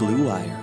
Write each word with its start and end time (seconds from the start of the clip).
Blue 0.00 0.28
Wire. 0.28 0.58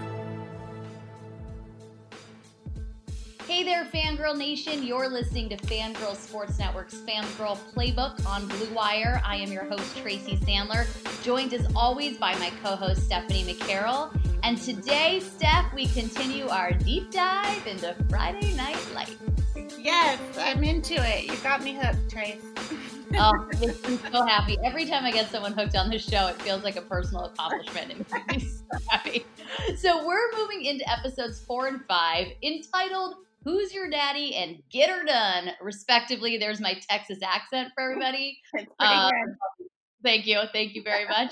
Hey 3.45 3.63
there, 3.63 3.85
Fangirl 3.85 4.35
Nation. 4.35 4.81
You're 4.81 5.07
listening 5.07 5.47
to 5.49 5.57
Fangirl 5.57 6.15
Sports 6.15 6.57
Network's 6.57 6.95
Fangirl 6.95 7.59
Playbook 7.75 8.25
on 8.25 8.47
Blue 8.47 8.73
Wire. 8.73 9.21
I 9.23 9.35
am 9.35 9.51
your 9.51 9.65
host, 9.65 9.95
Tracy 9.97 10.37
Sandler, 10.37 10.87
joined 11.23 11.53
as 11.53 11.67
always 11.75 12.17
by 12.17 12.33
my 12.39 12.51
co 12.63 12.75
host, 12.75 13.03
Stephanie 13.03 13.43
McCarroll. 13.43 14.09
And 14.41 14.59
today, 14.59 15.19
Steph, 15.19 15.71
we 15.71 15.85
continue 15.85 16.47
our 16.47 16.71
deep 16.71 17.11
dive 17.11 17.67
into 17.67 17.95
Friday 18.09 18.55
Night 18.55 18.83
Lights. 18.95 19.17
Yes, 19.77 20.19
I'm 20.39 20.63
into 20.63 20.95
it. 20.95 21.25
You 21.25 21.37
got 21.43 21.61
me 21.61 21.75
hooked, 21.75 22.09
Trace. 22.09 22.41
oh, 23.15 23.47
it 23.51 23.59
makes 23.59 23.87
me 23.87 23.99
so 24.11 24.25
happy. 24.25 24.57
Every 24.63 24.85
time 24.85 25.05
I 25.05 25.11
get 25.11 25.29
someone 25.29 25.53
hooked 25.53 25.75
on 25.75 25.89
the 25.89 25.97
show, 25.97 26.27
it 26.27 26.41
feels 26.41 26.63
like 26.63 26.75
a 26.75 26.81
personal 26.81 27.25
accomplishment. 27.25 27.91
It 27.91 27.97
makes 28.11 28.27
me 28.45 28.49
so 28.49 28.79
happy. 28.89 29.25
So 29.77 30.05
we're 30.05 30.31
moving 30.37 30.65
into 30.65 30.89
episodes 30.89 31.39
four 31.39 31.67
and 31.67 31.83
five, 31.87 32.27
entitled 32.43 33.15
Who's 33.43 33.73
Your 33.73 33.89
Daddy 33.89 34.35
and 34.35 34.57
Get 34.71 34.89
Her 34.89 35.05
Done, 35.05 35.51
respectively. 35.61 36.37
There's 36.37 36.59
my 36.59 36.75
Texas 36.89 37.19
accent 37.23 37.69
for 37.75 37.83
everybody. 37.83 38.39
Um, 38.79 39.11
thank 40.03 40.27
you. 40.27 40.41
Thank 40.53 40.75
you 40.75 40.83
very 40.83 41.07
much. 41.07 41.31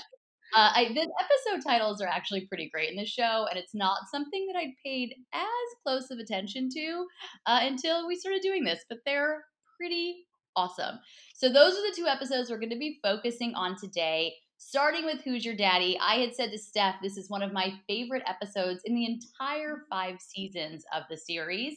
Uh, 0.54 0.70
I, 0.74 0.84
the 0.94 1.00
episode 1.00 1.68
titles 1.68 2.00
are 2.00 2.08
actually 2.08 2.46
pretty 2.46 2.70
great 2.72 2.90
in 2.90 2.96
the 2.96 3.04
show, 3.04 3.46
and 3.50 3.58
it's 3.58 3.74
not 3.74 3.98
something 4.10 4.46
that 4.46 4.58
I 4.58 4.72
paid 4.84 5.14
as 5.34 5.42
close 5.84 6.10
of 6.10 6.18
attention 6.18 6.68
to 6.70 7.06
uh, 7.46 7.60
until 7.62 8.06
we 8.06 8.16
started 8.16 8.42
doing 8.42 8.64
this, 8.64 8.84
but 8.88 8.98
they're 9.04 9.44
pretty 9.76 10.24
awesome. 10.56 10.98
So, 11.34 11.48
those 11.48 11.74
are 11.74 11.82
the 11.82 11.94
two 11.96 12.06
episodes 12.06 12.50
we're 12.50 12.58
going 12.58 12.70
to 12.70 12.78
be 12.78 12.98
focusing 13.02 13.54
on 13.54 13.76
today. 13.76 14.34
Starting 14.58 15.04
with 15.04 15.20
Who's 15.20 15.44
Your 15.44 15.54
Daddy, 15.54 15.98
I 16.00 16.14
had 16.14 16.34
said 16.34 16.50
to 16.50 16.58
Steph, 16.58 16.96
this 17.02 17.18
is 17.18 17.28
one 17.28 17.42
of 17.42 17.52
my 17.52 17.74
favorite 17.86 18.22
episodes 18.26 18.80
in 18.86 18.94
the 18.94 19.04
entire 19.04 19.82
five 19.90 20.18
seasons 20.18 20.82
of 20.94 21.02
the 21.10 21.16
series 21.16 21.76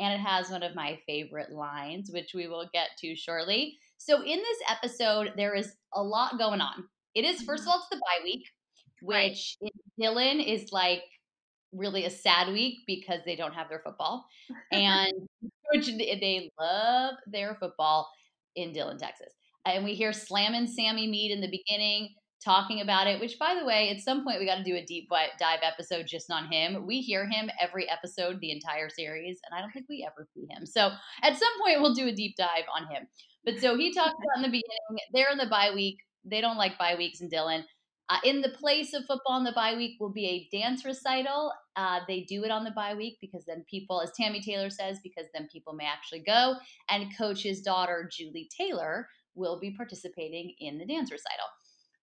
and 0.00 0.12
it 0.12 0.24
has 0.24 0.50
one 0.50 0.62
of 0.62 0.74
my 0.74 0.98
favorite 1.06 1.52
lines, 1.52 2.10
which 2.12 2.34
we 2.34 2.48
will 2.48 2.68
get 2.72 2.90
to 2.98 3.14
shortly. 3.14 3.78
So, 3.98 4.22
in 4.22 4.38
this 4.38 4.58
episode, 4.68 5.32
there 5.36 5.54
is 5.54 5.74
a 5.94 6.02
lot 6.02 6.38
going 6.38 6.60
on. 6.60 6.84
It 7.14 7.24
is, 7.24 7.42
first 7.42 7.62
of 7.62 7.68
mm-hmm. 7.68 7.70
all, 7.70 7.78
it's 7.78 7.88
the 7.90 7.96
bye 7.96 8.24
week, 8.24 8.44
which 9.02 9.56
right. 9.62 9.72
Dillon 9.98 10.40
is 10.40 10.72
like 10.72 11.04
really 11.72 12.04
a 12.04 12.10
sad 12.10 12.52
week 12.52 12.78
because 12.86 13.20
they 13.24 13.36
don't 13.36 13.54
have 13.54 13.68
their 13.68 13.80
football. 13.80 14.26
And 14.72 15.12
which 15.72 15.86
they 15.86 16.50
love 16.58 17.14
their 17.26 17.54
football 17.54 18.08
in 18.56 18.72
Dillon, 18.72 18.98
Texas. 18.98 19.32
And 19.66 19.84
we 19.84 19.94
hear 19.94 20.12
Slammin' 20.12 20.68
Sammy 20.68 21.06
Meade 21.06 21.32
in 21.32 21.40
the 21.40 21.50
beginning 21.50 22.14
talking 22.44 22.82
about 22.82 23.06
it, 23.06 23.20
which, 23.20 23.38
by 23.38 23.56
the 23.58 23.64
way, 23.64 23.88
at 23.88 24.00
some 24.00 24.22
point 24.22 24.38
we 24.38 24.46
got 24.46 24.56
to 24.56 24.64
do 24.64 24.76
a 24.76 24.84
deep 24.84 25.08
dive 25.38 25.60
episode 25.62 26.06
just 26.06 26.30
on 26.30 26.52
him. 26.52 26.86
We 26.86 27.00
hear 27.00 27.26
him 27.26 27.48
every 27.60 27.88
episode, 27.88 28.38
the 28.40 28.50
entire 28.50 28.90
series, 28.90 29.40
and 29.44 29.56
I 29.56 29.62
don't 29.62 29.72
think 29.72 29.86
we 29.88 30.06
ever 30.06 30.26
see 30.34 30.46
him. 30.50 30.66
So 30.66 30.90
at 31.22 31.38
some 31.38 31.48
point 31.62 31.80
we'll 31.80 31.94
do 31.94 32.08
a 32.08 32.12
deep 32.12 32.36
dive 32.36 32.64
on 32.74 32.86
him. 32.94 33.06
But 33.44 33.60
so 33.60 33.76
he 33.76 33.92
talks 33.92 34.12
about 34.12 34.36
in 34.36 34.42
the 34.42 34.48
beginning, 34.48 35.04
they're 35.12 35.30
in 35.30 35.38
the 35.38 35.46
bye 35.46 35.72
week. 35.74 35.98
They 36.24 36.40
don't 36.40 36.58
like 36.58 36.78
bye 36.78 36.96
weeks 36.96 37.20
in 37.20 37.28
Dillon. 37.28 37.64
Uh, 38.10 38.18
in 38.22 38.42
the 38.42 38.50
place 38.50 38.92
of 38.92 39.04
football 39.06 39.38
in 39.38 39.44
the 39.44 39.52
bye 39.52 39.74
week 39.74 39.96
will 39.98 40.12
be 40.12 40.26
a 40.26 40.56
dance 40.56 40.84
recital. 40.84 41.52
Uh, 41.74 42.00
they 42.06 42.20
do 42.20 42.44
it 42.44 42.50
on 42.50 42.64
the 42.64 42.70
bye 42.72 42.94
week 42.94 43.16
because 43.20 43.44
then 43.46 43.64
people, 43.68 44.00
as 44.02 44.12
Tammy 44.12 44.40
Taylor 44.40 44.68
says, 44.68 44.98
because 45.02 45.26
then 45.32 45.48
people 45.50 45.72
may 45.72 45.86
actually 45.86 46.20
go. 46.20 46.54
And 46.90 47.16
coach's 47.16 47.62
daughter, 47.62 48.08
Julie 48.12 48.48
Taylor, 48.56 49.08
will 49.34 49.58
be 49.58 49.74
participating 49.74 50.54
in 50.60 50.78
the 50.78 50.86
dance 50.86 51.10
recital. 51.10 51.46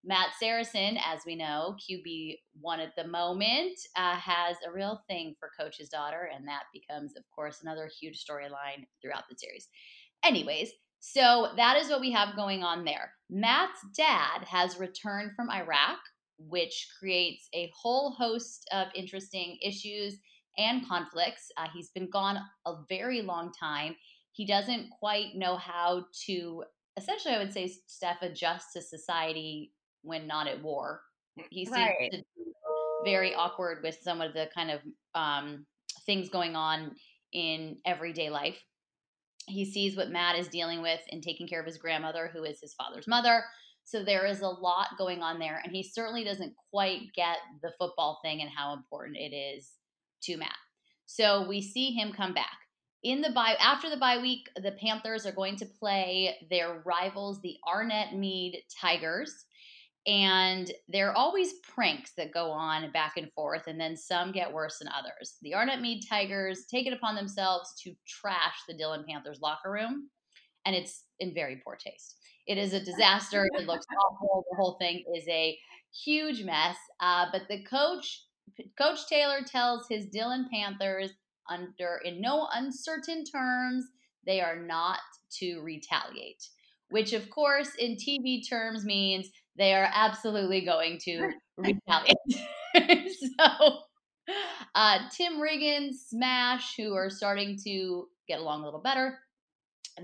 Matt 0.03 0.29
Saracen, 0.39 0.97
as 0.97 1.19
we 1.28 1.35
know, 1.35 1.75
QB 1.79 2.39
one 2.59 2.79
at 2.79 2.95
the 2.95 3.07
moment, 3.07 3.79
uh, 3.95 4.16
has 4.16 4.57
a 4.68 4.72
real 4.72 5.03
thing 5.07 5.35
for 5.39 5.51
Coach's 5.59 5.89
daughter, 5.89 6.29
and 6.35 6.47
that 6.47 6.63
becomes, 6.73 7.16
of 7.16 7.23
course, 7.35 7.59
another 7.62 7.88
huge 8.00 8.25
storyline 8.25 8.88
throughout 9.01 9.25
the 9.29 9.35
series. 9.38 9.68
Anyways, 10.23 10.72
so 11.01 11.50
that 11.57 11.78
is 11.78 11.89
what 11.89 12.00
we 12.00 12.12
have 12.12 12.35
going 12.35 12.63
on 12.63 12.85
there. 12.85 13.12
Matt's 13.29 13.79
dad 13.97 14.44
has 14.45 14.79
returned 14.79 15.31
from 15.35 15.50
Iraq, 15.50 15.97
which 16.38 16.88
creates 17.00 17.50
a 17.53 17.72
whole 17.75 18.12
host 18.12 18.69
of 18.72 18.88
interesting 18.95 19.57
issues 19.63 20.19
and 20.59 20.88
conflicts. 20.88 21.51
Uh, 21.57 21.67
he's 21.73 21.89
been 21.89 22.09
gone 22.09 22.38
a 22.67 22.75
very 22.88 23.23
long 23.23 23.51
time. 23.59 23.95
He 24.31 24.45
doesn't 24.45 24.91
quite 25.00 25.35
know 25.35 25.57
how 25.57 26.06
to, 26.28 26.63
essentially, 26.97 27.33
I 27.33 27.39
would 27.39 27.53
say, 27.53 27.73
Steph, 27.88 28.22
adjust 28.22 28.68
to 28.73 28.81
society 28.81 29.73
when 30.03 30.28
not 30.28 30.47
at 30.47 30.62
war. 30.62 31.01
He 31.50 31.66
seems 31.66 31.78
right. 31.78 32.25
very 33.03 33.33
awkward 33.33 33.79
with 33.83 33.97
some 34.03 34.22
of 34.22 34.33
the 34.33 34.50
kind 34.53 34.69
of 34.69 34.81
um, 35.16 35.66
things 36.06 36.29
going 36.29 36.56
on 36.56 36.91
in 37.33 37.78
everyday 37.85 38.29
life. 38.29 38.62
He 39.51 39.66
sees 39.66 39.95
what 39.95 40.09
Matt 40.09 40.38
is 40.38 40.47
dealing 40.47 40.81
with 40.81 41.01
in 41.09 41.22
taking 41.22 41.47
care 41.47 41.59
of 41.59 41.66
his 41.66 41.78
grandmother, 41.78 42.29
who 42.34 42.44
is 42.44 42.59
his 42.59 42.73
father's 42.73 43.07
mother. 43.07 43.44
So 43.84 44.03
there 44.03 44.25
is 44.25 44.41
a 44.41 44.47
lot 44.47 44.97
going 44.97 45.22
on 45.22 45.39
there, 45.39 45.62
and 45.63 45.73
he 45.73 45.84
certainly 45.84 46.23
doesn't 46.23 46.53
quite 46.72 47.13
get 47.16 47.38
the 47.62 47.73
football 47.79 48.19
thing 48.23 48.41
and 48.41 48.50
how 48.50 48.73
important 48.73 49.17
it 49.17 49.35
is 49.35 49.72
to 50.23 50.38
Matt. 50.38 50.56
So 51.06 51.47
we 51.47 51.62
see 51.62 51.91
him 51.91 52.13
come 52.13 52.34
back 52.34 52.57
in 53.03 53.22
the 53.22 53.31
bye 53.31 53.57
after 53.59 53.89
the 53.89 53.97
bye 53.97 54.19
week. 54.19 54.47
The 54.56 54.73
Panthers 54.73 55.25
are 55.25 55.31
going 55.31 55.57
to 55.57 55.66
play 55.66 56.38
their 56.50 56.81
rivals, 56.85 57.41
the 57.41 57.57
Arnett 57.68 58.16
Mead 58.16 58.63
Tigers 58.79 59.45
and 60.07 60.72
there 60.88 61.09
are 61.09 61.16
always 61.16 61.53
pranks 61.75 62.13
that 62.17 62.34
go 62.34 62.50
on 62.50 62.91
back 62.91 63.13
and 63.17 63.31
forth, 63.34 63.67
and 63.67 63.79
then 63.79 63.95
some 63.95 64.31
get 64.31 64.51
worse 64.51 64.79
than 64.79 64.88
others. 64.88 65.38
The 65.41 65.53
Arnett 65.53 65.81
Mead 65.81 66.03
Tigers 66.09 66.66
take 66.69 66.88
it 66.88 66.94
upon 66.94 67.16
themselves 67.16 67.73
to 67.84 67.94
trash 68.07 68.56
the 68.67 68.75
Dillon 68.75 69.06
Panthers 69.07 69.39
locker 69.41 69.72
room, 69.72 70.09
and 70.66 70.75
it's 70.75 71.03
in 71.19 71.34
very 71.34 71.62
poor 71.63 71.75
taste. 71.75 72.16
It 72.47 72.57
is 72.57 72.73
a 72.73 72.79
disaster. 72.84 73.47
it 73.53 73.67
looks 73.67 73.85
awful. 73.91 74.44
The 74.50 74.57
whole 74.57 74.78
thing 74.79 75.03
is 75.16 75.28
a 75.28 75.57
huge 76.03 76.44
mess. 76.44 76.78
Uh, 77.00 77.28
but 77.31 77.44
the 77.47 77.63
coach, 77.63 78.25
Coach 78.78 79.07
Taylor, 79.07 79.41
tells 79.45 79.85
his 79.88 80.07
Dillon 80.07 80.47
Panthers 80.51 81.12
under 81.50 82.00
in 82.06 82.22
no 82.22 82.47
uncertain 82.53 83.23
terms 83.25 83.85
they 84.25 84.41
are 84.41 84.59
not 84.59 85.00
to 85.39 85.59
retaliate, 85.62 86.44
which 86.89 87.13
of 87.13 87.29
course 87.29 87.69
in 87.79 87.95
TV 87.95 88.47
terms 88.47 88.85
means 88.85 89.29
they 89.57 89.73
are 89.73 89.89
absolutely 89.94 90.62
going 90.62 90.97
to 91.06 91.29
retaliate. 91.57 92.17
so, 93.39 93.79
uh, 94.75 95.00
Tim 95.12 95.34
Riggins, 95.34 95.95
Smash, 96.07 96.75
who 96.78 96.94
are 96.94 97.09
starting 97.09 97.57
to 97.66 98.07
get 98.28 98.39
along 98.39 98.62
a 98.62 98.66
little 98.66 98.81
better, 98.81 99.19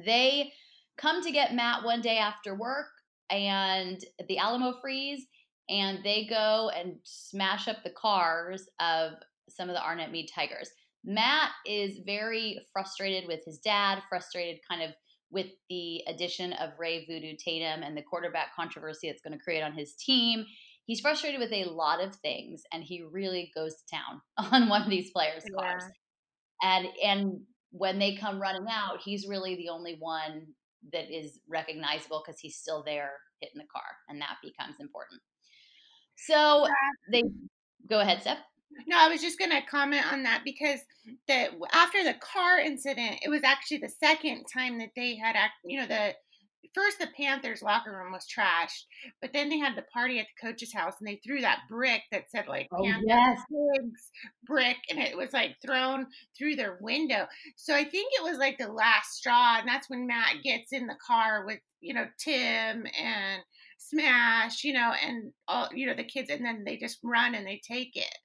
they 0.05 0.51
come 0.97 1.23
to 1.23 1.31
get 1.31 1.55
Matt 1.55 1.83
one 1.83 2.01
day 2.01 2.17
after 2.17 2.55
work 2.55 2.87
and 3.29 4.03
the 4.27 4.37
Alamo 4.37 4.73
freeze, 4.81 5.25
and 5.69 5.99
they 6.03 6.25
go 6.25 6.71
and 6.75 6.95
smash 7.03 7.67
up 7.67 7.83
the 7.83 7.89
cars 7.91 8.67
of 8.79 9.13
some 9.50 9.69
of 9.69 9.75
the 9.75 9.83
Arnett 9.83 10.11
Mead 10.11 10.29
Tigers. 10.33 10.69
Matt 11.03 11.51
is 11.65 12.00
very 12.05 12.59
frustrated 12.71 13.27
with 13.27 13.43
his 13.45 13.59
dad, 13.59 14.01
frustrated 14.09 14.59
kind 14.69 14.81
of 14.81 14.91
with 15.29 15.47
the 15.69 16.03
addition 16.07 16.53
of 16.53 16.71
Ray 16.79 17.06
Voodoo 17.06 17.35
Tatum 17.38 17.83
and 17.83 17.97
the 17.97 18.01
quarterback 18.01 18.56
controversy 18.56 19.07
it's 19.09 19.21
going 19.21 19.38
to 19.38 19.44
create 19.44 19.62
on 19.62 19.74
his 19.74 19.94
team. 19.94 20.45
He's 20.85 21.01
frustrated 21.01 21.39
with 21.39 21.51
a 21.51 21.65
lot 21.65 22.01
of 22.01 22.15
things, 22.15 22.63
and 22.71 22.83
he 22.83 23.03
really 23.12 23.51
goes 23.53 23.75
to 23.75 23.95
town 23.95 24.21
on 24.53 24.69
one 24.69 24.83
of 24.83 24.89
these 24.89 25.12
players' 25.12 25.44
cars. 25.57 25.83
Yeah. 25.83 26.77
And 26.77 26.88
and 27.03 27.41
when 27.71 28.00
they 28.00 28.15
come 28.15 28.41
running 28.41 28.68
out, 28.69 29.00
he's 29.03 29.27
really 29.27 29.56
the 29.56 29.69
only 29.69 29.97
one 30.00 30.47
that 30.94 31.12
is 31.12 31.39
recognizable 31.47 32.24
because 32.25 32.39
he's 32.39 32.56
still 32.56 32.83
there 32.83 33.12
hitting 33.41 33.57
the 33.57 33.68
car, 33.71 33.83
and 34.07 34.21
that 34.21 34.38
becomes 34.41 34.75
important. 34.79 35.21
So 36.15 36.65
they 37.12 37.24
go 37.89 38.00
ahead, 38.00 38.21
Steph. 38.21 38.39
No, 38.85 38.97
I 38.99 39.09
was 39.09 39.21
just 39.21 39.39
going 39.39 39.51
to 39.51 39.61
comment 39.69 40.11
on 40.11 40.23
that 40.23 40.41
because 40.43 40.79
the 41.27 41.49
after 41.71 42.03
the 42.03 42.15
car 42.15 42.59
incident, 42.59 43.19
it 43.23 43.29
was 43.29 43.43
actually 43.43 43.77
the 43.79 43.89
second 43.89 44.45
time 44.53 44.79
that 44.79 44.91
they 44.95 45.15
had, 45.15 45.35
act, 45.35 45.53
you 45.65 45.79
know, 45.79 45.87
the 45.87 46.13
first 46.73 46.99
the 46.99 47.07
Panthers 47.17 47.61
locker 47.61 47.91
room 47.91 48.11
was 48.11 48.27
trashed, 48.27 48.85
but 49.21 49.31
then 49.33 49.49
they 49.49 49.57
had 49.57 49.75
the 49.75 49.85
party 49.93 50.19
at 50.19 50.27
the 50.27 50.47
coach's 50.47 50.73
house 50.73 50.93
and 50.99 51.07
they 51.07 51.19
threw 51.25 51.41
that 51.41 51.61
brick 51.69 52.01
that 52.11 52.29
said 52.29 52.45
like 52.47 52.67
Oh, 52.71 52.83
Panther 52.83 53.03
yes. 53.07 53.39
pigs 53.49 54.11
brick 54.45 54.77
and 54.89 54.99
it 54.99 55.17
was 55.17 55.33
like 55.33 55.55
thrown 55.65 56.07
through 56.37 56.55
their 56.55 56.77
window. 56.81 57.25
So 57.55 57.73
I 57.73 57.83
think 57.83 58.11
it 58.13 58.23
was 58.23 58.37
like 58.37 58.57
the 58.57 58.71
last 58.71 59.13
straw, 59.13 59.57
and 59.59 59.67
that's 59.67 59.89
when 59.89 60.07
Matt 60.07 60.43
gets 60.43 60.71
in 60.71 60.87
the 60.87 60.97
car 61.05 61.45
with 61.45 61.59
you 61.79 61.93
know 61.93 62.05
Tim 62.19 62.85
and 63.01 63.41
Smash, 63.79 64.63
you 64.63 64.73
know, 64.73 64.93
and 65.05 65.31
all 65.47 65.69
you 65.73 65.87
know 65.87 65.95
the 65.95 66.03
kids, 66.03 66.29
and 66.29 66.45
then 66.45 66.63
they 66.65 66.77
just 66.77 66.99
run 67.03 67.35
and 67.35 67.45
they 67.47 67.61
take 67.65 67.95
it. 67.95 68.17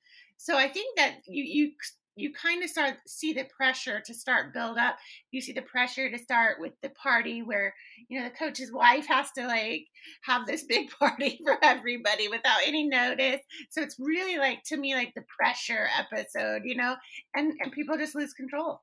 So 0.42 0.56
I 0.56 0.66
think 0.66 0.96
that 0.96 1.18
you 1.28 1.44
you 1.44 1.72
you 2.16 2.32
kind 2.32 2.64
of 2.64 2.68
start 2.68 2.96
see 3.06 3.32
the 3.32 3.44
pressure 3.56 4.02
to 4.04 4.12
start 4.12 4.52
build 4.52 4.76
up. 4.76 4.96
You 5.30 5.40
see 5.40 5.52
the 5.52 5.62
pressure 5.62 6.10
to 6.10 6.18
start 6.18 6.56
with 6.58 6.72
the 6.82 6.88
party 6.90 7.44
where 7.44 7.72
you 8.08 8.18
know 8.18 8.28
the 8.28 8.34
coach's 8.34 8.72
wife 8.72 9.06
has 9.06 9.30
to 9.38 9.46
like 9.46 9.86
have 10.24 10.44
this 10.44 10.64
big 10.64 10.90
party 10.98 11.38
for 11.44 11.56
everybody 11.62 12.26
without 12.26 12.58
any 12.66 12.88
notice. 12.88 13.40
So 13.70 13.82
it's 13.82 14.00
really 14.00 14.36
like 14.36 14.64
to 14.64 14.76
me 14.76 14.96
like 14.96 15.12
the 15.14 15.22
pressure 15.38 15.86
episode, 15.96 16.62
you 16.64 16.74
know, 16.74 16.96
and 17.36 17.52
and 17.60 17.70
people 17.70 17.96
just 17.96 18.16
lose 18.16 18.32
control. 18.32 18.80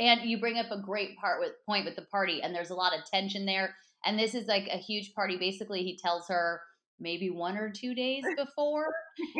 And 0.00 0.28
you 0.28 0.40
bring 0.40 0.58
up 0.58 0.72
a 0.72 0.82
great 0.82 1.16
part 1.18 1.38
with 1.38 1.52
point 1.66 1.84
with 1.84 1.94
the 1.94 2.06
party, 2.10 2.42
and 2.42 2.52
there's 2.52 2.70
a 2.70 2.74
lot 2.74 2.98
of 2.98 3.08
tension 3.08 3.46
there. 3.46 3.76
And 4.04 4.18
this 4.18 4.34
is 4.34 4.48
like 4.48 4.66
a 4.72 4.78
huge 4.78 5.14
party. 5.14 5.36
Basically, 5.38 5.84
he 5.84 5.96
tells 5.96 6.26
her 6.26 6.60
maybe 6.98 7.30
one 7.30 7.56
or 7.56 7.70
two 7.70 7.94
days 7.94 8.24
before, 8.36 8.86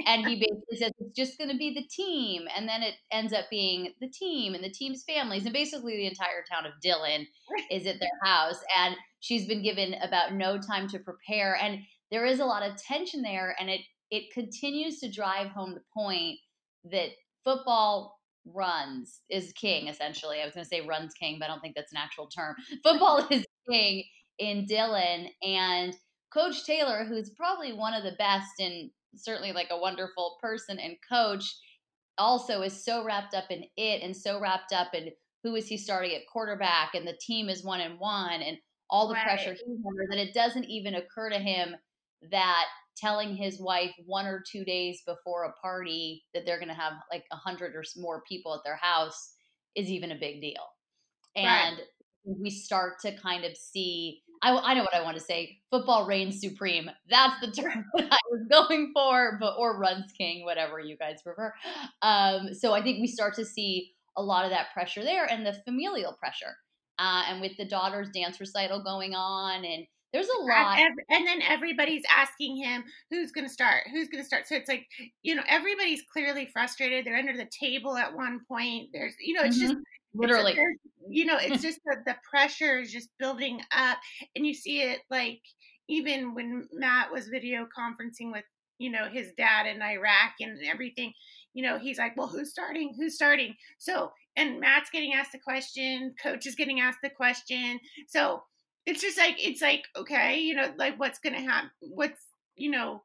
and 0.06 0.27
he 0.27 0.37
basically 0.37 0.77
says 0.77 0.91
it's 0.99 1.17
just 1.17 1.39
going 1.39 1.51
to 1.51 1.56
be 1.56 1.75
the 1.75 1.87
team, 1.89 2.43
and 2.56 2.69
then 2.69 2.83
it 2.83 2.95
ends 3.12 3.33
up 3.33 3.47
being 3.51 3.93
the 4.01 4.09
team 4.09 4.55
and 4.55 4.62
the 4.62 4.71
team's 4.71 5.05
families, 5.05 5.45
and 5.45 5.53
basically 5.53 5.97
the 5.97 6.06
entire 6.06 6.45
town 6.51 6.67
of 6.67 6.73
Dillon 6.83 7.27
is 7.71 7.87
at 7.87 8.01
their 8.01 8.09
house, 8.23 8.61
and 8.79 8.97
she's 9.21 9.47
been 9.47 9.62
given 9.62 9.95
about 10.03 10.35
no 10.35 10.59
time 10.59 10.89
to 10.89 10.99
prepare, 10.99 11.56
and 11.61 11.81
there 12.11 12.27
is 12.27 12.41
a 12.41 12.45
lot 12.45 12.62
of 12.62 12.77
tension 12.77 13.23
there, 13.23 13.56
and 13.59 13.71
it 13.71 13.81
it 14.11 14.33
continues 14.33 15.01
to 15.01 15.11
drive 15.11 15.49
home 15.49 15.75
the 15.75 15.81
point 15.97 16.39
that 16.85 17.09
football 17.43 18.19
runs 18.47 19.21
is 19.31 19.53
king 19.55 19.89
essentially. 19.89 20.41
I 20.41 20.45
was 20.45 20.55
going 20.55 20.65
to 20.65 20.69
say 20.69 20.87
runs 20.87 21.15
king 21.15 21.39
but 21.39 21.47
i 21.47 21.49
don't 21.49 21.61
think 21.61 21.75
that's 21.75 21.93
an 21.93 21.99
actual 21.99 22.29
term. 22.29 22.55
Football 22.83 23.27
is 23.31 23.45
king 23.71 24.05
in 24.39 24.67
dillon 24.67 25.29
and 25.43 25.95
coach 26.34 26.64
taylor 26.66 27.04
who's 27.04 27.31
probably 27.31 27.72
one 27.72 27.94
of 27.94 28.02
the 28.02 28.16
best 28.19 28.50
and 28.58 28.90
certainly 29.14 29.52
like 29.52 29.69
a 29.70 29.78
wonderful 29.78 30.36
person 30.42 30.78
and 30.78 30.96
coach 31.08 31.56
also 32.19 32.62
is 32.62 32.84
so 32.84 33.04
wrapped 33.04 33.34
up 33.34 33.50
in 33.50 33.64
it 33.76 34.02
and 34.02 34.16
so 34.16 34.40
wrapped 34.40 34.72
up 34.72 34.92
in 34.94 35.10
who 35.42 35.54
is 35.54 35.69
he 35.69 35.76
starting 35.76 36.14
at 36.14 36.26
quarterback 36.32 36.94
and 36.94 37.06
the 37.06 37.19
team 37.20 37.48
is 37.48 37.64
one 37.64 37.81
and 37.81 37.98
one 38.00 38.42
and 38.42 38.58
all 38.90 39.08
the 39.08 39.14
Right. 39.14 39.25
pressure 39.25 39.52
he's 39.52 39.78
under 39.86 40.06
that 40.10 40.19
it 40.19 40.34
doesn't 40.34 40.64
even 40.64 40.94
occur 40.94 41.31
to 41.31 41.38
him 41.38 41.76
that 42.31 42.66
telling 42.96 43.36
his 43.36 43.60
wife 43.60 43.92
one 44.06 44.26
or 44.26 44.42
two 44.50 44.64
days 44.64 45.02
before 45.06 45.44
a 45.44 45.52
party 45.60 46.25
that 46.34 46.46
they're 46.46 46.58
going 46.58 46.69
to 46.69 46.75
have 46.75 46.94
like 47.10 47.25
a 47.32 47.36
hundred 47.36 47.75
or 47.75 47.82
more 47.96 48.22
people 48.28 48.54
at 48.54 48.60
their 48.64 48.76
house 48.76 49.34
is 49.75 49.88
even 49.90 50.12
a 50.12 50.19
big 50.19 50.40
deal. 50.40 50.62
Right. 51.36 51.72
And 51.75 51.81
we 52.25 52.50
start 52.50 53.00
to 53.00 53.16
kind 53.16 53.44
of 53.44 53.56
see, 53.56 54.22
I, 54.44 54.73
I 54.73 54.75
know 54.75 54.82
what 54.82 54.94
I 54.94 55.02
want 55.02 55.17
to 55.17 55.23
say. 55.23 55.58
Football 55.70 56.06
reigns 56.06 56.38
supreme. 56.38 56.91
That's 57.08 57.41
the 57.41 57.50
term 57.62 57.87
that 57.96 58.12
I 58.12 58.19
was 58.31 58.46
going 58.50 58.93
for, 58.94 59.38
but 59.41 59.55
or 59.58 59.79
runs 59.79 60.12
king, 60.12 60.44
whatever 60.44 60.79
you 60.79 60.99
guys 60.99 61.23
prefer. 61.23 61.55
Um, 62.02 62.52
so 62.52 62.75
I 62.75 62.82
think 62.82 63.00
we 63.00 63.06
start 63.06 63.35
to 63.37 63.44
see 63.44 63.93
a 64.17 64.23
lot 64.23 64.44
of 64.44 64.50
that 64.50 64.67
pressure 64.75 65.02
there 65.02 65.25
and 65.25 65.46
the 65.46 65.55
familial 65.64 66.12
pressure. 66.12 66.55
Uh, 66.99 67.25
and 67.29 67.41
with 67.41 67.56
the 67.56 67.64
daughter's 67.64 68.11
dance 68.11 68.38
recital 68.38 68.85
going 68.85 69.14
on, 69.14 69.64
and 69.64 69.85
there's 70.14 70.28
a 70.28 70.43
lot. 70.44 70.78
And, 70.78 71.26
then 71.26 71.43
everybody's 71.43 72.05
asking 72.08 72.56
him 72.56 72.84
who's 73.11 73.32
going 73.32 73.46
to 73.46 73.52
start, 73.52 73.82
who's 73.90 74.08
going 74.08 74.22
to 74.22 74.26
start. 74.26 74.46
So 74.46 74.55
it's 74.55 74.69
like, 74.69 74.87
you 75.22 75.34
know, 75.34 75.43
everybody's 75.49 76.02
clearly 76.11 76.46
frustrated. 76.46 77.05
They're 77.05 77.16
under 77.16 77.37
the 77.37 77.50
table 77.50 77.96
at 77.96 78.14
one 78.14 78.40
point. 78.46 78.90
There's, 78.93 79.14
you 79.20 79.34
know, 79.34 79.43
it's 79.43 79.58
just 79.58 79.75
Mhm. 79.75 79.82
literally. 80.14 80.52
it's, 80.52 80.82
you 81.08 81.25
know, 81.25 81.37
it's 81.40 81.61
just 81.62 81.81
the, 81.84 81.96
the 82.06 82.16
pressure 82.31 82.78
is 82.78 82.93
just 82.93 83.08
building 83.19 83.61
up, 83.72 83.99
and 84.37 84.46
you 84.46 84.55
see 84.55 84.82
it 84.82 85.00
like 85.11 85.40
even 85.88 86.32
when 86.34 86.69
Matt 86.72 87.10
was 87.12 87.26
video 87.26 87.67
conferencing 87.76 88.31
with, 88.32 88.44
you 88.78 88.90
know, 88.90 89.08
his 89.08 89.32
dad 89.37 89.67
in 89.67 89.82
Iraq 89.82 90.34
and 90.40 90.58
everything. 90.64 91.12
You 91.55 91.64
know, 91.64 91.78
he's 91.78 91.99
like, 91.99 92.17
well, 92.17 92.26
who's 92.26 92.50
starting? 92.50 92.94
Who's 92.96 93.14
starting? 93.14 93.55
So, 93.78 94.12
and 94.37 94.60
Matt's 94.60 94.90
getting 94.90 95.12
asked 95.12 95.32
the 95.32 95.38
question, 95.38 96.14
coach 96.20 96.46
is 96.46 96.55
getting 96.55 96.81
asked 96.81 96.99
the 97.02 97.10
question. 97.10 97.78
So 98.08 98.43
it's 98.86 99.00
just 99.00 99.19
like, 99.19 99.36
it's 99.38 99.62
like, 99.62 99.84
okay, 99.96 100.40
you 100.40 100.54
know, 100.54 100.72
like 100.76 100.98
what's 100.98 101.19
to 101.34 101.42
happen? 101.42 101.70
What's, 101.81 102.20
you 102.56 102.70
know, 102.70 103.02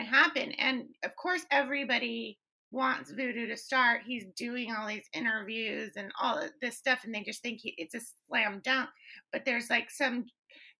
to 0.00 0.06
happen? 0.06 0.52
And 0.52 0.84
of 1.04 1.16
course, 1.16 1.42
everybody 1.50 2.38
wants 2.70 3.10
Voodoo 3.10 3.46
to 3.46 3.56
start. 3.56 4.02
He's 4.06 4.26
doing 4.36 4.72
all 4.72 4.86
these 4.86 5.08
interviews 5.14 5.92
and 5.96 6.12
all 6.20 6.42
this 6.60 6.76
stuff, 6.76 7.00
and 7.04 7.14
they 7.14 7.22
just 7.22 7.42
think 7.42 7.60
he, 7.62 7.74
it's 7.78 7.94
a 7.94 8.00
slam 8.28 8.60
dunk. 8.64 8.90
But 9.32 9.44
there's 9.44 9.70
like 9.70 9.90
some, 9.90 10.26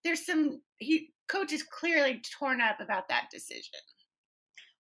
there's 0.04 0.26
some, 0.26 0.60
he, 0.78 1.10
coach 1.28 1.52
is 1.52 1.62
clearly 1.62 2.22
torn 2.38 2.60
up 2.60 2.80
about 2.80 3.08
that 3.08 3.28
decision. 3.30 3.80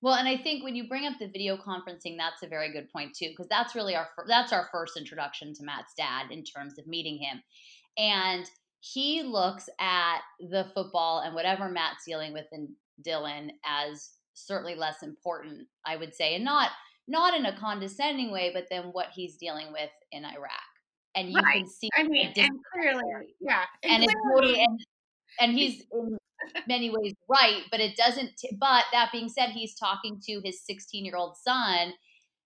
Well, 0.00 0.14
and 0.14 0.28
I 0.28 0.36
think 0.36 0.62
when 0.62 0.76
you 0.76 0.88
bring 0.88 1.06
up 1.06 1.14
the 1.18 1.26
video 1.26 1.56
conferencing, 1.56 2.16
that's 2.16 2.42
a 2.42 2.48
very 2.48 2.72
good 2.72 2.88
point 2.92 3.16
too, 3.16 3.30
because 3.30 3.48
that's 3.48 3.74
really 3.74 3.96
our 3.96 4.08
that's 4.28 4.52
our 4.52 4.68
first 4.70 4.96
introduction 4.96 5.52
to 5.54 5.64
Matt's 5.64 5.92
dad 5.96 6.30
in 6.30 6.44
terms 6.44 6.78
of 6.78 6.86
meeting 6.86 7.18
him, 7.18 7.42
and 7.98 8.48
he 8.80 9.22
looks 9.22 9.68
at 9.80 10.18
the 10.40 10.66
football 10.74 11.20
and 11.20 11.34
whatever 11.34 11.68
Matt's 11.68 12.04
dealing 12.06 12.32
with 12.32 12.46
in 12.52 12.68
Dillon 13.02 13.52
as 13.64 14.10
certainly 14.34 14.74
less 14.74 15.02
important, 15.02 15.66
I 15.84 15.96
would 15.96 16.14
say, 16.14 16.34
and 16.34 16.44
not 16.44 16.70
not 17.10 17.34
in 17.34 17.46
a 17.46 17.58
condescending 17.58 18.30
way, 18.30 18.50
but 18.52 18.66
then 18.70 18.84
what 18.92 19.06
he's 19.14 19.36
dealing 19.38 19.72
with 19.72 19.90
in 20.12 20.24
Iraq, 20.26 20.52
and 21.14 21.30
you 21.30 21.40
Right. 21.40 21.58
can 21.60 21.68
see 21.68 21.88
I 21.96 22.02
mean, 22.02 22.32
and 22.36 22.58
clearly, 22.72 23.34
yeah, 23.40 23.64
and 23.82 24.04
it's 24.04 24.12
clearly- 24.12 24.34
totally 24.54 24.64
and, 24.64 24.80
and 25.40 25.52
he's 25.52 25.84
in 25.92 26.18
many 26.68 26.88
ways 26.88 27.12
right 27.28 27.64
but 27.70 27.80
it 27.80 27.96
doesn't 27.96 28.30
t- 28.38 28.56
but 28.60 28.84
that 28.92 29.10
being 29.10 29.28
said 29.28 29.50
he's 29.50 29.74
talking 29.74 30.20
to 30.24 30.40
his 30.44 30.64
16 30.64 31.04
year 31.04 31.16
old 31.16 31.36
son 31.36 31.92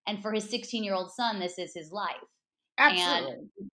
and 0.06 0.20
for 0.22 0.32
his 0.32 0.48
16 0.48 0.82
year 0.82 0.94
old 0.94 1.12
son 1.12 1.38
this 1.38 1.58
is 1.58 1.72
his 1.74 1.92
life 1.92 2.16
absolutely. 2.78 3.32
and 3.60 3.70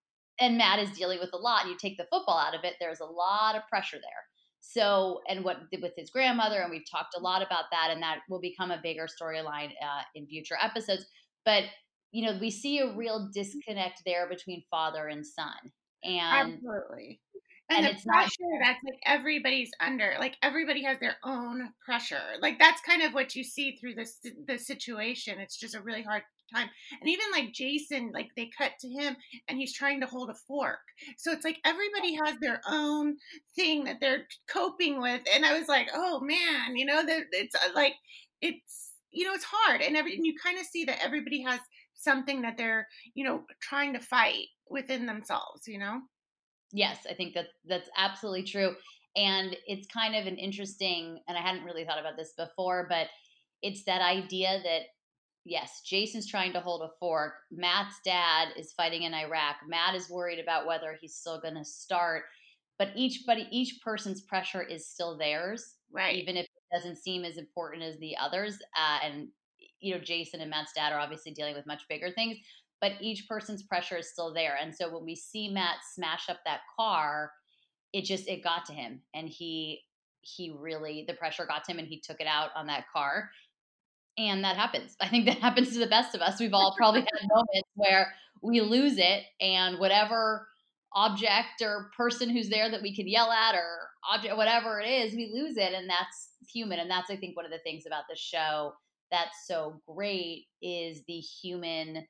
matt 0.58 0.80
is 0.80 0.90
dealing 0.92 1.20
with 1.20 1.30
a 1.34 1.38
lot 1.38 1.64
and 1.64 1.72
you 1.72 1.78
take 1.78 1.98
the 1.98 2.08
football 2.12 2.38
out 2.38 2.56
of 2.56 2.64
it 2.64 2.76
there's 2.80 3.00
a 3.00 3.06
lot 3.06 3.56
of 3.56 3.62
pressure 3.68 3.98
there 3.98 4.24
so 4.62 5.22
and 5.28 5.44
what 5.44 5.58
with 5.82 5.94
his 5.98 6.10
grandmother 6.10 6.62
and 6.62 6.72
we've 6.72 6.90
talked 6.90 7.16
a 7.18 7.22
lot 7.22 7.42
about 7.42 7.66
that 7.72 7.90
and 7.92 8.02
that 8.02 8.20
will 8.30 8.42
become 8.42 8.72
a 8.72 8.80
bigger 8.82 9.08
storyline 9.08 9.70
uh, 9.82 10.02
in 10.16 10.28
future 10.28 10.58
episodes 10.62 11.06
but 11.46 11.64
you 12.12 12.26
know 12.26 12.38
we 12.40 12.50
see 12.52 12.80
a 12.80 12.96
real 12.96 13.30
disconnect 13.34 14.02
there 14.06 14.28
between 14.30 14.64
father 14.70 15.08
and 15.08 15.26
son 15.26 15.72
and 16.04 16.54
Absolutely. 16.54 17.20
And, 17.70 17.80
and 17.80 17.86
the 17.86 17.92
it's 17.92 18.06
not- 18.06 18.16
pressure 18.16 18.60
that's 18.62 18.80
like 18.84 19.00
everybody's 19.06 19.70
under, 19.80 20.16
like 20.20 20.36
everybody 20.42 20.84
has 20.84 20.98
their 21.00 21.18
own 21.24 21.70
pressure. 21.86 22.22
Like 22.42 22.58
that's 22.58 22.82
kind 22.82 23.04
of 23.04 23.14
what 23.14 23.36
you 23.36 23.44
see 23.44 23.78
through 23.78 23.96
this 23.96 24.18
the 24.48 24.58
situation. 24.58 25.40
It's 25.40 25.58
just 25.58 25.76
a 25.76 25.82
really 25.82 26.02
hard 26.02 26.24
time. 26.54 26.70
And 27.00 27.10
even 27.10 27.26
like 27.32 27.54
Jason, 27.54 28.12
like 28.14 28.30
they 28.36 28.50
cut 28.58 28.72
to 28.82 28.90
him 28.90 29.16
and 29.48 29.58
he's 29.58 29.74
trying 29.74 30.02
to 30.02 30.08
hold 30.08 30.30
a 30.30 30.36
fork. 30.48 30.80
So 31.18 31.32
it's 31.32 31.46
like 31.46 31.60
everybody 31.66 32.16
has 32.16 32.38
their 32.40 32.62
own 32.68 33.18
thing 33.56 33.86
that 33.86 33.98
they're 34.00 34.26
coping 34.50 35.02
with. 35.02 35.22
And 35.34 35.46
I 35.46 35.58
was 35.58 35.68
like, 35.68 35.90
oh 35.94 36.20
man, 36.22 36.76
you 36.76 36.86
know, 36.86 37.06
that 37.06 37.24
it's 37.32 37.56
uh, 37.56 37.70
like 37.76 37.94
it's 38.42 38.92
you 39.12 39.26
know 39.26 39.34
it's 39.34 39.46
hard, 39.46 39.82
and 39.82 39.98
every 39.98 40.16
and 40.16 40.26
you 40.26 40.36
kind 40.44 40.60
of 40.60 40.66
see 40.66 40.86
that 40.86 41.04
everybody 41.04 41.42
has 41.42 41.60
something 41.96 42.44
that 42.44 42.58
they're 42.58 42.88
you 43.16 43.24
know 43.24 43.44
trying 43.62 43.94
to 43.94 44.00
fight 44.00 44.46
within 44.70 45.06
themselves. 45.06 45.68
You 45.68 45.80
know. 45.80 46.02
Yes, 46.72 47.00
I 47.10 47.14
think 47.14 47.34
that 47.34 47.48
that's 47.66 47.90
absolutely 47.98 48.44
true. 48.44 48.76
And 49.16 49.58
it's 49.66 49.88
kind 49.88 50.16
of 50.16 50.28
an 50.28 50.38
interesting, 50.38 51.20
and 51.28 51.38
I 51.38 51.42
hadn't 51.42 51.64
really 51.64 51.84
thought 51.84 52.00
about 52.00 52.16
this 52.16 52.34
before, 52.38 52.86
but 52.88 53.08
it's 53.62 53.84
that 53.86 54.02
idea 54.02 54.62
that, 54.64 54.82
yes, 55.50 55.82
Jason's 55.86 56.28
trying 56.28 56.54
to 56.54 56.62
hold 56.62 56.82
a 56.82 56.90
fork. 57.00 57.34
Matt's 57.52 58.00
dad 58.06 58.50
is 58.58 58.74
fighting 58.74 59.04
in 59.04 59.14
Iraq. 59.14 59.58
Matt 59.68 59.96
is 59.96 60.10
worried 60.10 60.40
about 60.40 60.68
whether 60.68 60.98
he's 61.00 61.16
still 61.16 61.40
going 61.40 61.56
to 61.56 61.66
start. 61.66 62.24
But 62.78 62.92
each, 62.96 63.24
but 63.26 63.38
each 63.52 63.82
person's 63.84 64.22
pressure 64.22 64.62
is 64.62 64.88
still 64.88 65.18
theirs, 65.18 65.76
Right. 65.92 66.16
even 66.16 66.38
if 66.38 66.46
it 66.46 66.76
doesn't 66.76 66.98
seem 66.98 67.26
as 67.26 67.38
important 67.38 67.84
as 67.84 67.98
the 68.00 68.16
others. 68.16 68.58
Uh, 68.78 69.00
and, 69.04 69.28
you 69.82 69.94
know, 69.94 70.00
Jason 70.00 70.40
and 70.40 70.50
Matt's 70.50 70.72
dad 70.74 70.94
are 70.94 71.00
obviously 71.00 71.34
dealing 71.34 71.56
with 71.56 71.66
much 71.66 71.88
bigger 71.90 72.12
things 72.12 72.38
but 72.82 72.94
each 73.02 73.28
person's 73.28 73.64
pressure 73.64 73.98
is 73.98 74.10
still 74.10 74.34
there. 74.34 74.58
And 74.62 74.74
so 74.74 74.90
when 74.94 75.04
we 75.04 75.16
see 75.16 75.50
Matt 75.50 75.78
smash 75.94 76.30
up 76.30 76.40
that 76.46 76.62
car, 76.78 77.32
it 77.94 78.04
just 78.06 78.28
it 78.28 78.44
got 78.44 78.66
to 78.66 78.74
him 78.74 79.02
and 79.14 79.28
he 79.28 79.82
he 80.22 80.54
really 80.58 81.06
the 81.08 81.14
pressure 81.14 81.46
got 81.46 81.64
to 81.64 81.72
him 81.72 81.80
and 81.80 81.88
he 81.88 82.00
took 82.00 82.20
it 82.20 82.28
out 82.28 82.52
on 82.56 82.68
that 82.68 82.86
car. 82.94 83.32
And 84.20 84.44
that 84.44 84.58
happens. 84.58 84.96
I 85.02 85.08
think 85.08 85.26
that 85.26 85.38
happens 85.42 85.72
to 85.74 85.80
the 85.80 85.88
best 85.88 86.14
of 86.14 86.22
us. 86.22 86.40
We've 86.40 86.54
all 86.54 86.76
probably 86.78 87.02
had 87.02 87.28
moments 87.28 87.70
where 87.76 88.14
we 88.44 88.62
lose 88.62 88.98
it 88.98 89.24
and 89.42 89.80
whatever 89.80 90.48
object 90.94 91.62
or 91.62 91.92
person 91.96 92.30
who's 92.30 92.50
there 92.50 92.70
that 92.70 92.82
we 92.82 92.96
can 92.96 93.08
yell 93.08 93.32
at 93.32 93.56
or 93.56 93.90
object 94.12 94.36
whatever 94.36 94.80
it 94.80 94.88
is 94.88 95.14
we 95.14 95.32
lose 95.32 95.56
it 95.56 95.74
and 95.74 95.88
that's 95.88 96.30
human 96.52 96.80
and 96.80 96.90
that's 96.90 97.12
i 97.12 97.16
think 97.16 97.36
one 97.36 97.46
of 97.46 97.52
the 97.52 97.60
things 97.60 97.84
about 97.86 98.06
the 98.10 98.16
show 98.16 98.74
that's 99.12 99.46
so 99.46 99.80
great 99.88 100.46
is 100.64 101.02
the 101.08 101.20
human 101.20 102.08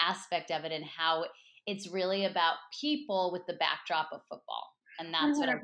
aspect 0.00 0.52
of 0.52 0.64
it 0.64 0.70
and 0.70 0.84
how 0.84 1.24
it's 1.66 1.88
really 1.88 2.24
about 2.24 2.54
people 2.80 3.30
with 3.32 3.42
the 3.46 3.54
backdrop 3.54 4.08
of 4.12 4.20
football 4.28 4.68
and 5.00 5.12
that's 5.12 5.36
100%. 5.36 5.40
what 5.40 5.48
i'm 5.48 5.60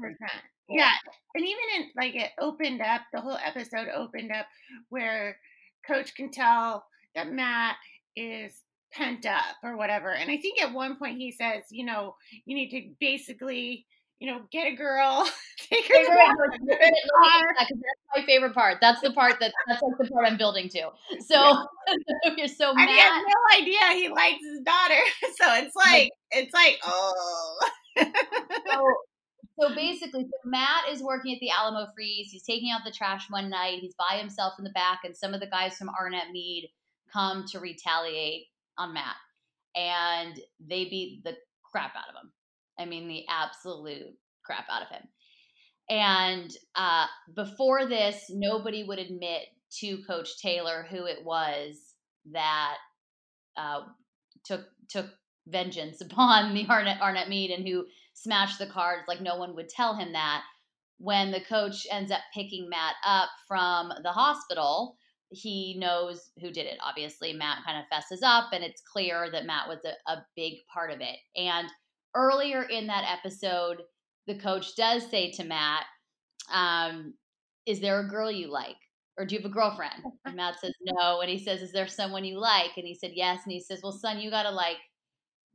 yeah 0.68 0.90
and 1.36 1.44
even 1.44 1.62
in 1.76 1.90
like 1.96 2.16
it 2.16 2.30
opened 2.40 2.80
up 2.80 3.02
the 3.12 3.20
whole 3.20 3.38
episode 3.44 3.86
opened 3.94 4.32
up 4.32 4.46
where 4.88 5.36
coach 5.86 6.14
can 6.14 6.30
tell 6.30 6.84
that 7.14 7.32
matt 7.32 7.76
is 8.16 8.62
pent 8.92 9.26
up 9.26 9.56
or 9.62 9.76
whatever. 9.76 10.12
And 10.12 10.30
I 10.30 10.36
think 10.38 10.62
at 10.62 10.72
one 10.72 10.96
point 10.96 11.18
he 11.18 11.30
says, 11.30 11.64
you 11.70 11.84
know, 11.84 12.16
you 12.44 12.54
need 12.54 12.70
to 12.70 12.90
basically, 13.00 13.86
you 14.18 14.30
know, 14.30 14.40
get 14.50 14.66
a 14.66 14.74
girl, 14.74 15.28
take 15.58 15.86
her 15.88 15.94
to 15.94 16.58
That's 17.58 17.70
my 18.14 18.24
favorite 18.24 18.54
part. 18.54 18.78
That's 18.80 19.00
the 19.00 19.12
part 19.12 19.38
that 19.40 19.52
that's 19.66 19.82
like 19.82 19.98
the 19.98 20.08
part 20.08 20.26
I'm 20.26 20.38
building 20.38 20.68
to. 20.70 20.90
So 21.20 21.66
you're 22.36 22.48
so 22.48 22.74
mad. 22.74 22.88
he 22.88 22.98
has 22.98 23.22
no 23.26 23.60
idea 23.60 23.78
he 23.92 24.08
likes 24.08 24.40
his 24.42 24.60
daughter. 24.60 25.00
So 25.36 25.54
it's 25.54 25.76
like 25.76 26.10
it's 26.30 26.54
like 26.54 26.78
oh. 26.84 27.68
so, 27.98 28.94
so 29.58 29.74
basically, 29.74 30.24
so 30.24 30.48
Matt 30.48 30.88
is 30.90 31.02
working 31.02 31.34
at 31.34 31.40
the 31.40 31.50
Alamo 31.50 31.86
Freeze. 31.94 32.30
He's 32.30 32.42
taking 32.42 32.70
out 32.70 32.82
the 32.84 32.92
trash 32.92 33.26
one 33.30 33.50
night. 33.50 33.80
He's 33.80 33.94
by 33.94 34.18
himself 34.18 34.54
in 34.58 34.64
the 34.64 34.70
back, 34.70 35.00
and 35.04 35.16
some 35.16 35.34
of 35.34 35.40
the 35.40 35.46
guys 35.46 35.76
from 35.76 35.90
Arnett 35.90 36.30
Mead 36.32 36.70
come 37.12 37.44
to 37.52 37.60
retaliate 37.60 38.46
on 38.78 38.94
Matt, 38.94 39.16
and 39.74 40.38
they 40.60 40.84
beat 40.84 41.24
the 41.24 41.36
crap 41.62 41.94
out 41.96 42.08
of 42.08 42.22
him. 42.22 42.32
I 42.78 42.84
mean, 42.84 43.08
the 43.08 43.24
absolute 43.28 44.14
crap 44.44 44.66
out 44.70 44.82
of 44.82 44.88
him. 44.88 45.08
And 45.88 46.50
uh, 46.74 47.06
before 47.34 47.86
this, 47.86 48.26
nobody 48.30 48.84
would 48.84 48.98
admit 48.98 49.42
to 49.80 50.02
Coach 50.04 50.38
Taylor 50.40 50.86
who 50.90 51.04
it 51.06 51.24
was 51.24 51.76
that 52.32 52.76
uh, 53.56 53.82
took 54.44 54.66
took 54.88 55.06
vengeance 55.46 56.00
upon 56.00 56.54
the 56.54 56.66
Arnett, 56.68 57.00
Arnett 57.00 57.28
Mead 57.28 57.50
and 57.50 57.66
who 57.66 57.86
smashed 58.14 58.58
the 58.58 58.66
cards. 58.66 59.04
Like 59.08 59.20
no 59.20 59.36
one 59.36 59.54
would 59.54 59.68
tell 59.68 59.94
him 59.94 60.12
that. 60.12 60.42
When 60.98 61.30
the 61.30 61.42
coach 61.42 61.86
ends 61.90 62.10
up 62.10 62.22
picking 62.32 62.70
Matt 62.70 62.94
up 63.04 63.28
from 63.46 63.92
the 64.02 64.12
hospital, 64.12 64.96
he 65.30 65.76
knows 65.78 66.30
who 66.40 66.50
did 66.50 66.66
it. 66.66 66.78
Obviously, 66.82 67.32
Matt 67.34 67.58
kind 67.66 67.78
of 67.78 67.84
fesses 67.88 68.22
up, 68.22 68.46
and 68.52 68.64
it's 68.64 68.80
clear 68.80 69.30
that 69.30 69.44
Matt 69.44 69.68
was 69.68 69.80
a, 69.84 70.10
a 70.10 70.24
big 70.36 70.54
part 70.72 70.90
of 70.90 71.00
it. 71.00 71.16
And 71.36 71.68
earlier 72.14 72.62
in 72.62 72.86
that 72.86 73.04
episode, 73.18 73.82
the 74.26 74.38
coach 74.38 74.74
does 74.76 75.08
say 75.10 75.30
to 75.32 75.44
Matt, 75.44 75.84
um, 76.52 77.14
Is 77.66 77.80
there 77.80 78.00
a 78.00 78.08
girl 78.08 78.30
you 78.30 78.50
like? 78.50 78.76
Or 79.18 79.24
do 79.24 79.34
you 79.34 79.40
have 79.40 79.50
a 79.50 79.54
girlfriend? 79.54 80.02
And 80.24 80.36
Matt 80.36 80.60
says, 80.60 80.74
No. 80.82 81.20
And 81.20 81.30
he 81.30 81.38
says, 81.38 81.60
Is 81.60 81.72
there 81.72 81.88
someone 81.88 82.24
you 82.24 82.38
like? 82.38 82.76
And 82.76 82.86
he 82.86 82.94
said, 82.94 83.12
Yes. 83.14 83.40
And 83.44 83.52
he 83.52 83.60
says, 83.60 83.80
Well, 83.82 83.92
son, 83.92 84.18
you 84.18 84.30
got 84.30 84.44
to 84.44 84.50
like, 84.50 84.78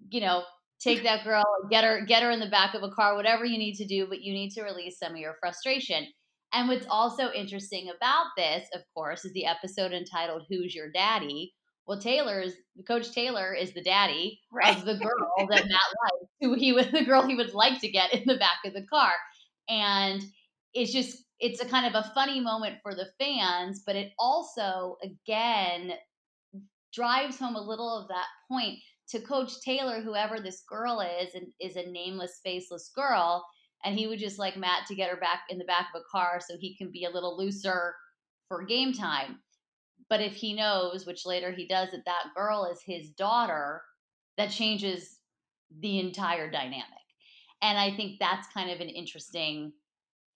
you 0.09 0.21
know, 0.21 0.43
take 0.79 1.03
that 1.03 1.23
girl, 1.23 1.43
get 1.69 1.83
her, 1.83 2.05
get 2.05 2.23
her 2.23 2.31
in 2.31 2.39
the 2.39 2.49
back 2.49 2.73
of 2.73 2.83
a 2.83 2.91
car, 2.91 3.15
whatever 3.15 3.45
you 3.45 3.57
need 3.57 3.75
to 3.75 3.85
do, 3.85 4.07
but 4.07 4.21
you 4.21 4.33
need 4.33 4.51
to 4.51 4.63
release 4.63 4.99
some 4.99 5.13
of 5.13 5.17
your 5.17 5.35
frustration. 5.39 6.07
And 6.53 6.67
what's 6.67 6.85
also 6.89 7.31
interesting 7.31 7.89
about 7.95 8.25
this, 8.35 8.67
of 8.73 8.81
course, 8.93 9.23
is 9.23 9.31
the 9.33 9.45
episode 9.45 9.93
entitled 9.93 10.43
Who's 10.49 10.75
Your 10.75 10.91
Daddy? 10.91 11.53
Well, 11.87 11.99
Taylor's 11.99 12.53
Coach 12.87 13.11
Taylor 13.11 13.53
is 13.53 13.73
the 13.73 13.81
daddy 13.81 14.39
right. 14.51 14.77
of 14.77 14.85
the 14.85 14.95
girl 15.03 15.47
that 15.49 15.65
Matt 15.67 15.67
likes, 15.67 16.31
who 16.41 16.53
he 16.53 16.73
was 16.73 16.87
the 16.91 17.05
girl 17.05 17.25
he 17.25 17.35
would 17.35 17.53
like 17.53 17.79
to 17.81 17.89
get 17.89 18.13
in 18.13 18.23
the 18.25 18.37
back 18.37 18.59
of 18.65 18.73
the 18.73 18.85
car. 18.85 19.13
And 19.69 20.21
it's 20.73 20.91
just 20.91 21.17
it's 21.39 21.61
a 21.61 21.65
kind 21.65 21.87
of 21.87 21.95
a 21.95 22.11
funny 22.13 22.39
moment 22.39 22.77
for 22.83 22.93
the 22.93 23.07
fans, 23.19 23.81
but 23.85 23.95
it 23.95 24.11
also 24.19 24.97
again 25.03 25.93
drives 26.93 27.39
home 27.39 27.55
a 27.55 27.61
little 27.61 27.97
of 27.97 28.09
that 28.09 28.27
point 28.49 28.77
to 29.11 29.19
Coach 29.19 29.61
Taylor, 29.61 30.01
whoever 30.01 30.39
this 30.39 30.63
girl 30.67 31.01
is, 31.01 31.35
and 31.35 31.47
is 31.59 31.75
a 31.75 31.89
nameless, 31.89 32.39
faceless 32.43 32.91
girl 32.95 33.45
and 33.83 33.97
he 33.97 34.07
would 34.07 34.19
just 34.19 34.39
like 34.39 34.57
Matt 34.57 34.85
to 34.87 34.95
get 34.95 35.09
her 35.09 35.17
back 35.17 35.41
in 35.49 35.57
the 35.57 35.65
back 35.65 35.87
of 35.93 36.01
a 36.01 36.11
car 36.11 36.39
so 36.39 36.55
he 36.59 36.75
can 36.75 36.91
be 36.91 37.05
a 37.05 37.09
little 37.09 37.37
looser 37.37 37.95
for 38.47 38.63
game 38.63 38.93
time. 38.93 39.39
But 40.09 40.21
if 40.21 40.33
he 40.33 40.53
knows, 40.53 41.05
which 41.05 41.25
later 41.25 41.51
he 41.51 41.67
does, 41.67 41.91
that 41.91 42.05
that 42.05 42.33
girl 42.35 42.69
is 42.71 42.81
his 42.85 43.09
daughter, 43.11 43.81
that 44.37 44.51
changes 44.51 45.19
the 45.79 45.99
entire 45.99 46.51
dynamic. 46.51 46.85
And 47.61 47.77
I 47.77 47.95
think 47.95 48.19
that's 48.19 48.47
kind 48.53 48.69
of 48.69 48.81
an 48.81 48.89
interesting 48.89 49.71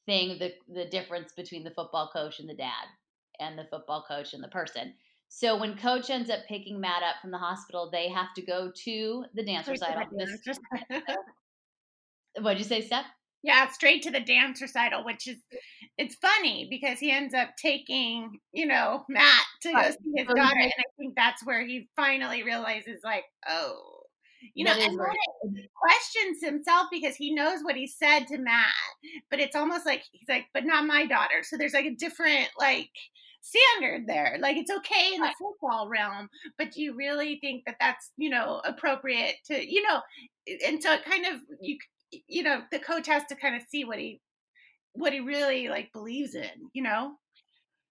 thing 0.05 0.37
the 0.37 0.53
the 0.71 0.85
difference 0.85 1.33
between 1.35 1.63
the 1.63 1.71
football 1.71 2.11
coach 2.13 2.39
and 2.39 2.47
the 2.47 2.53
dad 2.53 2.85
and 3.39 3.57
the 3.57 3.67
football 3.71 4.05
coach 4.07 4.33
and 4.33 4.43
the 4.43 4.47
person. 4.47 4.93
So 5.29 5.57
when 5.57 5.77
coach 5.77 6.09
ends 6.09 6.29
up 6.29 6.39
picking 6.47 6.79
Matt 6.79 7.03
up 7.03 7.15
from 7.21 7.31
the 7.31 7.37
hospital, 7.37 7.89
they 7.91 8.09
have 8.09 8.33
to 8.35 8.41
go 8.41 8.71
to 8.85 9.25
the 9.33 9.43
dance 9.43 9.67
recital. 9.67 10.03
What'd 12.39 12.59
you 12.59 12.65
say, 12.65 12.81
Steph? 12.81 13.05
Yeah, 13.43 13.69
straight 13.69 14.01
to 14.03 14.11
the 14.11 14.21
dance 14.21 14.61
recital, 14.61 15.05
which 15.05 15.27
is 15.27 15.37
it's 15.97 16.15
funny 16.15 16.67
because 16.69 16.99
he 16.99 17.11
ends 17.11 17.33
up 17.33 17.49
taking, 17.61 18.39
you 18.53 18.65
know, 18.65 19.05
Matt 19.07 19.45
to 19.61 19.71
go 19.71 19.83
see 19.83 20.13
his 20.15 20.27
oh, 20.29 20.33
daughter. 20.33 20.59
And 20.59 20.73
I 20.79 20.83
think 20.97 21.13
that's 21.15 21.45
where 21.45 21.65
he 21.65 21.87
finally 21.95 22.43
realizes 22.43 23.01
like, 23.03 23.23
oh, 23.47 23.95
you 24.53 24.65
know, 24.65 24.73
and 24.73 24.97
right. 24.97 25.15
questions 25.75 26.39
himself 26.41 26.87
because 26.91 27.15
he 27.15 27.33
knows 27.33 27.59
what 27.61 27.75
he 27.75 27.87
said 27.87 28.27
to 28.27 28.37
Matt, 28.37 28.73
but 29.29 29.39
it's 29.39 29.55
almost 29.55 29.85
like 29.85 30.03
he's 30.11 30.29
like, 30.29 30.45
but 30.53 30.65
not 30.65 30.85
my 30.85 31.05
daughter. 31.05 31.43
So 31.43 31.57
there's 31.57 31.73
like 31.73 31.85
a 31.85 31.95
different 31.95 32.49
like 32.59 32.89
standard 33.45 34.07
there. 34.07 34.37
Like 34.41 34.57
it's 34.57 34.71
okay 34.71 35.13
in 35.13 35.21
the 35.21 35.33
football 35.39 35.87
realm, 35.87 36.29
but 36.57 36.71
do 36.71 36.81
you 36.81 36.95
really 36.95 37.37
think 37.41 37.63
that 37.65 37.75
that's 37.79 38.11
you 38.17 38.29
know 38.29 38.61
appropriate 38.65 39.35
to 39.45 39.65
you 39.65 39.83
know? 39.83 40.01
And 40.67 40.81
so 40.81 40.93
it 40.93 41.05
kind 41.05 41.25
of 41.25 41.41
you 41.61 41.77
you 42.27 42.43
know 42.43 42.61
the 42.71 42.79
coach 42.79 43.07
has 43.07 43.23
to 43.25 43.35
kind 43.35 43.55
of 43.55 43.61
see 43.69 43.85
what 43.85 43.99
he 43.99 44.21
what 44.93 45.13
he 45.13 45.19
really 45.19 45.67
like 45.67 45.91
believes 45.93 46.35
in 46.35 46.69
you 46.73 46.81
know 46.81 47.13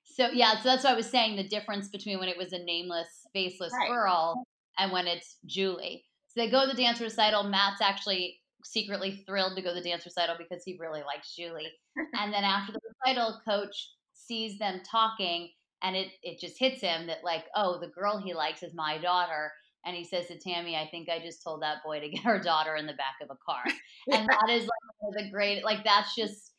so 0.04 0.28
yeah 0.32 0.56
so 0.56 0.68
that's 0.68 0.84
what 0.84 0.92
i 0.92 0.96
was 0.96 1.08
saying 1.08 1.36
the 1.36 1.48
difference 1.48 1.88
between 1.88 2.18
when 2.18 2.28
it 2.28 2.38
was 2.38 2.52
a 2.52 2.64
nameless 2.64 3.26
faceless 3.32 3.72
right. 3.78 3.88
girl 3.88 4.44
and 4.78 4.92
when 4.92 5.06
it's 5.06 5.36
julie 5.46 6.04
so 6.28 6.40
they 6.40 6.50
go 6.50 6.62
to 6.64 6.74
the 6.74 6.82
dance 6.82 7.00
recital 7.00 7.42
matt's 7.42 7.82
actually 7.82 8.40
secretly 8.64 9.22
thrilled 9.26 9.54
to 9.56 9.62
go 9.62 9.74
to 9.74 9.80
the 9.80 9.88
dance 9.88 10.04
recital 10.04 10.36
because 10.38 10.62
he 10.64 10.78
really 10.80 11.02
likes 11.02 11.34
julie 11.34 11.72
and 12.14 12.32
then 12.32 12.44
after 12.44 12.72
the 12.72 12.80
recital 13.04 13.40
coach 13.46 13.90
sees 14.26 14.58
them 14.58 14.80
talking 14.90 15.50
and 15.82 15.96
it 15.96 16.08
it 16.22 16.40
just 16.40 16.58
hits 16.58 16.80
him 16.80 17.06
that 17.06 17.24
like 17.24 17.44
oh 17.54 17.78
the 17.80 17.88
girl 17.88 18.18
he 18.18 18.34
likes 18.34 18.62
is 18.62 18.74
my 18.74 18.98
daughter 18.98 19.52
and 19.84 19.94
he 19.94 20.04
says 20.04 20.26
to 20.28 20.38
Tammy, 20.38 20.76
I 20.76 20.88
think 20.90 21.08
I 21.08 21.18
just 21.20 21.42
told 21.42 21.62
that 21.62 21.82
boy 21.84 22.00
to 22.00 22.08
get 22.10 22.24
her 22.24 22.38
daughter 22.38 22.76
in 22.76 22.86
the 22.86 22.94
back 22.94 23.16
of 23.22 23.30
a 23.30 23.38
car. 23.44 23.62
And 24.12 24.28
that 24.28 24.50
is 24.50 24.62
like 24.62 24.70
one 24.98 25.14
of 25.16 25.24
the 25.24 25.30
great, 25.30 25.64
like, 25.64 25.82
that's 25.82 26.14
just, 26.14 26.52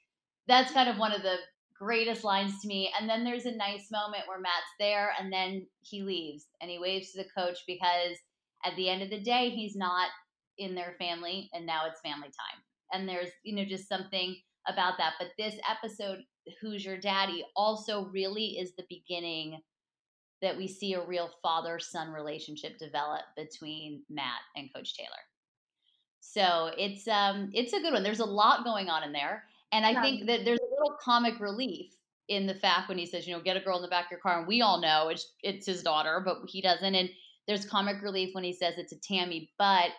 that's 0.47 0.71
kind 0.71 0.89
of 0.89 0.97
one 0.97 1.11
of 1.11 1.21
the 1.21 1.35
greatest 1.77 2.23
lines 2.23 2.59
to 2.61 2.67
me. 2.67 2.91
And 2.99 3.07
then 3.07 3.23
there's 3.23 3.45
a 3.45 3.55
nice 3.55 3.91
moment 3.91 4.23
where 4.27 4.39
Matt's 4.39 4.65
there 4.79 5.11
and 5.19 5.31
then 5.31 5.67
he 5.81 6.01
leaves 6.01 6.47
and 6.59 6.71
he 6.71 6.79
waves 6.79 7.11
to 7.11 7.19
the 7.19 7.29
coach 7.37 7.59
because 7.67 8.17
at 8.65 8.75
the 8.75 8.89
end 8.89 9.03
of 9.03 9.11
the 9.11 9.21
day, 9.21 9.49
he's 9.49 9.75
not 9.75 10.09
in 10.57 10.73
their 10.73 10.95
family 10.97 11.49
and 11.53 11.67
now 11.67 11.85
it's 11.85 12.01
family 12.01 12.29
time. 12.29 12.63
And 12.91 13.07
there's, 13.07 13.29
you 13.43 13.55
know, 13.55 13.65
just 13.65 13.87
something 13.87 14.35
about 14.67 14.95
that. 14.97 15.13
But 15.19 15.29
this 15.37 15.55
episode, 15.69 16.23
Who's 16.61 16.85
Your 16.85 16.97
Daddy, 16.97 17.45
also 17.55 18.05
really 18.11 18.57
is 18.57 18.75
the 18.75 18.85
beginning 18.89 19.61
that 20.41 20.57
we 20.57 20.67
see 20.67 20.93
a 20.93 21.05
real 21.05 21.29
father 21.41 21.79
son 21.79 22.11
relationship 22.11 22.77
develop 22.77 23.21
between 23.35 24.03
Matt 24.09 24.41
and 24.55 24.69
Coach 24.73 24.95
Taylor. 24.95 25.09
So 26.19 26.71
it's 26.77 27.07
um 27.07 27.49
it's 27.53 27.73
a 27.73 27.79
good 27.79 27.93
one. 27.93 28.03
There's 28.03 28.19
a 28.19 28.25
lot 28.25 28.63
going 28.63 28.89
on 28.89 29.03
in 29.03 29.13
there, 29.13 29.43
and 29.71 29.85
I 29.85 29.91
yeah. 29.91 30.01
think 30.01 30.27
that 30.27 30.43
there's 30.43 30.59
a 30.59 30.73
little 30.73 30.97
comic 31.01 31.39
relief 31.39 31.91
in 32.27 32.47
the 32.47 32.55
fact 32.55 32.89
when 32.89 32.97
he 32.97 33.05
says, 33.05 33.27
you 33.27 33.33
know, 33.33 33.41
get 33.41 33.57
a 33.57 33.59
girl 33.59 33.77
in 33.77 33.83
the 33.83 33.87
back 33.87 34.05
of 34.05 34.11
your 34.11 34.19
car, 34.19 34.39
and 34.39 34.47
we 34.47 34.61
all 34.61 34.81
know 34.81 35.09
it's 35.09 35.33
it's 35.43 35.67
his 35.67 35.83
daughter, 35.83 36.21
but 36.23 36.37
he 36.47 36.61
doesn't. 36.61 36.95
And 36.95 37.09
there's 37.47 37.65
comic 37.65 38.01
relief 38.01 38.33
when 38.33 38.43
he 38.43 38.53
says 38.53 38.75
it's 38.77 38.91
a 38.91 38.99
Tammy, 38.99 39.51
but 39.57 39.91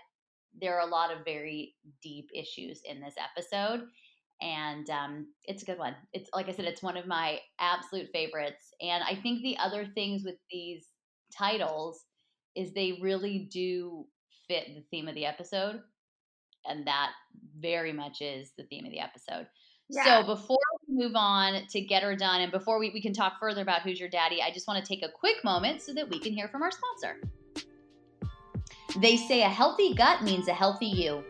there 0.60 0.78
are 0.78 0.86
a 0.86 0.90
lot 0.90 1.12
of 1.12 1.24
very 1.24 1.74
deep 2.02 2.30
issues 2.34 2.80
in 2.84 3.00
this 3.00 3.14
episode 3.18 3.82
and 4.40 4.88
um, 4.90 5.26
it's 5.44 5.62
a 5.62 5.66
good 5.66 5.78
one. 5.78 5.94
It's 6.12 6.28
like 6.34 6.48
I 6.48 6.52
said, 6.52 6.66
it's 6.66 6.82
one 6.82 6.96
of 6.96 7.06
my 7.06 7.38
absolute 7.58 8.08
favorites. 8.12 8.74
And 8.80 9.02
I 9.02 9.14
think 9.14 9.42
the 9.42 9.56
other 9.58 9.86
things 9.86 10.24
with 10.24 10.36
these 10.50 10.86
titles 11.36 12.04
is 12.54 12.72
they 12.72 12.98
really 13.00 13.48
do 13.50 14.06
fit 14.48 14.66
the 14.74 14.84
theme 14.90 15.08
of 15.08 15.14
the 15.14 15.26
episode, 15.26 15.80
and 16.64 16.86
that 16.86 17.10
very 17.58 17.92
much 17.92 18.20
is 18.20 18.52
the 18.56 18.64
theme 18.64 18.84
of 18.84 18.92
the 18.92 19.00
episode. 19.00 19.46
Yeah. 19.88 20.22
So 20.22 20.26
before 20.26 20.58
we 20.88 20.96
move 20.96 21.12
on 21.14 21.62
to 21.70 21.80
get 21.80 22.02
her 22.02 22.16
done, 22.16 22.40
and 22.40 22.50
before 22.50 22.78
we, 22.78 22.90
we 22.90 23.00
can 23.00 23.12
talk 23.12 23.38
further 23.38 23.62
about 23.62 23.82
who's 23.82 24.00
your 24.00 24.08
daddy, 24.08 24.42
I 24.42 24.50
just 24.50 24.66
want 24.66 24.84
to 24.84 24.88
take 24.88 25.04
a 25.04 25.08
quick 25.08 25.44
moment 25.44 25.82
so 25.82 25.94
that 25.94 26.08
we 26.08 26.18
can 26.18 26.32
hear 26.32 26.48
from 26.48 26.62
our 26.62 26.70
sponsor. 26.70 27.20
They 29.00 29.16
say 29.16 29.42
a 29.42 29.48
healthy 29.48 29.94
gut 29.94 30.22
means 30.22 30.48
a 30.48 30.54
healthy 30.54 30.86
you. 30.86 31.22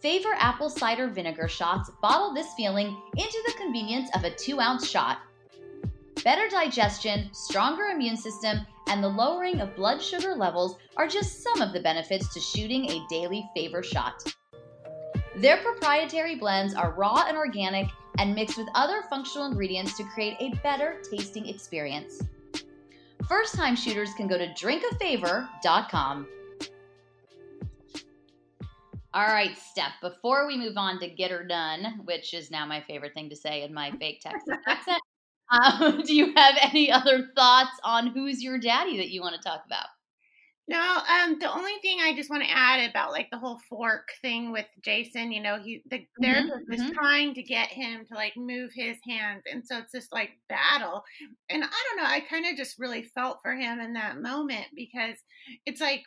Favor 0.00 0.34
apple 0.38 0.70
cider 0.70 1.08
vinegar 1.08 1.48
shots 1.48 1.90
bottle 2.00 2.32
this 2.32 2.54
feeling 2.54 2.96
into 3.16 3.42
the 3.46 3.54
convenience 3.58 4.08
of 4.14 4.22
a 4.22 4.30
two 4.30 4.60
ounce 4.60 4.88
shot. 4.88 5.18
Better 6.22 6.48
digestion, 6.48 7.28
stronger 7.32 7.86
immune 7.86 8.16
system, 8.16 8.58
and 8.88 9.02
the 9.02 9.08
lowering 9.08 9.60
of 9.60 9.74
blood 9.74 10.00
sugar 10.00 10.34
levels 10.34 10.76
are 10.96 11.08
just 11.08 11.42
some 11.42 11.60
of 11.60 11.72
the 11.72 11.80
benefits 11.80 12.32
to 12.32 12.40
shooting 12.40 12.90
a 12.90 13.06
daily 13.08 13.48
favor 13.56 13.82
shot. 13.82 14.22
Their 15.36 15.58
proprietary 15.58 16.36
blends 16.36 16.74
are 16.74 16.92
raw 16.92 17.24
and 17.26 17.36
organic 17.36 17.88
and 18.18 18.34
mixed 18.34 18.56
with 18.56 18.68
other 18.74 19.02
functional 19.10 19.46
ingredients 19.46 19.96
to 19.96 20.04
create 20.04 20.36
a 20.40 20.54
better 20.62 21.00
tasting 21.10 21.46
experience. 21.48 22.22
First 23.28 23.54
time 23.54 23.76
shooters 23.76 24.14
can 24.14 24.26
go 24.26 24.38
to 24.38 24.48
drinkafavor.com. 24.48 26.26
All 29.14 29.26
right, 29.26 29.56
Steph, 29.56 29.94
before 30.02 30.46
we 30.46 30.58
move 30.58 30.76
on 30.76 31.00
to 31.00 31.08
get 31.08 31.30
her 31.30 31.42
done, 31.42 32.00
which 32.04 32.34
is 32.34 32.50
now 32.50 32.66
my 32.66 32.82
favorite 32.82 33.14
thing 33.14 33.30
to 33.30 33.36
say 33.36 33.62
in 33.62 33.72
my 33.72 33.90
fake 33.92 34.20
Texas 34.20 34.58
accent, 34.66 35.00
um, 35.50 36.02
do 36.06 36.14
you 36.14 36.34
have 36.36 36.56
any 36.60 36.90
other 36.90 37.28
thoughts 37.34 37.78
on 37.84 38.08
who's 38.08 38.42
your 38.42 38.58
daddy 38.58 38.98
that 38.98 39.08
you 39.08 39.22
want 39.22 39.34
to 39.34 39.40
talk 39.40 39.62
about? 39.64 39.86
No, 40.70 40.78
um, 40.78 41.38
the 41.38 41.50
only 41.50 41.72
thing 41.80 42.00
I 42.02 42.14
just 42.14 42.28
want 42.28 42.42
to 42.42 42.50
add 42.50 42.90
about 42.90 43.10
like 43.10 43.30
the 43.30 43.38
whole 43.38 43.58
fork 43.70 44.10
thing 44.20 44.52
with 44.52 44.66
Jason, 44.84 45.32
you 45.32 45.42
know, 45.42 45.58
he 45.58 45.82
the 45.90 46.06
therapist 46.20 46.52
mm-hmm, 46.52 46.70
was 46.70 46.80
mm-hmm. 46.80 46.92
trying 46.92 47.32
to 47.34 47.42
get 47.42 47.68
him 47.68 48.04
to 48.04 48.14
like 48.14 48.34
move 48.36 48.72
his 48.74 48.98
hands, 49.08 49.44
and 49.50 49.64
so 49.66 49.78
it's 49.78 49.92
this 49.92 50.08
like 50.12 50.32
battle. 50.50 51.02
And 51.48 51.64
I 51.64 51.68
don't 51.68 51.96
know, 51.96 52.10
I 52.10 52.20
kind 52.20 52.44
of 52.44 52.58
just 52.58 52.78
really 52.78 53.02
felt 53.02 53.38
for 53.42 53.54
him 53.54 53.80
in 53.80 53.94
that 53.94 54.20
moment 54.20 54.66
because 54.76 55.16
it's 55.64 55.80
like 55.80 56.02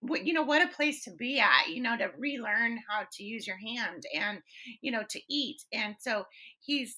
what 0.00 0.26
you 0.26 0.32
know 0.32 0.42
what 0.42 0.62
a 0.62 0.74
place 0.74 1.04
to 1.04 1.10
be 1.12 1.40
at 1.40 1.68
you 1.68 1.82
know 1.82 1.96
to 1.96 2.10
relearn 2.18 2.78
how 2.88 3.02
to 3.12 3.22
use 3.22 3.46
your 3.46 3.56
hand 3.56 4.02
and 4.14 4.38
you 4.80 4.90
know 4.90 5.02
to 5.08 5.20
eat 5.28 5.62
and 5.72 5.94
so 6.00 6.24
he's 6.60 6.96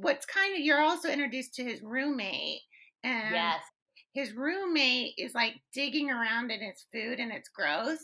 what's 0.00 0.26
kind 0.26 0.54
of 0.54 0.60
you're 0.60 0.80
also 0.80 1.08
introduced 1.08 1.54
to 1.54 1.64
his 1.64 1.80
roommate 1.82 2.60
and 3.04 3.34
yes 3.34 3.62
his 4.18 4.32
roommate 4.32 5.14
is 5.16 5.34
like 5.34 5.54
digging 5.72 6.10
around 6.10 6.50
in 6.50 6.60
his 6.60 6.86
food 6.92 7.20
and 7.20 7.30
it's 7.30 7.50
gross, 7.50 7.98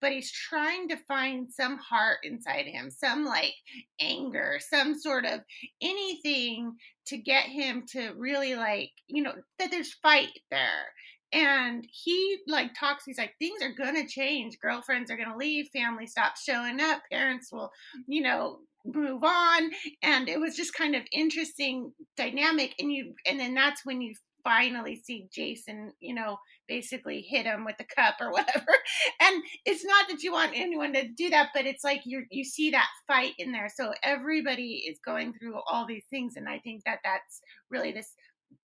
but 0.00 0.10
he's 0.10 0.32
trying 0.32 0.88
to 0.88 0.96
find 1.06 1.48
some 1.52 1.78
heart 1.78 2.18
inside 2.24 2.66
him, 2.66 2.90
some 2.90 3.24
like 3.24 3.54
anger, 4.00 4.58
some 4.68 4.98
sort 4.98 5.24
of 5.24 5.40
anything 5.80 6.74
to 7.06 7.18
get 7.18 7.44
him 7.44 7.84
to 7.90 8.12
really 8.16 8.56
like, 8.56 8.90
you 9.06 9.22
know, 9.22 9.34
that 9.58 9.70
there's 9.70 9.94
fight 10.02 10.36
there. 10.50 10.92
And 11.32 11.86
he 11.90 12.38
like 12.46 12.74
talks, 12.78 13.04
he's 13.04 13.18
like, 13.18 13.34
things 13.38 13.62
are 13.62 13.72
gonna 13.72 14.06
change. 14.06 14.58
Girlfriends 14.60 15.10
are 15.10 15.16
gonna 15.16 15.36
leave, 15.36 15.68
family 15.68 16.06
stops 16.06 16.42
showing 16.42 16.80
up, 16.80 17.02
parents 17.10 17.52
will, 17.52 17.70
you 18.06 18.22
know, 18.22 18.58
move 18.84 19.22
on 19.22 19.70
and 20.02 20.26
it 20.26 20.40
was 20.40 20.56
just 20.56 20.72
kind 20.72 20.96
of 20.96 21.02
interesting 21.12 21.92
dynamic 22.16 22.74
and 22.78 22.90
you 22.90 23.12
and 23.26 23.38
then 23.38 23.52
that's 23.52 23.84
when 23.84 24.00
you 24.00 24.14
finally 24.44 24.96
see 24.96 25.28
Jason, 25.32 25.92
you 26.00 26.14
know, 26.14 26.38
basically 26.68 27.20
hit 27.20 27.46
him 27.46 27.64
with 27.64 27.76
the 27.78 27.84
cup 27.84 28.16
or 28.20 28.30
whatever. 28.32 28.72
And 29.20 29.42
it's 29.64 29.84
not 29.84 30.08
that 30.08 30.22
you 30.22 30.32
want 30.32 30.52
anyone 30.54 30.92
to 30.94 31.08
do 31.08 31.30
that, 31.30 31.50
but 31.54 31.66
it's 31.66 31.84
like 31.84 32.02
you 32.04 32.24
you 32.30 32.44
see 32.44 32.70
that 32.70 32.88
fight 33.06 33.34
in 33.38 33.52
there. 33.52 33.68
So 33.74 33.92
everybody 34.02 34.84
is 34.88 34.98
going 35.04 35.34
through 35.34 35.60
all 35.70 35.86
these 35.86 36.04
things, 36.10 36.34
and 36.36 36.48
I 36.48 36.58
think 36.58 36.84
that 36.84 37.00
that's 37.04 37.40
really 37.70 37.92
this 37.92 38.14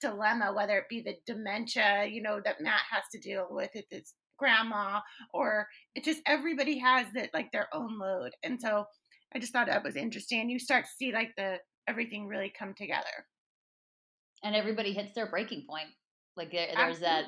dilemma, 0.00 0.53
whether 0.55 0.79
it 0.79 0.88
be 0.88 1.00
the 1.00 1.17
dementia, 1.26 2.07
you 2.11 2.23
know, 2.23 2.41
that 2.45 2.61
Matt 2.61 2.83
has 2.91 3.05
to 3.12 3.21
deal 3.21 3.47
with 3.50 3.71
it, 3.75 3.87
this 3.91 4.15
grandma, 4.38 5.00
or 5.33 5.67
it 5.95 6.05
just 6.05 6.21
everybody 6.26 6.79
has 6.79 7.07
that 7.15 7.31
like 7.33 7.50
their 7.53 7.69
own 7.73 7.99
load. 7.99 8.33
And 8.43 8.61
so 8.61 8.85
I 9.35 9.38
just 9.38 9.53
thought 9.53 9.67
that 9.69 9.85
was 9.85 9.97
interesting. 9.97 10.50
You 10.50 10.59
start 10.59 10.85
to 10.85 10.91
see 10.91 11.12
like 11.12 11.31
the 11.37 11.59
everything 11.88 12.26
really 12.26 12.53
come 12.59 12.75
together 12.75 13.26
and 14.43 14.55
everybody 14.55 14.93
hits 14.93 15.12
their 15.15 15.31
breaking 15.31 15.65
point. 15.69 15.88
Like 16.37 16.53
there, 16.53 16.69
there's 16.75 17.00
that 17.00 17.25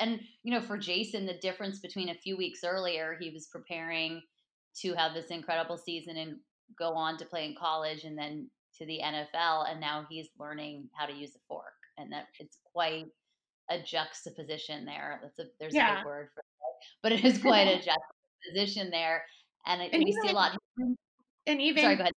and 0.00 0.20
you 0.42 0.52
know 0.52 0.60
for 0.60 0.76
Jason 0.76 1.26
the 1.26 1.38
difference 1.40 1.80
between 1.80 2.10
a 2.10 2.14
few 2.14 2.36
weeks 2.36 2.60
earlier 2.64 3.16
he 3.20 3.30
was 3.30 3.48
preparing 3.52 4.20
to 4.80 4.94
have 4.94 5.14
this 5.14 5.26
incredible 5.26 5.78
season 5.78 6.16
and 6.16 6.36
go 6.78 6.92
on 6.92 7.16
to 7.18 7.24
play 7.24 7.44
in 7.44 7.54
college 7.58 8.04
and 8.04 8.18
then 8.18 8.48
to 8.80 8.86
the 8.86 9.00
NFL 9.04 9.70
and 9.70 9.80
now 9.80 10.06
he's 10.08 10.28
learning 10.38 10.88
how 10.92 11.06
to 11.06 11.12
use 11.12 11.34
a 11.36 11.38
fork 11.46 11.64
and 11.98 12.10
that 12.12 12.26
it's 12.38 12.58
quite 12.72 13.06
a 13.70 13.80
juxtaposition 13.80 14.84
there 14.84 15.20
that's 15.22 15.38
a 15.38 15.44
there's 15.60 15.74
yeah. 15.74 15.92
a 15.92 15.96
big 15.98 16.06
word 16.06 16.28
for 16.34 16.40
it 16.40 16.46
but 17.02 17.12
it 17.12 17.24
is 17.24 17.38
quite 17.42 17.68
a 17.68 17.76
juxtaposition 17.76 18.90
there 18.90 19.24
and, 19.66 19.82
and 19.82 20.02
we 20.02 20.12
see 20.12 20.30
a 20.30 20.32
lot 20.32 20.56
and 21.46 21.60
even 21.60 21.82
sorry 21.82 21.96
go 21.96 22.02
ahead 22.02 22.14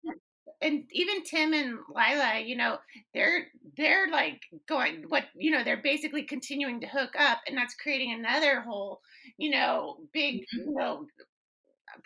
and 0.63 0.85
even 0.91 1.23
Tim 1.23 1.53
and 1.53 1.77
Lyla, 1.93 2.39
you 2.39 2.55
know, 2.55 2.77
they're 3.13 3.47
they're 3.75 4.09
like 4.09 4.41
going 4.67 5.03
what 5.09 5.25
you 5.35 5.51
know, 5.51 5.63
they're 5.63 5.81
basically 5.81 6.23
continuing 6.23 6.79
to 6.81 6.87
hook 6.87 7.15
up 7.19 7.39
and 7.47 7.57
that's 7.57 7.75
creating 7.75 8.13
another 8.13 8.61
whole, 8.61 9.01
you 9.37 9.49
know, 9.49 9.97
big, 10.13 10.35
mm-hmm. 10.41 10.69
you 10.69 10.75
know, 10.75 11.05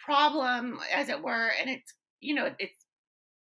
problem 0.04 0.80
as 0.93 1.10
it 1.10 1.22
were 1.22 1.52
and 1.60 1.70
it's 1.70 1.93
you 2.20 2.34
know, 2.34 2.50
it's 2.58 2.87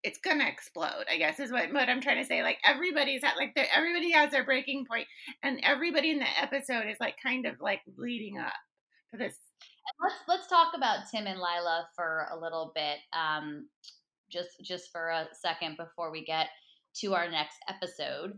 it's 0.06 0.18
gonna 0.18 0.46
explode, 0.46 1.04
I 1.10 1.16
guess 1.16 1.40
is 1.40 1.50
what, 1.50 1.72
what 1.72 1.88
I'm 1.88 2.00
trying 2.00 2.22
to 2.22 2.24
say. 2.24 2.42
Like 2.42 2.58
everybody's 2.64 3.24
at 3.24 3.36
like 3.36 3.56
everybody 3.74 4.12
has 4.12 4.30
their 4.30 4.44
breaking 4.44 4.86
point 4.86 5.06
and 5.42 5.60
everybody 5.62 6.10
in 6.10 6.18
the 6.18 6.40
episode 6.40 6.88
is 6.88 6.96
like 7.00 7.16
kind 7.22 7.46
of 7.46 7.60
like 7.60 7.80
leading 7.96 8.38
up 8.38 8.52
to 9.10 9.16
this 9.16 9.38
let's 10.02 10.14
let's 10.28 10.46
talk 10.48 10.72
about 10.74 11.08
Tim 11.10 11.26
and 11.26 11.38
Lyla 11.38 11.88
for 11.94 12.28
a 12.32 12.38
little 12.38 12.72
bit. 12.74 12.98
Um, 13.12 13.68
just 14.30 14.60
just 14.62 14.90
for 14.90 15.08
a 15.08 15.28
second 15.32 15.76
before 15.76 16.10
we 16.10 16.24
get 16.24 16.48
to 17.00 17.14
our 17.14 17.30
next 17.30 17.58
episode. 17.68 18.32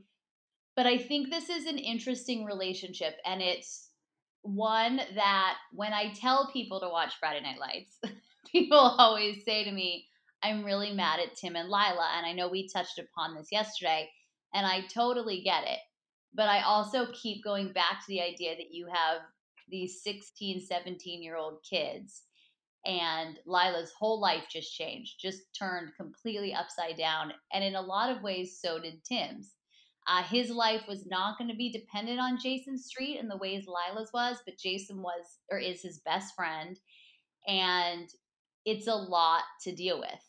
But 0.76 0.86
I 0.86 0.98
think 0.98 1.30
this 1.30 1.48
is 1.48 1.66
an 1.66 1.78
interesting 1.78 2.44
relationship 2.44 3.14
and 3.24 3.42
it's 3.42 3.88
one 4.42 5.00
that 5.14 5.56
when 5.72 5.92
I 5.92 6.12
tell 6.12 6.50
people 6.52 6.80
to 6.80 6.88
watch 6.88 7.14
Friday 7.18 7.42
Night 7.42 7.58
Lights, 7.58 7.98
people 8.52 8.78
always 8.78 9.44
say 9.44 9.64
to 9.64 9.72
me, 9.72 10.06
I'm 10.42 10.64
really 10.64 10.92
mad 10.92 11.20
at 11.20 11.36
Tim 11.36 11.56
and 11.56 11.68
Lyla. 11.68 12.10
And 12.16 12.26
I 12.26 12.32
know 12.32 12.48
we 12.48 12.68
touched 12.68 12.98
upon 12.98 13.34
this 13.34 13.48
yesterday, 13.50 14.08
and 14.54 14.66
I 14.66 14.82
totally 14.92 15.42
get 15.42 15.64
it. 15.64 15.78
But 16.34 16.48
I 16.48 16.62
also 16.62 17.06
keep 17.12 17.42
going 17.42 17.72
back 17.72 18.00
to 18.00 18.08
the 18.08 18.20
idea 18.20 18.56
that 18.56 18.72
you 18.72 18.86
have 18.86 19.22
these 19.68 20.02
16, 20.02 20.60
17 20.60 21.22
year 21.22 21.36
old 21.36 21.58
kids 21.68 22.22
and 22.86 23.38
Lyla's 23.44 23.92
whole 23.98 24.20
life 24.20 24.44
just 24.50 24.74
changed, 24.74 25.20
just 25.20 25.42
turned 25.56 25.90
completely 25.96 26.54
upside 26.54 26.96
down. 26.96 27.32
And 27.52 27.64
in 27.64 27.74
a 27.74 27.80
lot 27.80 28.14
of 28.14 28.22
ways, 28.22 28.58
so 28.60 28.78
did 28.78 29.04
Tim's. 29.04 29.54
Uh, 30.06 30.22
his 30.22 30.48
life 30.48 30.82
was 30.88 31.06
not 31.06 31.36
going 31.36 31.50
to 31.50 31.56
be 31.56 31.70
dependent 31.70 32.18
on 32.18 32.40
Jason 32.40 32.78
Street 32.78 33.18
in 33.20 33.28
the 33.28 33.36
ways 33.36 33.66
Lyla's 33.66 34.10
was, 34.14 34.38
but 34.46 34.56
Jason 34.56 35.02
was 35.02 35.38
or 35.50 35.58
is 35.58 35.82
his 35.82 35.98
best 35.98 36.34
friend. 36.34 36.78
And 37.46 38.08
it's 38.64 38.86
a 38.86 38.94
lot 38.94 39.42
to 39.64 39.74
deal 39.74 40.00
with. 40.00 40.27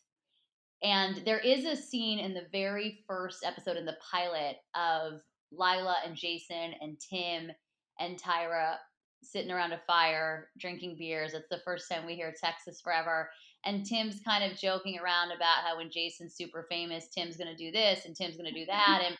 And 0.81 1.21
there 1.25 1.39
is 1.39 1.65
a 1.65 1.75
scene 1.75 2.19
in 2.19 2.33
the 2.33 2.47
very 2.51 3.03
first 3.07 3.43
episode 3.45 3.77
in 3.77 3.85
the 3.85 3.97
pilot 4.11 4.57
of 4.75 5.21
Lyla 5.51 5.97
and 6.05 6.15
Jason 6.15 6.73
and 6.79 6.97
Tim 6.99 7.51
and 7.99 8.21
Tyra 8.21 8.75
sitting 9.21 9.51
around 9.51 9.73
a 9.73 9.81
fire 9.85 10.49
drinking 10.57 10.95
beers. 10.97 11.33
It's 11.33 11.49
the 11.49 11.61
first 11.65 11.89
time 11.91 12.05
we 12.05 12.15
hear 12.15 12.33
Texas 12.41 12.79
Forever. 12.81 13.29
And 13.65 13.85
Tim's 13.85 14.21
kind 14.21 14.49
of 14.49 14.57
joking 14.57 14.97
around 14.97 15.31
about 15.31 15.65
how 15.65 15.77
when 15.77 15.91
Jason's 15.91 16.35
super 16.35 16.65
famous, 16.69 17.09
Tim's 17.09 17.35
going 17.35 17.53
to 17.53 17.57
do 17.57 17.71
this 17.71 18.05
and 18.05 18.15
Tim's 18.15 18.37
going 18.37 18.51
to 18.51 18.57
do 18.57 18.65
that. 18.67 19.01
Mm-hmm. 19.01 19.07
And 19.07 19.17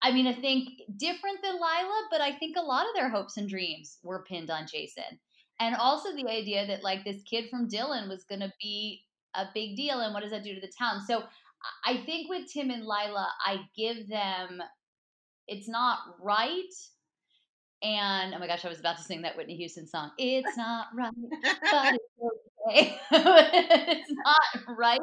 I 0.00 0.12
mean, 0.12 0.28
I 0.28 0.34
think 0.34 0.68
different 0.96 1.42
than 1.42 1.58
Lyla, 1.58 2.06
but 2.10 2.20
I 2.20 2.36
think 2.38 2.56
a 2.56 2.62
lot 2.62 2.86
of 2.86 2.94
their 2.94 3.08
hopes 3.08 3.36
and 3.36 3.48
dreams 3.48 3.98
were 4.04 4.24
pinned 4.28 4.50
on 4.50 4.68
Jason. 4.70 5.18
And 5.58 5.74
also 5.74 6.14
the 6.14 6.28
idea 6.28 6.68
that 6.68 6.84
like 6.84 7.04
this 7.04 7.22
kid 7.24 7.50
from 7.50 7.66
Dillon 7.66 8.08
was 8.08 8.22
going 8.22 8.42
to 8.42 8.52
be 8.62 9.02
a 9.38 9.50
big 9.54 9.76
deal. 9.76 10.00
And 10.00 10.12
what 10.12 10.22
does 10.22 10.32
that 10.32 10.44
do 10.44 10.54
to 10.54 10.60
the 10.60 10.72
town? 10.78 11.00
So 11.06 11.22
I 11.84 11.98
think 12.04 12.28
with 12.28 12.50
Tim 12.52 12.70
and 12.70 12.84
Lyla, 12.84 13.28
I 13.44 13.60
give 13.76 14.08
them, 14.08 14.60
it's 15.46 15.68
not 15.68 15.98
right 16.20 16.72
and 17.82 18.34
oh 18.34 18.38
my 18.38 18.46
gosh, 18.46 18.64
I 18.64 18.68
was 18.68 18.80
about 18.80 18.96
to 18.96 19.02
sing 19.02 19.22
that 19.22 19.36
Whitney 19.36 19.56
Houston 19.56 19.86
song. 19.86 20.10
It's 20.18 20.56
not 20.56 20.86
right, 20.96 21.12
but 21.70 21.94
it's 21.94 22.04
okay. 22.68 22.98
it's 23.12 24.12
not 24.12 24.76
right, 24.76 25.00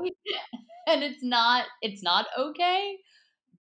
and 0.87 1.03
it's 1.03 1.23
not 1.23 1.65
it's 1.81 2.03
not 2.03 2.25
okay. 2.37 2.97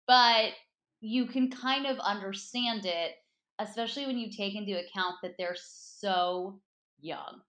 But 0.05 0.51
you 0.99 1.27
can 1.27 1.49
kind 1.49 1.85
of 1.85 1.97
understand 1.99 2.85
it, 2.85 3.11
especially 3.59 4.05
when 4.05 4.17
you 4.17 4.29
take 4.35 4.55
into 4.55 4.73
account 4.73 5.15
that 5.23 5.35
they're 5.37 5.55
so 5.57 6.59
young. 6.99 7.39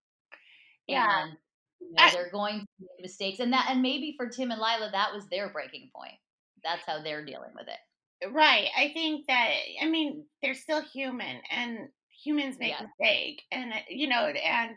Yeah. 0.86 1.24
And 1.24 1.36
you 1.80 1.92
know, 1.92 2.10
they're 2.12 2.30
going 2.30 2.60
to 2.60 2.66
make 2.80 3.02
mistakes. 3.02 3.40
And 3.40 3.52
that 3.52 3.68
and 3.70 3.82
maybe 3.82 4.14
for 4.16 4.28
Tim 4.28 4.50
and 4.50 4.60
Lyla, 4.60 4.90
that 4.92 5.12
was 5.14 5.26
their 5.28 5.48
breaking 5.48 5.90
point. 5.94 6.14
That's 6.64 6.82
how 6.86 7.02
they're 7.02 7.24
dealing 7.24 7.50
with 7.54 7.68
it. 7.68 8.32
Right. 8.32 8.68
I 8.76 8.90
think 8.92 9.26
that 9.26 9.50
I 9.80 9.86
mean 9.86 10.24
they're 10.42 10.54
still 10.54 10.82
human 10.82 11.40
and 11.50 11.88
humans 12.24 12.56
make 12.58 12.70
yeah. 12.72 12.86
mistakes 12.86 13.44
and 13.52 13.72
uh, 13.72 13.76
you 13.88 14.08
know 14.08 14.26
and 14.26 14.70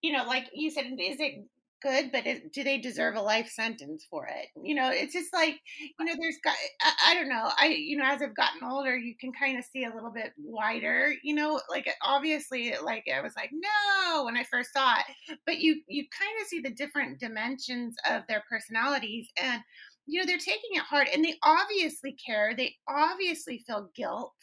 you 0.00 0.12
know 0.12 0.24
like 0.24 0.46
you 0.52 0.70
said 0.70 0.86
is 0.86 1.20
it 1.20 1.46
good, 1.82 2.10
but 2.12 2.26
it, 2.26 2.52
do 2.52 2.64
they 2.64 2.78
deserve 2.78 3.16
a 3.16 3.20
life 3.20 3.48
sentence 3.48 4.06
for 4.08 4.26
it? 4.26 4.48
You 4.62 4.74
know, 4.74 4.90
it's 4.90 5.12
just 5.12 5.32
like, 5.32 5.60
you 5.98 6.04
know, 6.04 6.14
there's 6.20 6.38
got, 6.42 6.54
I, 6.82 7.10
I, 7.10 7.14
don't 7.14 7.28
know. 7.28 7.50
I, 7.58 7.66
you 7.66 7.96
know, 7.96 8.04
as 8.04 8.22
I've 8.22 8.36
gotten 8.36 8.68
older, 8.68 8.96
you 8.96 9.14
can 9.20 9.32
kind 9.32 9.58
of 9.58 9.64
see 9.64 9.84
a 9.84 9.94
little 9.94 10.10
bit 10.10 10.32
wider, 10.38 11.12
you 11.22 11.34
know, 11.34 11.60
like 11.68 11.88
obviously, 12.02 12.74
like 12.82 13.04
I 13.14 13.20
was 13.20 13.34
like, 13.36 13.50
no, 13.52 14.24
when 14.24 14.36
I 14.36 14.44
first 14.44 14.72
saw 14.72 14.94
it, 14.94 15.38
but 15.46 15.58
you, 15.58 15.82
you 15.88 16.04
kind 16.18 16.32
of 16.40 16.46
see 16.46 16.60
the 16.60 16.74
different 16.74 17.20
dimensions 17.20 17.94
of 18.10 18.22
their 18.28 18.42
personalities 18.48 19.28
and, 19.40 19.62
you 20.06 20.20
know, 20.20 20.26
they're 20.26 20.38
taking 20.38 20.70
it 20.72 20.82
hard 20.82 21.08
and 21.12 21.24
they 21.24 21.34
obviously 21.42 22.16
care. 22.24 22.54
They 22.56 22.76
obviously 22.88 23.62
feel 23.66 23.90
guilt. 23.94 24.34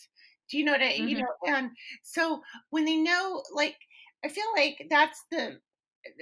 Do 0.49 0.57
you 0.57 0.65
know 0.65 0.73
what 0.73 0.81
I, 0.81 0.93
mm-hmm. 0.93 1.07
you 1.07 1.17
know, 1.19 1.27
and 1.47 1.71
so 2.03 2.41
when 2.69 2.85
they 2.85 2.97
know, 2.97 3.43
like, 3.53 3.77
I 4.25 4.29
feel 4.29 4.45
like 4.55 4.87
that's 4.89 5.23
the 5.31 5.57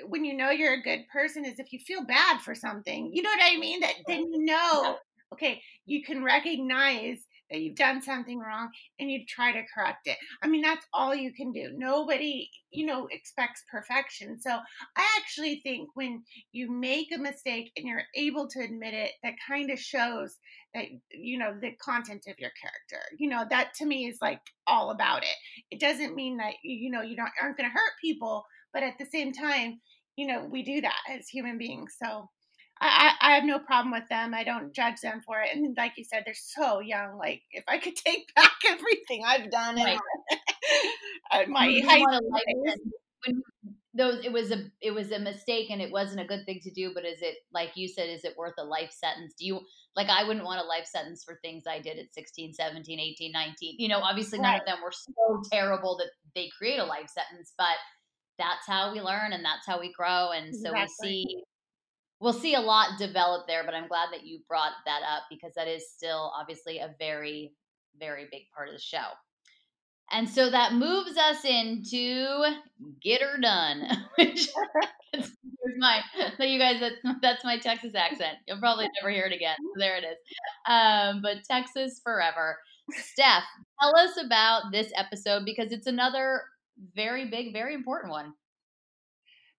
when 0.08 0.26
you 0.26 0.36
know 0.36 0.50
you're 0.50 0.74
a 0.74 0.82
good 0.82 1.02
person 1.12 1.46
is 1.46 1.60
if 1.60 1.72
you 1.72 1.80
feel 1.80 2.06
bad 2.06 2.42
for 2.42 2.56
something. 2.56 3.12
You 3.14 3.22
know 3.22 3.30
what 3.30 3.40
I 3.44 3.58
mean? 3.58 3.80
That 3.82 3.94
then 4.08 4.32
you 4.32 4.46
know, 4.46 4.98
okay, 5.34 5.62
you 5.86 6.04
can 6.04 6.24
recognize 6.24 7.26
that 7.52 7.60
you've 7.60 7.76
done 7.76 8.02
something 8.02 8.40
wrong 8.40 8.70
and 9.00 9.12
you 9.12 9.26
try 9.28 9.52
to 9.52 9.62
correct 9.76 10.08
it. 10.08 10.18
I 10.42 10.48
mean, 10.48 10.62
that's 10.62 10.86
all 10.94 11.14
you 11.14 11.34
can 11.34 11.52
do. 11.52 11.70
Nobody, 11.76 12.50
you 12.72 12.86
know, 12.86 13.08
expects 13.12 13.64
perfection. 13.70 14.40
So 14.40 14.52
I 14.52 15.20
actually 15.20 15.60
think 15.62 15.90
when 15.94 16.24
you 16.54 16.72
make 16.72 17.10
a 17.14 17.20
mistake 17.20 17.72
and 17.76 17.86
you're 17.86 18.04
able 18.16 18.48
to 18.50 18.62
admit 18.62 18.94
it, 18.94 19.12
that 19.24 19.34
kind 19.46 19.70
of 19.70 19.78
shows 19.80 20.38
that, 20.74 20.86
you 21.12 21.38
know, 21.38 21.54
the 21.62 21.72
content 21.84 22.24
of 22.28 22.40
your 22.40 22.52
character. 22.62 23.06
You 23.20 23.30
know, 23.30 23.44
that 23.50 23.74
to 23.80 23.86
me 23.86 24.08
is 24.08 24.20
like 24.22 24.40
all 24.66 24.92
about 24.92 25.24
it. 25.24 25.36
It 25.70 25.82
doesn't 25.82 26.16
mean 26.16 26.38
that, 26.38 26.54
you 26.64 26.90
know, 26.90 27.02
you 27.02 27.18
don't, 27.18 27.32
aren't 27.42 27.58
going 27.58 27.70
to 27.70 27.74
hurt 27.74 27.92
people 28.02 28.46
but 28.74 28.84
at 28.84 28.98
the 28.98 29.06
same 29.06 29.34
time, 29.34 29.80
you 30.16 30.28
know, 30.28 30.48
we 30.50 30.64
do 30.64 30.82
that 30.82 31.00
as 31.10 31.28
human 31.28 31.58
beings. 31.58 31.96
So 32.02 32.30
I, 32.80 33.14
I 33.22 33.32
have 33.36 33.44
no 33.44 33.60
problem 33.60 33.92
with 33.92 34.10
them. 34.10 34.34
I 34.34 34.44
don't 34.44 34.74
judge 34.74 35.02
them 35.02 35.22
for 35.26 35.40
it. 35.42 35.56
And 35.56 35.76
like 35.78 35.94
you 35.98 36.04
said, 36.04 36.24
they're 36.26 36.34
so 36.34 36.80
young. 36.80 37.18
Like 37.18 37.42
if 37.52 37.64
I 37.68 37.78
could 37.78 37.96
take 38.06 38.34
back 38.36 38.52
everything 38.68 39.24
I've 39.26 39.52
done 39.52 39.76
right. 39.76 40.00
in 41.44 41.52
my 41.52 41.82
high 41.86 42.04
when 43.26 43.42
those 43.94 44.24
it 44.24 44.32
was 44.32 44.52
a 44.52 44.64
it 44.82 44.92
was 44.92 45.12
a 45.12 45.20
mistake 45.20 45.70
and 45.70 45.82
it 45.82 45.92
wasn't 45.92 46.20
a 46.20 46.26
good 46.26 46.46
thing 46.46 46.60
to 46.64 46.72
do 46.72 46.92
but 46.94 47.06
is 47.06 47.22
it 47.22 47.36
like 47.54 47.72
you 47.76 47.88
said 47.88 48.10
is 48.10 48.24
it 48.24 48.38
worth 48.38 48.54
a 48.58 48.64
life 48.64 48.92
sentence 48.92 49.34
do 49.38 49.46
you 49.46 49.60
like 49.96 50.08
i 50.08 50.24
wouldn't 50.24 50.46
want 50.46 50.62
a 50.62 50.68
life 50.68 50.86
sentence 50.86 51.24
for 51.24 51.38
things 51.42 51.64
i 51.68 51.80
did 51.80 52.00
at 52.00 52.14
16 52.14 52.54
17 52.54 53.00
18 53.00 53.32
19 53.32 53.76
you 53.78 53.90
know 53.90 54.00
obviously 54.00 54.40
right. 54.40 54.48
none 54.48 54.60
of 54.62 54.66
them 54.66 54.78
were 54.82 54.94
so 54.94 55.42
terrible 55.52 55.98
that 55.98 56.10
they 56.36 56.50
create 56.58 56.80
a 56.80 56.86
life 56.86 57.10
sentence 57.10 57.54
but 57.58 57.76
that's 58.42 58.68
how 58.68 58.92
we 58.92 59.00
learn 59.00 59.34
and 59.34 59.46
that's 59.46 59.68
how 59.68 59.80
we 59.80 59.94
grow. 59.94 60.32
And 60.32 60.54
so 60.56 60.72
exactly. 60.72 60.88
we 61.02 61.08
see 61.08 61.44
we'll 62.22 62.32
see 62.32 62.54
a 62.54 62.62
lot 62.62 63.00
develop 63.00 63.48
there, 63.48 63.64
but 63.66 63.74
I'm 63.74 63.88
glad 63.88 64.10
that 64.14 64.26
you 64.26 64.40
brought 64.48 64.74
that 64.86 65.02
up 65.02 65.24
because 65.30 65.54
that 65.56 65.68
is 65.68 65.92
still 65.92 66.32
obviously 66.40 66.78
a 66.78 66.96
very, 67.00 67.52
very 68.00 68.28
big 68.32 68.44
part 68.56 68.70
of 68.70 68.76
the 68.76 68.80
show. 68.80 69.08
And 70.12 70.30
so 70.30 70.50
that 70.50 70.74
moves 70.74 71.18
us 71.18 71.44
into 71.44 72.44
Get 73.02 73.22
Her 73.22 73.40
Done, 73.40 73.84
which 74.18 74.50
is 75.14 75.32
my, 75.78 76.02
so 76.38 76.44
you 76.44 76.60
guys, 76.60 76.80
that's, 76.80 77.18
that's 77.22 77.44
my 77.44 77.58
Texas 77.58 77.96
accent. 77.96 78.38
You'll 78.48 78.60
probably 78.60 78.90
never 79.02 79.12
hear 79.12 79.26
it 79.26 79.34
again. 79.34 79.56
So 79.60 79.80
there 79.80 79.98
it 79.98 80.04
is. 80.04 80.18
Um, 80.68 81.22
but 81.22 81.44
Texas 81.50 82.02
forever. 82.04 82.58
Steph, 82.92 83.44
tell 83.82 83.96
us 83.96 84.18
about 84.24 84.64
this 84.74 84.92
episode 84.98 85.44
because 85.46 85.72
it's 85.72 85.88
another 85.88 86.42
very 86.96 87.26
big, 87.26 87.54
very 87.54 87.74
important 87.74 88.12
one. 88.12 88.34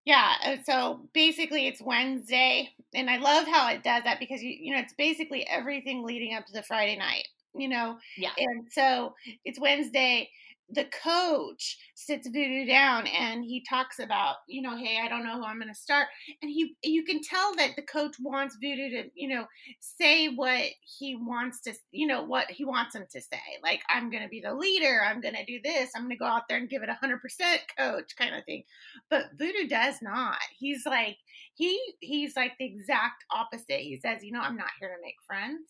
Yeah, 0.06 0.34
uh, 0.44 0.56
so 0.66 1.08
basically 1.14 1.68
it's 1.68 1.82
Wednesday, 1.82 2.70
and 2.94 3.10
I 3.10 3.18
love 3.18 3.48
how 3.48 3.70
it 3.70 3.84
does 3.84 4.04
that 4.04 4.20
because 4.20 4.42
you 4.42 4.50
you 4.60 4.74
know 4.74 4.80
it's 4.82 4.94
basically 4.94 5.46
everything 5.48 6.04
leading 6.04 6.34
up 6.34 6.46
to 6.48 6.54
the 6.54 6.64
Friday 6.64 6.98
night, 6.98 7.28
you 7.56 7.68
know. 7.68 7.98
Yeah. 8.18 8.32
And 8.38 8.68
so 8.72 9.14
it's 9.46 9.60
Wednesday, 9.60 10.30
the 10.74 10.86
coach 11.04 11.78
sits 11.96 12.28
Voodoo 12.28 12.66
down 12.66 13.08
and 13.08 13.44
he 13.44 13.64
talks 13.68 14.00
about, 14.00 14.38
you 14.48 14.62
know, 14.62 14.76
hey, 14.76 15.00
I 15.04 15.08
don't 15.08 15.24
know 15.24 15.38
who 15.38 15.46
I'm 15.46 15.60
going 15.60 15.68
to 15.68 15.76
start, 15.76 16.08
and 16.42 16.50
he, 16.50 16.76
you 16.84 17.04
can 17.04 17.22
tell 17.22 17.56
that 17.56 17.72
the 17.76 17.82
coach 17.82 18.16
wants 18.20 18.58
Voodoo 18.62 18.90
to, 18.90 19.10
you 19.16 19.28
know, 19.28 19.46
say 19.80 20.28
what 20.30 20.64
he 21.00 21.16
wants 21.16 21.62
to, 21.62 21.74
you 21.92 22.08
know, 22.08 22.24
what 22.24 22.50
he 22.50 22.66
wants 22.66 22.96
him 22.96 23.06
to 23.12 23.22
say. 23.22 23.40
Like, 23.64 23.82
I'm 23.90 24.10
going 24.10 24.24
to 24.24 24.30
be 24.30 24.42
the 24.42 24.54
leader. 24.54 25.02
I'm 25.06 25.22
going 25.22 25.36
to 25.36 25.46
do 25.46 25.60
this. 25.64 25.92
I'm 25.96 26.04
going 26.04 26.12
to 26.12 26.18
go 26.18 26.26
out 26.26 26.44
there 26.48 26.58
and 26.58 26.70
give 26.70 26.84
it 26.84 26.90
a 26.90 26.94
hundred 26.94 27.22
percent, 27.22 27.62
coach, 27.78 28.16
kind 28.18 28.36
of 28.36 28.46
thing. 28.46 28.64
But 29.10 29.32
Voodoo 29.38 29.68
does 29.68 29.96
not. 30.02 30.38
He's 30.58 30.86
like, 30.86 31.18
he, 31.54 31.80
he's 32.00 32.36
like 32.36 32.54
the 32.58 32.66
exact 32.66 33.26
opposite. 33.32 33.80
He 33.80 34.00
says, 34.02 34.24
you 34.24 34.32
know, 34.32 34.42
I'm 34.42 34.58
not 34.58 34.72
here 34.80 34.90
to 34.90 35.02
make 35.04 35.16
friends. 35.28 35.68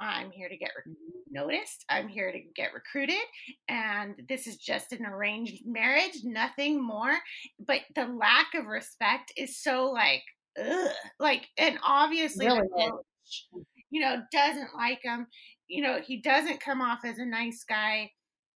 I'm 0.00 0.30
here 0.30 0.48
to 0.48 0.56
get 0.56 0.70
re- 0.74 0.92
mm-hmm. 0.92 1.34
noticed. 1.34 1.84
I'm 1.88 2.08
here 2.08 2.32
to 2.32 2.40
get 2.56 2.72
recruited. 2.72 3.22
And 3.68 4.14
this 4.28 4.46
is 4.46 4.56
just 4.56 4.92
an 4.92 5.04
arranged 5.04 5.62
marriage, 5.66 6.18
nothing 6.24 6.82
more. 6.82 7.16
But 7.64 7.82
the 7.94 8.06
lack 8.06 8.54
of 8.54 8.66
respect 8.66 9.32
is 9.36 9.62
so 9.62 9.90
like, 9.90 10.22
ugh. 10.58 10.90
Like, 11.18 11.48
and 11.58 11.78
obviously, 11.84 12.46
really 12.46 12.66
coach, 12.76 13.46
you 13.90 14.00
know, 14.00 14.22
doesn't 14.32 14.74
like 14.74 15.00
him. 15.02 15.26
You 15.68 15.82
know, 15.82 16.00
he 16.04 16.20
doesn't 16.20 16.60
come 16.60 16.80
off 16.80 17.00
as 17.04 17.18
a 17.18 17.26
nice 17.26 17.64
guy, 17.68 18.10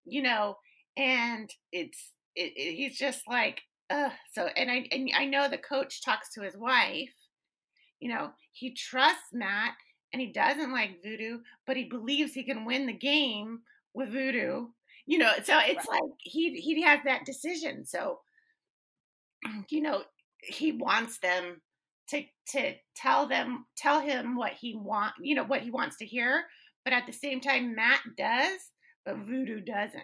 you 0.05 0.23
know, 0.23 0.55
and 0.97 1.49
it's, 1.71 2.11
it, 2.35 2.53
it, 2.55 2.75
he's 2.75 2.97
just 2.97 3.21
like, 3.27 3.61
ugh. 3.89 4.11
So, 4.31 4.47
and 4.55 4.71
I, 4.71 4.87
and 4.91 5.11
I 5.15 5.25
know 5.25 5.47
the 5.47 5.57
coach 5.57 6.03
talks 6.03 6.33
to 6.33 6.41
his 6.41 6.57
wife, 6.57 7.13
you 7.99 8.09
know, 8.09 8.31
he 8.51 8.73
trusts 8.73 9.29
Matt 9.31 9.73
and 10.13 10.21
he 10.21 10.27
doesn't 10.31 10.71
like 10.71 11.01
voodoo, 11.03 11.39
but 11.65 11.75
he 11.75 11.85
believes 11.85 12.33
he 12.33 12.43
can 12.43 12.65
win 12.65 12.85
the 12.85 12.93
game 12.93 13.61
with 13.93 14.09
voodoo. 14.09 14.67
You 15.05 15.17
know, 15.17 15.31
so 15.43 15.59
it's 15.59 15.87
right. 15.89 16.01
like 16.01 16.11
he 16.19 16.61
he 16.61 16.81
has 16.83 16.99
that 17.03 17.25
decision. 17.25 17.85
So 17.85 18.19
you 19.69 19.81
know, 19.81 20.03
he 20.41 20.71
wants 20.71 21.17
them 21.19 21.61
to 22.09 22.23
to 22.49 22.73
tell 22.95 23.27
them 23.27 23.65
tell 23.75 23.99
him 23.99 24.35
what 24.35 24.53
he 24.53 24.75
want, 24.75 25.13
you 25.19 25.35
know, 25.35 25.43
what 25.43 25.61
he 25.61 25.71
wants 25.71 25.97
to 25.97 26.05
hear, 26.05 26.45
but 26.83 26.93
at 26.93 27.05
the 27.05 27.13
same 27.13 27.41
time 27.41 27.75
Matt 27.75 28.01
does, 28.17 28.59
but 29.05 29.17
voodoo 29.17 29.61
doesn't. 29.61 30.03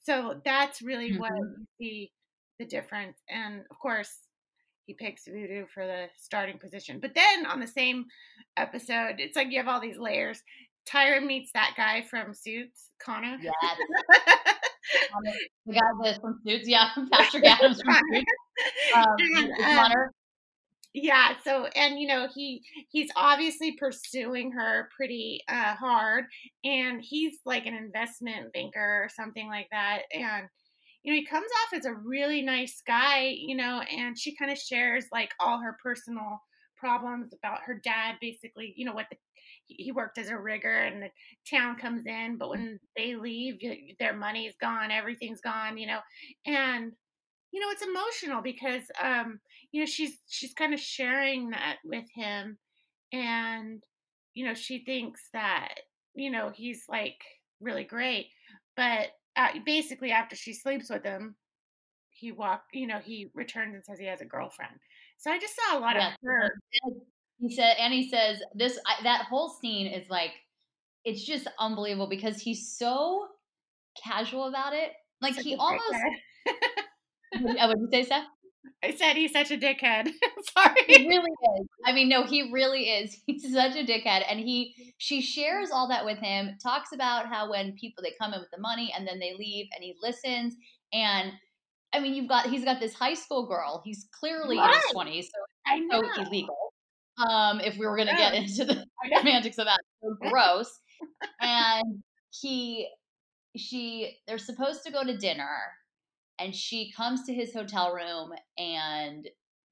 So 0.00 0.40
that's 0.44 0.82
really 0.82 1.12
mm-hmm. 1.12 1.20
what 1.20 1.32
you 1.32 1.66
see 1.80 2.12
the 2.58 2.66
difference. 2.66 3.18
And 3.28 3.62
of 3.70 3.78
course, 3.78 4.10
he 4.86 4.94
picks 4.94 5.26
Voodoo 5.26 5.66
for 5.72 5.84
the 5.84 6.06
starting 6.16 6.58
position. 6.58 7.00
But 7.00 7.14
then 7.14 7.44
on 7.46 7.60
the 7.60 7.66
same 7.66 8.06
episode, 8.56 9.16
it's 9.18 9.36
like 9.36 9.50
you 9.50 9.58
have 9.58 9.68
all 9.68 9.80
these 9.80 9.98
layers. 9.98 10.40
Tyra 10.88 11.24
meets 11.24 11.50
that 11.52 11.74
guy 11.76 12.04
from 12.08 12.32
Suits, 12.32 12.90
Connor. 13.04 13.36
Yeah. 13.42 13.50
the 15.66 15.72
guy 15.72 16.14
from 16.20 16.40
Suits, 16.46 16.68
yeah, 16.68 16.90
Patrick 17.12 17.44
Adams 17.46 17.82
from 17.82 17.96
Suits. 18.12 18.26
Um, 18.94 19.04
and, 19.18 19.52
um, 19.52 19.58
Connor. 19.58 20.12
Yeah, 20.94 21.34
so 21.44 21.66
and 21.76 22.00
you 22.00 22.06
know 22.06 22.26
he 22.34 22.62
he's 22.88 23.10
obviously 23.16 23.76
pursuing 23.76 24.52
her 24.52 24.88
pretty 24.96 25.42
uh, 25.46 25.74
hard, 25.74 26.24
and 26.64 27.02
he's 27.02 27.38
like 27.44 27.66
an 27.66 27.74
investment 27.74 28.52
banker 28.54 29.02
or 29.04 29.10
something 29.14 29.46
like 29.48 29.66
that, 29.72 30.02
and 30.10 30.46
you 31.06 31.12
know, 31.12 31.18
he 31.20 31.24
comes 31.24 31.46
off 31.62 31.78
as 31.78 31.86
a 31.86 31.94
really 31.94 32.42
nice 32.42 32.82
guy, 32.84 33.28
you 33.38 33.56
know, 33.56 33.80
and 33.96 34.18
she 34.18 34.34
kind 34.34 34.50
of 34.50 34.58
shares 34.58 35.06
like 35.12 35.30
all 35.38 35.60
her 35.60 35.78
personal 35.80 36.42
problems 36.76 37.32
about 37.32 37.60
her 37.64 37.80
dad, 37.84 38.16
basically, 38.20 38.74
you 38.76 38.84
know, 38.84 38.92
what 38.92 39.06
the, 39.10 39.16
he 39.66 39.92
worked 39.92 40.18
as 40.18 40.30
a 40.30 40.36
rigger 40.36 40.74
and 40.74 41.00
the 41.00 41.10
town 41.48 41.76
comes 41.76 42.06
in, 42.06 42.36
but 42.38 42.50
when 42.50 42.80
they 42.96 43.14
leave, 43.14 43.54
their 44.00 44.16
money's 44.16 44.54
gone, 44.60 44.90
everything's 44.90 45.40
gone, 45.40 45.78
you 45.78 45.86
know, 45.86 46.00
and 46.44 46.92
you 47.52 47.60
know, 47.60 47.68
it's 47.70 47.82
emotional 47.82 48.42
because, 48.42 48.82
um, 49.02 49.38
you 49.72 49.80
know, 49.80 49.86
she's 49.86 50.18
she's 50.28 50.52
kind 50.52 50.74
of 50.74 50.80
sharing 50.80 51.50
that 51.50 51.76
with 51.84 52.04
him, 52.14 52.58
and 53.12 53.82
you 54.34 54.44
know, 54.44 54.54
she 54.54 54.84
thinks 54.84 55.22
that 55.32 55.74
you 56.14 56.30
know 56.30 56.50
he's 56.54 56.82
like 56.88 57.20
really 57.60 57.84
great, 57.84 58.26
but 58.76 59.08
uh, 59.36 59.48
basically 59.64 60.10
after 60.10 60.36
she 60.36 60.52
sleeps 60.52 60.90
with 60.90 61.04
him, 61.04 61.36
he 62.10 62.32
walk. 62.32 62.64
You 62.72 62.86
know, 62.86 62.98
he 62.98 63.30
returns 63.34 63.74
and 63.74 63.84
says 63.84 63.98
he 63.98 64.06
has 64.06 64.20
a 64.20 64.24
girlfriend. 64.24 64.74
So 65.18 65.30
I 65.30 65.38
just 65.38 65.54
saw 65.56 65.78
a 65.78 65.80
lot 65.80 65.96
yeah. 65.96 66.08
of 66.08 66.14
her. 66.24 66.52
He 67.38 67.54
said, 67.54 67.76
and 67.78 67.92
he 67.92 68.08
says 68.08 68.40
this. 68.54 68.78
I, 68.86 69.02
that 69.02 69.26
whole 69.28 69.50
scene 69.60 69.86
is 69.86 70.08
like, 70.08 70.32
it's 71.04 71.24
just 71.24 71.46
unbelievable 71.58 72.08
because 72.08 72.40
he's 72.40 72.76
so 72.76 73.26
casual 74.02 74.48
about 74.48 74.72
it. 74.72 74.92
Like 75.20 75.34
Such 75.34 75.44
he 75.44 75.56
almost. 75.56 75.94
I 77.34 77.66
would 77.66 77.78
you 77.78 77.88
say, 77.92 78.04
Steph? 78.04 78.24
I 78.82 78.94
said 78.94 79.16
he's 79.16 79.32
such 79.32 79.50
a 79.50 79.56
dickhead. 79.56 80.08
Sorry. 80.56 80.74
He 80.86 81.08
really 81.08 81.30
is. 81.58 81.66
I 81.84 81.92
mean, 81.92 82.08
no, 82.08 82.24
he 82.24 82.50
really 82.52 82.84
is. 82.84 83.20
He's 83.26 83.52
such 83.52 83.76
a 83.76 83.84
dickhead. 83.84 84.24
And 84.28 84.40
he 84.40 84.94
she 84.98 85.20
shares 85.20 85.70
all 85.72 85.88
that 85.88 86.04
with 86.04 86.18
him, 86.18 86.56
talks 86.62 86.92
about 86.92 87.26
how 87.26 87.50
when 87.50 87.74
people 87.74 88.02
they 88.02 88.12
come 88.20 88.32
in 88.32 88.40
with 88.40 88.50
the 88.52 88.60
money 88.60 88.92
and 88.96 89.06
then 89.06 89.18
they 89.18 89.34
leave 89.38 89.66
and 89.74 89.82
he 89.82 89.94
listens. 90.02 90.54
And 90.92 91.32
I 91.92 92.00
mean, 92.00 92.14
you've 92.14 92.28
got 92.28 92.46
he's 92.46 92.64
got 92.64 92.80
this 92.80 92.94
high 92.94 93.14
school 93.14 93.46
girl. 93.46 93.82
He's 93.84 94.06
clearly 94.18 94.58
right. 94.58 94.68
in 94.68 94.74
his 94.74 94.84
twenties. 94.92 95.30
So 95.32 95.40
so 95.90 96.22
illegal. 96.22 96.72
Um, 97.18 97.60
if 97.60 97.78
we 97.78 97.86
were 97.86 97.96
going 97.96 98.08
to 98.08 98.16
get 98.16 98.34
into 98.34 98.64
the 98.64 98.84
semantics 99.16 99.58
of 99.58 99.66
that, 99.66 99.80
so 100.02 100.16
gross. 100.28 100.68
and 101.40 102.02
he, 102.30 102.88
she, 103.56 104.18
they're 104.26 104.38
supposed 104.38 104.84
to 104.84 104.92
go 104.92 105.02
to 105.02 105.16
dinner, 105.16 105.58
and 106.38 106.54
she 106.54 106.92
comes 106.92 107.24
to 107.24 107.34
his 107.34 107.52
hotel 107.52 107.92
room, 107.92 108.32
and 108.58 109.28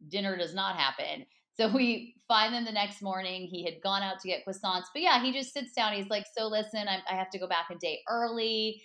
dinner 0.09 0.37
does 0.37 0.55
not 0.55 0.77
happen. 0.77 1.27
So 1.57 1.72
we 1.72 2.16
find 2.27 2.53
them 2.53 2.64
the 2.64 2.72
next 2.72 3.00
morning. 3.00 3.46
He 3.46 3.64
had 3.64 3.74
gone 3.83 4.03
out 4.03 4.18
to 4.20 4.29
get 4.29 4.44
croissants, 4.46 4.87
but 4.92 5.03
yeah, 5.03 5.22
he 5.22 5.33
just 5.33 5.53
sits 5.53 5.72
down. 5.72 5.92
He's 5.92 6.09
like, 6.09 6.27
"So 6.37 6.46
listen, 6.46 6.88
I, 6.88 7.00
I 7.09 7.14
have 7.14 7.31
to 7.31 7.38
go 7.38 7.48
back 7.48 7.66
a 7.70 7.77
day 7.77 8.00
early." 8.09 8.83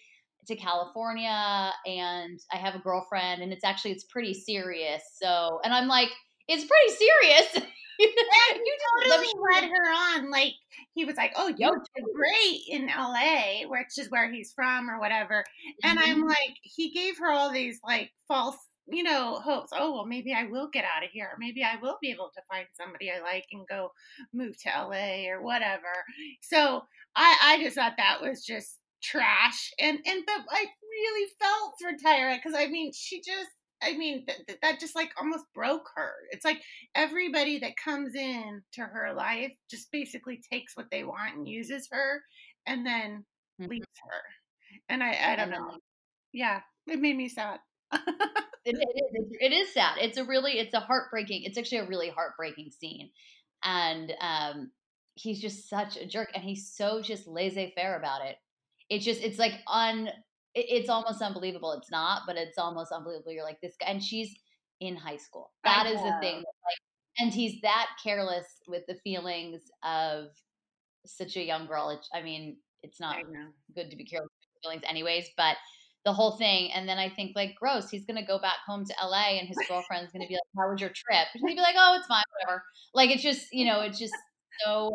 to 0.47 0.55
California 0.55 1.73
and 1.85 2.39
I 2.51 2.57
have 2.57 2.73
a 2.73 2.79
girlfriend 2.79 3.41
and 3.41 3.51
it's 3.51 3.63
actually 3.63 3.91
it's 3.91 4.05
pretty 4.05 4.33
serious. 4.33 5.03
So 5.21 5.59
and 5.63 5.73
I'm 5.73 5.87
like, 5.87 6.09
it's 6.47 6.65
pretty 6.65 6.95
serious. 6.95 7.69
you 7.99 8.77
totally 9.03 9.27
led 9.51 9.69
her 9.69 9.91
on. 9.91 10.31
Like 10.31 10.53
he 10.93 11.05
was 11.05 11.15
like, 11.15 11.33
"Oh, 11.35 11.47
you 11.47 11.81
did 11.95 12.05
great 12.15 12.61
in 12.69 12.87
LA, 12.87 13.67
which 13.67 13.97
is 13.97 14.09
where 14.09 14.31
he's 14.31 14.53
from, 14.53 14.89
or 14.89 14.99
whatever." 14.99 15.43
And 15.83 15.99
mm-hmm. 15.99 16.11
I'm 16.11 16.27
like, 16.27 16.55
he 16.61 16.91
gave 16.91 17.17
her 17.19 17.31
all 17.31 17.51
these 17.51 17.79
like 17.83 18.11
false, 18.27 18.57
you 18.87 19.03
know, 19.03 19.35
hopes. 19.35 19.71
Oh, 19.73 19.93
well, 19.93 20.05
maybe 20.05 20.33
I 20.33 20.45
will 20.45 20.69
get 20.71 20.85
out 20.85 21.03
of 21.03 21.09
here. 21.11 21.29
Maybe 21.39 21.63
I 21.63 21.77
will 21.81 21.97
be 22.01 22.11
able 22.11 22.31
to 22.35 22.41
find 22.49 22.67
somebody 22.77 23.11
I 23.11 23.21
like 23.21 23.45
and 23.51 23.67
go 23.67 23.91
move 24.33 24.55
to 24.63 24.69
LA 24.69 25.29
or 25.29 25.41
whatever. 25.41 26.05
So 26.41 26.83
I, 27.15 27.37
I 27.43 27.63
just 27.63 27.75
thought 27.75 27.93
that 27.97 28.21
was 28.21 28.45
just 28.45 28.77
trash 29.01 29.71
and 29.79 29.97
and 30.05 30.23
but 30.25 30.41
i 30.51 30.65
really 30.81 31.29
felt 31.39 31.73
for 31.79 31.91
tyra 32.05 32.35
because 32.35 32.53
i 32.53 32.67
mean 32.67 32.91
she 32.91 33.21
just 33.21 33.49
i 33.81 33.95
mean 33.97 34.25
th- 34.25 34.59
that 34.61 34.79
just 34.79 34.95
like 34.95 35.11
almost 35.19 35.45
broke 35.53 35.89
her. 35.95 36.11
It's 36.31 36.45
like 36.45 36.61
everybody 36.95 37.59
that 37.59 37.77
comes 37.83 38.15
in 38.15 38.61
to 38.73 38.81
her 38.81 39.13
life 39.15 39.53
just 39.69 39.91
basically 39.91 40.41
takes 40.51 40.75
what 40.75 40.87
they 40.91 41.03
want 41.03 41.35
and 41.35 41.47
uses 41.47 41.87
her 41.91 42.21
and 42.67 42.85
then 42.85 43.25
mm-hmm. 43.61 43.69
leaves 43.69 43.85
her. 44.03 44.81
And 44.89 45.03
i 45.03 45.33
i 45.33 45.35
don't 45.35 45.49
know. 45.51 45.77
Yeah 46.33 46.61
it 46.87 46.99
made 46.99 47.17
me 47.17 47.29
sad. 47.29 47.59
It, 48.65 48.75
it, 48.75 49.19
is, 49.19 49.27
it 49.39 49.53
is 49.53 49.73
sad. 49.73 49.97
It's 49.99 50.17
a 50.17 50.25
really 50.25 50.59
it's 50.59 50.73
a 50.73 50.81
heartbreaking 50.81 51.43
it's 51.43 51.57
actually 51.57 51.79
a 51.79 51.87
really 51.87 52.09
heartbreaking 52.09 52.71
scene. 52.71 53.09
And 53.63 54.13
um 54.21 54.71
he's 55.15 55.41
just 55.41 55.69
such 55.69 55.97
a 55.97 56.05
jerk 56.05 56.29
and 56.35 56.43
he's 56.43 56.71
so 56.75 57.01
just 57.01 57.27
laissez-faire 57.27 57.97
about 57.97 58.25
it. 58.25 58.35
It's 58.89 59.05
just 59.05 59.23
it's 59.23 59.39
like 59.39 59.53
un 59.65 60.09
it's 60.55 60.89
almost 60.89 61.21
unbelievable. 61.21 61.73
It's 61.73 61.91
not, 61.91 62.23
but 62.25 62.35
it's 62.35 62.57
almost 62.57 62.91
unbelievable. 62.91 63.31
You're 63.31 63.43
like 63.43 63.61
this 63.61 63.75
guy, 63.79 63.87
and 63.87 64.03
she's 64.03 64.33
in 64.79 64.95
high 64.95 65.17
school. 65.17 65.51
That 65.63 65.85
is 65.85 66.01
the 66.01 66.15
thing. 66.21 66.37
Like, 66.37 66.79
and 67.19 67.33
he's 67.33 67.61
that 67.61 67.87
careless 68.03 68.45
with 68.67 68.83
the 68.87 68.95
feelings 68.95 69.61
of 69.83 70.27
such 71.05 71.35
a 71.35 71.43
young 71.43 71.67
girl. 71.67 71.89
It, 71.89 72.05
I 72.13 72.21
mean, 72.21 72.57
it's 72.83 72.99
not 72.99 73.17
good 73.75 73.89
to 73.91 73.97
be 73.97 74.05
careless 74.05 74.29
with 74.31 74.63
feelings, 74.63 74.83
anyways. 74.87 75.29
But 75.35 75.57
the 76.05 76.13
whole 76.13 76.37
thing, 76.37 76.71
and 76.71 76.87
then 76.87 76.97
I 76.97 77.09
think 77.09 77.33
like, 77.35 77.55
gross. 77.59 77.89
He's 77.89 78.05
gonna 78.05 78.25
go 78.25 78.39
back 78.39 78.57
home 78.65 78.85
to 78.85 78.93
LA, 79.03 79.37
and 79.39 79.47
his 79.47 79.57
girlfriend's 79.67 80.11
gonna 80.11 80.27
be 80.27 80.35
like, 80.35 80.41
"How 80.57 80.71
was 80.71 80.81
your 80.81 80.91
trip?" 80.91 81.27
And 81.33 81.47
he'd 81.47 81.55
be 81.55 81.61
like, 81.61 81.75
"Oh, 81.77 81.95
it's 81.97 82.07
fine, 82.07 82.23
whatever." 82.39 82.63
Like 82.93 83.11
it's 83.11 83.23
just, 83.23 83.47
you 83.51 83.65
know, 83.65 83.81
it's 83.81 83.99
just 83.99 84.13
so 84.65 84.91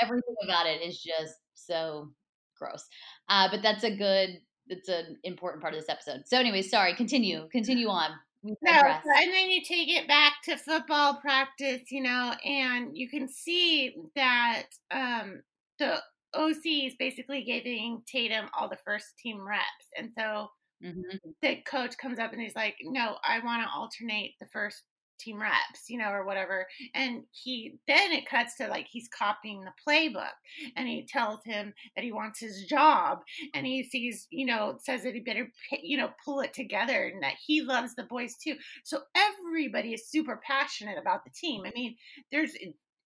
everything 0.00 0.34
about 0.44 0.66
it 0.66 0.82
is 0.82 1.00
just 1.00 1.34
so 1.54 2.10
gross. 2.58 2.84
Uh, 3.28 3.48
but 3.50 3.62
that's 3.62 3.84
a 3.84 3.96
good, 3.96 4.40
that's 4.68 4.88
an 4.88 5.18
important 5.24 5.62
part 5.62 5.74
of 5.74 5.80
this 5.80 5.88
episode. 5.88 6.22
So, 6.26 6.38
anyway, 6.38 6.62
sorry. 6.62 6.94
Continue, 6.94 7.48
continue 7.50 7.88
on. 7.88 8.10
No, 8.44 8.72
and 8.72 9.32
then 9.32 9.50
you 9.50 9.62
take 9.62 9.88
it 9.88 10.06
back 10.06 10.34
to 10.44 10.58
football 10.58 11.14
practice, 11.14 11.90
you 11.90 12.02
know, 12.02 12.34
and 12.44 12.96
you 12.96 13.08
can 13.08 13.26
see 13.26 13.96
that 14.14 14.64
um, 14.90 15.42
the 15.78 16.02
OC 16.34 16.66
is 16.66 16.94
basically 16.98 17.42
giving 17.42 18.02
Tatum 18.06 18.50
all 18.52 18.68
the 18.68 18.76
first 18.84 19.16
team 19.18 19.46
reps, 19.46 19.86
and 19.96 20.10
so 20.14 20.50
mm-hmm. 20.84 21.16
the 21.40 21.56
coach 21.66 21.96
comes 21.96 22.18
up 22.18 22.32
and 22.32 22.42
he's 22.42 22.54
like, 22.54 22.76
"No, 22.82 23.16
I 23.24 23.38
want 23.38 23.62
to 23.62 23.70
alternate 23.74 24.34
the 24.40 24.46
first 24.52 24.82
team 25.18 25.40
reps, 25.40 25.88
you 25.88 25.98
know, 25.98 26.10
or 26.10 26.24
whatever. 26.24 26.66
And 26.94 27.22
he 27.30 27.78
then 27.86 28.12
it 28.12 28.28
cuts 28.28 28.56
to 28.56 28.68
like 28.68 28.86
he's 28.90 29.08
copying 29.08 29.64
the 29.64 29.72
playbook 29.86 30.34
and 30.76 30.88
he 30.88 31.06
tells 31.06 31.40
him 31.44 31.72
that 31.96 32.04
he 32.04 32.12
wants 32.12 32.40
his 32.40 32.64
job 32.64 33.20
and 33.54 33.66
he 33.66 33.82
sees, 33.84 34.26
you 34.30 34.46
know, 34.46 34.78
says 34.82 35.02
that 35.02 35.14
he 35.14 35.20
better, 35.20 35.50
you 35.82 35.96
know, 35.96 36.10
pull 36.24 36.40
it 36.40 36.52
together 36.52 37.10
and 37.12 37.22
that 37.22 37.34
he 37.44 37.62
loves 37.62 37.94
the 37.94 38.04
boys 38.04 38.36
too. 38.42 38.56
So 38.84 39.00
everybody 39.16 39.94
is 39.94 40.08
super 40.08 40.40
passionate 40.46 40.98
about 40.98 41.24
the 41.24 41.30
team. 41.30 41.62
I 41.66 41.72
mean, 41.74 41.96
there's 42.32 42.52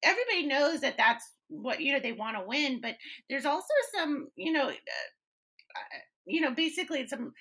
everybody 0.03 0.47
knows 0.47 0.81
that 0.81 0.97
that's 0.97 1.25
what, 1.49 1.81
you 1.81 1.93
know, 1.93 2.01
they 2.01 2.13
want 2.13 2.37
to 2.37 2.47
win, 2.47 2.81
but 2.81 2.95
there's 3.29 3.47
also 3.47 3.75
some, 3.97 4.29
you 4.37 4.53
know, 4.53 4.69
uh, 4.69 4.71
uh 4.71 5.99
you 6.29 6.43
know, 6.43 6.55
basically 6.55 7.07
some 7.07 7.33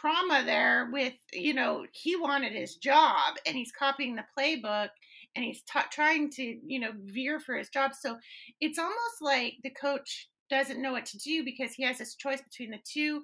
trauma 0.00 0.42
there 0.44 0.88
with 0.92 1.14
you 1.32 1.54
know 1.54 1.86
he 1.92 2.16
wanted 2.16 2.52
his 2.52 2.76
job 2.76 3.34
and 3.46 3.56
he's 3.56 3.72
copying 3.72 4.16
the 4.16 4.24
playbook 4.36 4.88
and 5.36 5.44
he's 5.44 5.62
t- 5.62 5.80
trying 5.90 6.30
to 6.30 6.42
you 6.66 6.80
know 6.80 6.92
veer 7.04 7.40
for 7.40 7.56
his 7.56 7.68
job. 7.68 7.92
So 7.94 8.16
it's 8.60 8.78
almost 8.78 9.20
like 9.20 9.54
the 9.62 9.70
coach 9.70 10.28
doesn't 10.50 10.82
know 10.82 10.92
what 10.92 11.06
to 11.06 11.18
do 11.18 11.44
because 11.44 11.72
he 11.72 11.84
has 11.84 11.98
this 11.98 12.14
choice 12.14 12.40
between 12.42 12.70
the 12.70 12.78
two 12.84 13.22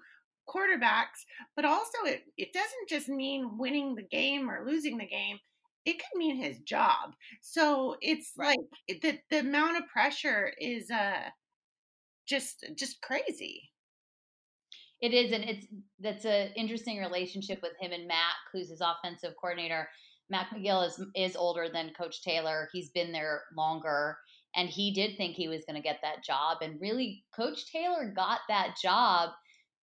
quarterbacks 0.48 1.24
but 1.54 1.64
also 1.64 1.98
it, 2.06 2.22
it 2.36 2.52
doesn't 2.52 2.88
just 2.88 3.08
mean 3.08 3.56
winning 3.56 3.94
the 3.94 4.02
game 4.02 4.50
or 4.50 4.64
losing 4.66 4.98
the 4.98 5.06
game. 5.06 5.38
It 5.86 5.94
could 5.98 6.18
mean 6.18 6.36
his 6.36 6.58
job. 6.60 7.14
So 7.40 7.96
it's 8.00 8.32
like 8.36 8.58
the, 8.88 9.18
the 9.30 9.40
amount 9.40 9.78
of 9.78 9.88
pressure 9.88 10.52
is 10.58 10.90
uh 10.90 11.30
just 12.26 12.64
just 12.76 13.00
crazy 13.02 13.69
it 15.00 15.14
is, 15.14 15.32
and 15.32 15.44
it's 15.44 15.66
that's 15.98 16.24
an 16.24 16.50
interesting 16.56 16.98
relationship 16.98 17.60
with 17.62 17.72
him 17.80 17.92
and 17.92 18.06
Matt, 18.06 18.34
who's 18.52 18.70
his 18.70 18.82
offensive 18.82 19.34
coordinator. 19.40 19.88
Mac 20.28 20.50
McGill 20.50 20.86
is 20.86 21.02
is 21.14 21.36
older 21.36 21.68
than 21.72 21.92
Coach 21.98 22.22
Taylor. 22.22 22.68
He's 22.72 22.90
been 22.90 23.12
there 23.12 23.42
longer, 23.56 24.18
and 24.54 24.68
he 24.68 24.92
did 24.92 25.16
think 25.16 25.34
he 25.34 25.48
was 25.48 25.64
going 25.66 25.76
to 25.76 25.86
get 25.86 26.00
that 26.02 26.24
job. 26.24 26.58
And 26.62 26.80
really, 26.80 27.24
Coach 27.34 27.72
Taylor 27.72 28.12
got 28.14 28.40
that 28.48 28.74
job. 28.82 29.30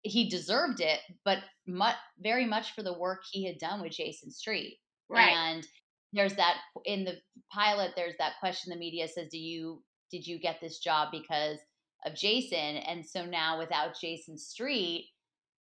He 0.03 0.29
deserved 0.29 0.79
it, 0.79 0.99
but 1.25 1.39
much, 1.67 1.95
very 2.19 2.45
much 2.45 2.73
for 2.73 2.83
the 2.83 2.97
work 2.97 3.19
he 3.31 3.45
had 3.45 3.57
done 3.57 3.81
with 3.81 3.91
Jason 3.91 4.31
Street. 4.31 4.77
Right. 5.09 5.29
And 5.29 5.67
there's 6.13 6.35
that 6.35 6.57
in 6.85 7.03
the 7.03 7.15
pilot. 7.51 7.91
There's 7.95 8.15
that 8.19 8.39
question 8.39 8.71
the 8.71 8.77
media 8.77 9.07
says, 9.07 9.27
"Do 9.31 9.39
you 9.39 9.83
did 10.11 10.25
you 10.25 10.39
get 10.39 10.61
this 10.61 10.79
job 10.79 11.09
because 11.11 11.57
of 12.05 12.15
Jason. 12.15 12.77
And 12.77 13.05
so 13.05 13.25
now 13.25 13.57
without 13.57 13.99
Jason 13.99 14.37
Street, 14.37 15.09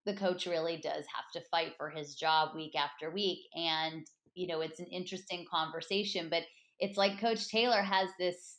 the 0.05 0.15
coach 0.15 0.45
really 0.45 0.77
does 0.77 1.05
have 1.15 1.31
to 1.33 1.49
fight 1.49 1.73
for 1.77 1.89
his 1.89 2.15
job 2.15 2.55
week 2.55 2.75
after 2.75 3.09
week. 3.09 3.39
And, 3.55 4.05
you 4.35 4.47
know, 4.47 4.61
it's 4.61 4.79
an 4.79 4.87
interesting 4.87 5.45
conversation, 5.51 6.27
but 6.29 6.43
it's 6.79 6.97
like 6.97 7.19
Coach 7.19 7.47
Taylor 7.49 7.81
has 7.81 8.09
this. 8.19 8.57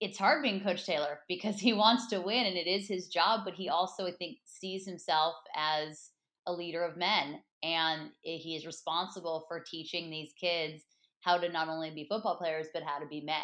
It's 0.00 0.18
hard 0.18 0.42
being 0.42 0.60
Coach 0.60 0.84
Taylor 0.84 1.20
because 1.28 1.58
he 1.58 1.72
wants 1.72 2.08
to 2.08 2.20
win 2.20 2.46
and 2.46 2.56
it 2.56 2.66
is 2.66 2.88
his 2.88 3.08
job, 3.08 3.40
but 3.44 3.54
he 3.54 3.68
also, 3.68 4.06
I 4.06 4.12
think, 4.12 4.38
sees 4.44 4.86
himself 4.86 5.36
as 5.56 6.10
a 6.46 6.52
leader 6.52 6.84
of 6.84 6.96
men. 6.96 7.40
And 7.62 8.10
he 8.22 8.54
is 8.56 8.66
responsible 8.66 9.44
for 9.48 9.60
teaching 9.60 10.10
these 10.10 10.32
kids 10.38 10.82
how 11.20 11.38
to 11.38 11.48
not 11.48 11.68
only 11.68 11.90
be 11.90 12.06
football 12.08 12.36
players, 12.36 12.66
but 12.72 12.84
how 12.84 12.98
to 12.98 13.06
be 13.06 13.20
men. 13.20 13.36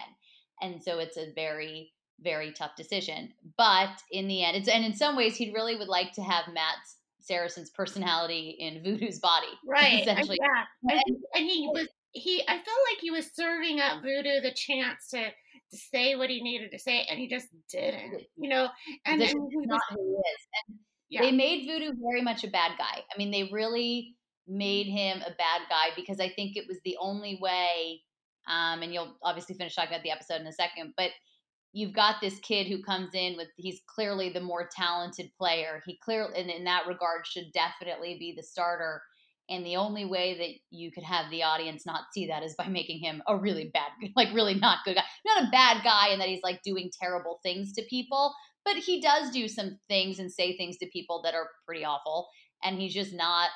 And 0.61 0.83
so 0.83 0.99
it's 0.99 1.17
a 1.17 1.33
very 1.35 1.93
very 2.23 2.53
tough 2.53 2.73
decision. 2.77 3.33
But 3.57 3.91
in 4.11 4.29
the 4.29 4.45
end, 4.45 4.57
it's 4.57 4.69
and 4.69 4.85
in 4.85 4.95
some 4.95 5.17
ways, 5.17 5.37
he 5.37 5.53
really 5.53 5.77
would 5.77 5.89
like 5.89 6.13
to 6.15 6.23
have 6.23 6.53
Matt 6.53 6.77
Saracen's 7.21 7.71
personality 7.71 8.57
in 8.59 8.83
Voodoo's 8.83 9.19
body, 9.19 9.47
right? 9.67 10.03
Essentially, 10.03 10.39
yeah. 10.41 10.95
And, 10.95 11.17
and 11.35 11.45
he 11.47 11.69
was 11.73 11.89
he. 12.13 12.43
I 12.49 12.55
felt 12.55 12.79
like 12.91 13.01
he 13.01 13.11
was 13.11 13.31
serving 13.35 13.81
up 13.81 14.03
Voodoo 14.03 14.41
the 14.41 14.53
chance 14.55 15.09
to 15.11 15.25
to 15.25 15.77
say 15.77 16.17
what 16.17 16.31
he 16.31 16.43
needed 16.43 16.71
to 16.73 16.79
say, 16.79 17.07
and 17.09 17.19
he 17.19 17.29
just 17.29 17.49
didn't. 17.71 18.23
You 18.37 18.49
know, 18.49 18.69
and, 19.07 19.23
and 19.23 19.31
he 19.51 19.67
not 19.67 19.81
who 19.91 19.97
he 19.97 20.13
is. 20.13 20.47
And 20.69 20.79
yeah. 21.09 21.23
they 21.23 21.33
made 21.33 21.67
Voodoo 21.67 21.93
very 22.03 22.23
much 22.23 22.45
a 22.45 22.49
bad 22.49 22.73
guy. 22.79 23.03
I 23.13 23.19
mean, 23.19 23.31
they 23.31 23.49
really 23.53 24.17
made 24.49 24.87
him 24.87 25.19
a 25.19 25.31
bad 25.31 25.63
guy 25.69 25.91
because 25.95 26.21
I 26.21 26.29
think 26.29 26.57
it 26.57 26.65
was 26.67 26.79
the 26.85 26.97
only 27.01 27.39
way. 27.41 28.01
Um, 28.49 28.83
and 28.83 28.93
you'll 28.93 29.15
obviously 29.23 29.55
finish 29.55 29.75
talking 29.75 29.93
about 29.93 30.03
the 30.03 30.11
episode 30.11 30.41
in 30.41 30.47
a 30.47 30.53
second, 30.53 30.95
but 30.97 31.11
you've 31.73 31.95
got 31.95 32.17
this 32.21 32.39
kid 32.41 32.67
who 32.67 32.83
comes 32.83 33.11
in 33.15 33.37
with 33.37 33.49
he's 33.57 33.81
clearly 33.87 34.31
the 34.31 34.41
more 34.41 34.69
talented 34.75 35.31
player. 35.39 35.83
He 35.87 35.99
clearly, 36.05 36.39
and 36.39 36.51
in 36.51 36.65
that 36.65 36.87
regard, 36.87 37.27
should 37.27 37.53
definitely 37.53 38.17
be 38.19 38.35
the 38.37 38.43
starter. 38.43 39.03
And 39.49 39.67
the 39.67 39.77
only 39.77 40.05
way 40.05 40.39
that 40.39 40.77
you 40.77 40.93
could 40.93 41.03
have 41.03 41.31
the 41.31 41.43
audience 41.43 41.85
not 41.85 42.05
see 42.13 42.27
that 42.29 42.43
is 42.43 42.55
by 42.57 42.69
making 42.69 43.01
him 43.01 43.23
a 43.27 43.37
really 43.37 43.71
bad, 43.73 43.91
like 44.17 44.35
really 44.35 44.55
not 44.55 44.79
good 44.85 44.97
guy. 44.97 45.03
Not 45.27 45.45
a 45.45 45.51
bad 45.51 45.83
guy 45.83 46.09
in 46.09 46.19
that 46.19 46.29
he's 46.29 46.43
like 46.43 46.63
doing 46.63 46.91
terrible 47.01 47.41
things 47.43 47.73
to 47.73 47.83
people, 47.89 48.35
but 48.65 48.77
he 48.77 49.01
does 49.01 49.31
do 49.31 49.49
some 49.49 49.79
things 49.89 50.19
and 50.19 50.31
say 50.31 50.57
things 50.57 50.77
to 50.79 50.87
people 50.93 51.23
that 51.25 51.35
are 51.35 51.49
pretty 51.67 51.85
awful. 51.85 52.29
And 52.63 52.79
he's 52.79 52.95
just 52.95 53.13
not 53.13 53.49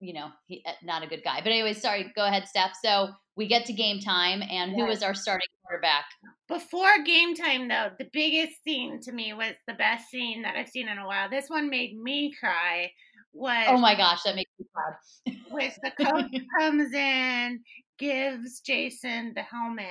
you 0.00 0.12
know, 0.12 0.28
he, 0.46 0.62
eh, 0.66 0.72
not 0.82 1.02
a 1.02 1.06
good 1.06 1.22
guy. 1.24 1.40
But 1.42 1.52
anyway, 1.52 1.72
sorry. 1.72 2.12
Go 2.14 2.24
ahead, 2.26 2.46
Steph. 2.46 2.72
So 2.82 3.10
we 3.36 3.46
get 3.46 3.66
to 3.66 3.72
game 3.72 4.00
time, 4.00 4.42
and 4.48 4.72
who 4.72 4.86
is 4.86 5.02
our 5.02 5.14
starting 5.14 5.48
quarterback? 5.62 6.04
Before 6.48 7.02
game 7.04 7.34
time, 7.34 7.68
though, 7.68 7.90
the 7.98 8.08
biggest 8.12 8.62
scene 8.62 9.00
to 9.02 9.12
me 9.12 9.32
was 9.32 9.54
the 9.66 9.74
best 9.74 10.08
scene 10.10 10.42
that 10.42 10.56
I've 10.56 10.68
seen 10.68 10.88
in 10.88 10.98
a 10.98 11.06
while. 11.06 11.28
This 11.30 11.48
one 11.48 11.70
made 11.70 11.98
me 11.98 12.32
cry. 12.38 12.90
Was 13.32 13.66
oh 13.68 13.78
my 13.78 13.96
gosh, 13.96 14.22
that 14.22 14.36
makes 14.36 14.50
me 14.60 14.66
proud. 14.72 15.36
was 15.50 15.72
the 15.82 15.90
coach 16.04 16.30
comes 16.56 16.92
in, 16.92 17.60
gives 17.98 18.60
Jason 18.60 19.32
the 19.34 19.42
helmet, 19.42 19.88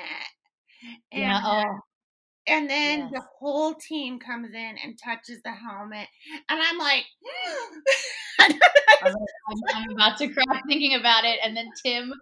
and 1.11 1.23
yeah. 1.23 1.41
Oh. 1.43 1.79
And 2.47 2.69
then 2.69 2.99
Yes. 2.99 3.11
the 3.13 3.21
whole 3.39 3.73
team 3.75 4.19
comes 4.19 4.53
in 4.53 4.77
and 4.83 4.97
touches 5.01 5.41
the 5.43 5.51
helmet. 5.51 6.07
And 6.49 6.59
I'm 6.61 6.77
like, 6.77 7.05
I'm, 8.39 8.53
I'm 9.73 9.91
about 9.91 10.17
to 10.17 10.27
cry 10.27 10.61
thinking 10.67 10.95
about 10.95 11.23
it, 11.25 11.39
and 11.43 11.55
then 11.55 11.69
Tim, 11.85 12.13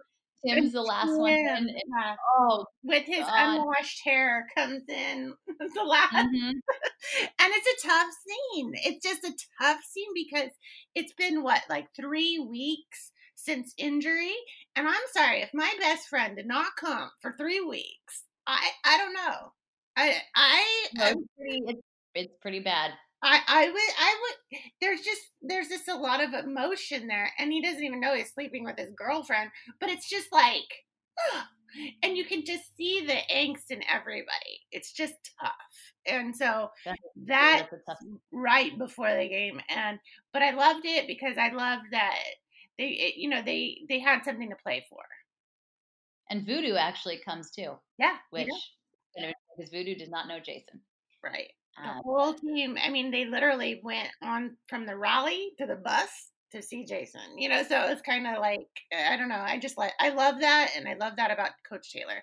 Tim's 0.46 0.72
the 0.72 0.82
last 0.82 1.16
one. 1.16 1.30
Tim, 1.32 1.46
and- 1.56 1.70
yeah, 1.70 2.14
oh, 2.38 2.66
with 2.84 3.04
his 3.04 3.20
God. 3.20 3.58
unwashed 3.60 4.00
hair 4.04 4.46
comes 4.56 4.82
in 4.88 5.34
the 5.74 5.82
last. 5.82 6.12
mhm. 6.14 6.52
And 7.40 7.52
it's 7.52 7.84
a 7.84 7.88
tough 7.88 8.08
scene. 8.26 8.72
It's 8.76 9.04
just 9.04 9.24
a 9.24 9.36
tough 9.60 9.80
scene 9.82 10.10
because 10.14 10.50
it's 10.94 11.12
been 11.14 11.42
what, 11.42 11.62
like 11.68 11.88
three 11.96 12.38
weeks 12.38 13.10
since 13.34 13.74
injury? 13.76 14.34
And 14.76 14.86
I'm 14.86 14.94
sorry, 15.12 15.42
if 15.42 15.50
my 15.52 15.72
best 15.80 16.06
friend 16.08 16.36
did 16.36 16.46
not 16.46 16.76
come 16.78 17.10
for 17.20 17.32
three 17.32 17.60
weeks, 17.60 18.22
I 18.46 18.70
I 18.84 18.98
don't 18.98 19.14
know. 19.14 19.52
I 19.96 20.16
I 20.34 20.86
No, 20.94 21.06
it's 21.06 21.20
pretty. 21.38 21.62
It's, 21.66 21.80
it's 22.14 22.34
pretty 22.40 22.60
bad. 22.60 22.92
I, 23.24 23.40
I 23.46 23.66
would 23.66 23.76
I 23.76 24.20
would 24.20 24.60
there's 24.80 25.00
just 25.02 25.20
there's 25.42 25.68
just 25.68 25.88
a 25.88 25.94
lot 25.94 26.22
of 26.22 26.34
emotion 26.34 27.06
there 27.06 27.30
and 27.38 27.52
he 27.52 27.62
doesn't 27.62 27.84
even 27.84 28.00
know 28.00 28.14
he's 28.14 28.32
sleeping 28.32 28.64
with 28.64 28.76
his 28.76 28.92
girlfriend 28.96 29.50
but 29.78 29.88
it's 29.90 30.08
just 30.08 30.26
like 30.32 30.64
and 32.02 32.16
you 32.16 32.24
can 32.24 32.44
just 32.44 32.76
see 32.76 33.06
the 33.06 33.16
angst 33.32 33.70
in 33.70 33.82
everybody 33.88 34.60
it's 34.72 34.92
just 34.92 35.14
tough 35.40 35.52
and 36.06 36.34
so 36.34 36.68
That- 36.84 36.98
that 37.28 37.68
That's 37.86 38.04
right 38.32 38.76
before 38.76 39.14
the 39.16 39.28
game 39.28 39.60
and 39.68 40.00
but 40.32 40.42
I 40.42 40.50
loved 40.50 40.84
it 40.84 41.06
because 41.06 41.36
I 41.38 41.50
loved 41.50 41.86
that 41.92 42.18
they 42.76 42.88
it, 42.88 43.14
you 43.16 43.28
know 43.28 43.42
they 43.42 43.82
they 43.88 44.00
had 44.00 44.24
something 44.24 44.50
to 44.50 44.56
play 44.56 44.84
for 44.90 45.02
And 46.30 46.46
Voodoo 46.46 46.74
actually 46.76 47.18
comes 47.18 47.50
too, 47.50 47.78
yeah 47.98 48.16
which 48.30 48.48
because 49.56 49.70
Voodoo 49.70 49.94
does 49.94 50.10
not 50.10 50.28
know 50.28 50.38
Jason. 50.40 50.80
right 51.22 51.50
the 51.82 51.88
Um, 51.88 52.02
whole 52.04 52.34
team 52.34 52.76
i 52.84 52.90
mean 52.90 53.10
they 53.10 53.24
literally 53.24 53.80
went 53.82 54.10
on 54.22 54.56
from 54.68 54.84
the 54.86 54.96
rally 54.96 55.52
to 55.58 55.66
the 55.66 55.76
bus 55.76 56.10
to 56.50 56.60
see 56.62 56.84
jason 56.84 57.38
you 57.38 57.48
know 57.48 57.62
so 57.62 57.84
it's 57.90 58.02
kind 58.02 58.26
of 58.26 58.38
like 58.40 58.68
i 58.94 59.16
don't 59.16 59.30
know 59.30 59.40
i 59.40 59.58
just 59.58 59.78
like 59.78 59.92
i 59.98 60.10
love 60.10 60.40
that 60.40 60.70
and 60.76 60.86
i 60.86 60.94
love 60.94 61.16
that 61.16 61.30
about 61.30 61.50
coach 61.68 61.90
taylor 61.92 62.22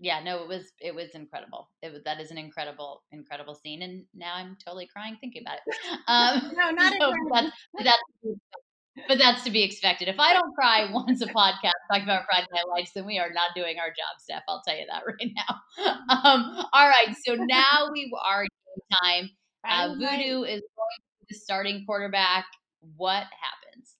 yeah, 0.00 0.20
no, 0.22 0.42
it 0.42 0.48
was 0.48 0.72
it 0.80 0.94
was 0.94 1.10
incredible. 1.14 1.70
It 1.80 1.92
was 1.92 2.02
that 2.04 2.20
is 2.20 2.30
an 2.30 2.38
incredible 2.38 3.02
incredible 3.12 3.54
scene, 3.54 3.82
and 3.82 4.04
now 4.12 4.34
I'm 4.34 4.56
totally 4.64 4.86
crying 4.86 5.16
thinking 5.20 5.42
about 5.42 5.58
it. 5.66 5.76
Um, 6.08 6.52
no 6.56 6.70
not 6.70 6.92
so 7.00 7.12
that's, 7.32 7.52
that's 7.78 8.02
but 9.08 9.18
that's 9.18 9.42
to 9.44 9.50
be 9.50 9.62
expected. 9.62 10.08
If 10.08 10.18
I 10.18 10.32
don't 10.32 10.54
cry 10.54 10.88
once 10.92 11.20
a 11.20 11.26
podcast 11.26 11.72
talking 11.90 12.04
about 12.04 12.24
Friday 12.26 12.46
Night 12.52 12.68
Lights, 12.68 12.92
then 12.94 13.06
we 13.06 13.18
are 13.18 13.32
not 13.32 13.50
doing 13.54 13.78
our 13.78 13.88
job, 13.88 14.20
Steph. 14.20 14.42
I'll 14.48 14.62
tell 14.66 14.76
you 14.76 14.86
that 14.90 15.02
right 15.06 15.32
now. 15.34 16.14
Um, 16.14 16.66
all 16.72 16.88
right, 16.88 17.14
so 17.26 17.34
now 17.34 17.90
we 17.92 18.12
are 18.24 18.42
game 18.42 18.98
time. 19.02 19.30
Uh, 19.66 19.94
Voodoo 19.94 20.42
is 20.42 20.60
going 20.60 20.96
to 20.96 21.02
be 21.20 21.26
the 21.30 21.34
starting 21.34 21.84
quarterback. 21.86 22.44
What 22.96 23.24
happens? 23.24 23.96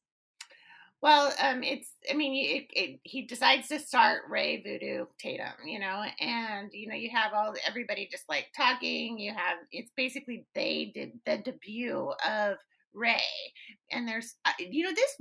Well, 1.01 1.35
um, 1.39 1.63
it's. 1.63 1.91
I 2.11 2.15
mean, 2.15 2.35
it, 2.35 2.79
it, 2.79 3.01
he 3.03 3.27
decides 3.27 3.69
to 3.69 3.79
start 3.79 4.23
Ray 4.31 4.63
Voodoo 4.63 5.05
Tatum, 5.19 5.67
you 5.67 5.79
know, 5.79 6.03
and 6.19 6.71
you 6.73 6.89
know 6.89 6.95
you 6.95 7.11
have 7.15 7.33
all 7.35 7.55
everybody 7.67 8.09
just 8.11 8.25
like 8.29 8.47
talking. 8.57 9.19
You 9.19 9.33
have 9.33 9.59
it's 9.71 9.91
basically 9.97 10.47
they 10.55 10.93
did 10.95 11.13
the 11.27 11.39
debut 11.39 12.11
of 12.27 12.57
Ray, 12.95 13.21
and 13.91 14.07
there's 14.09 14.35
uh, 14.45 14.53
you 14.59 14.85
know 14.85 14.93
this 14.95 15.17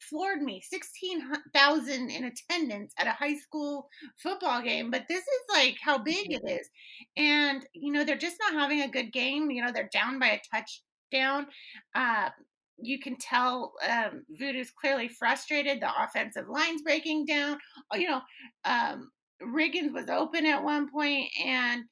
floored 0.00 0.42
me 0.42 0.60
sixteen 0.60 1.22
thousand 1.54 2.10
in 2.10 2.24
attendance 2.24 2.92
at 2.98 3.06
a 3.06 3.12
high 3.12 3.36
school 3.36 3.88
football 4.18 4.62
game, 4.62 4.90
but 4.90 5.04
this 5.08 5.22
is 5.22 5.40
like 5.56 5.76
how 5.82 5.98
big 5.98 6.32
it 6.32 6.42
is, 6.50 6.68
and 7.16 7.66
you 7.74 7.92
know 7.92 8.04
they're 8.04 8.16
just 8.16 8.36
not 8.40 8.54
having 8.60 8.82
a 8.82 8.88
good 8.88 9.12
game. 9.12 9.50
You 9.50 9.64
know 9.64 9.72
they're 9.72 9.90
down 9.92 10.18
by 10.18 10.28
a 10.28 10.40
touchdown. 10.54 11.46
Uh, 11.94 12.30
you 12.78 12.98
can 12.98 13.16
tell 13.16 13.74
um, 13.88 14.24
Voodoo's 14.30 14.70
clearly 14.72 15.08
frustrated. 15.08 15.80
The 15.80 15.90
offensive 16.02 16.48
line's 16.48 16.82
breaking 16.82 17.26
down. 17.26 17.58
Oh, 17.92 17.96
You 17.96 18.08
know, 18.08 18.20
um, 18.64 19.10
Riggins 19.42 19.92
was 19.92 20.08
open 20.08 20.46
at 20.46 20.64
one 20.64 20.90
point, 20.90 21.28
and 21.44 21.84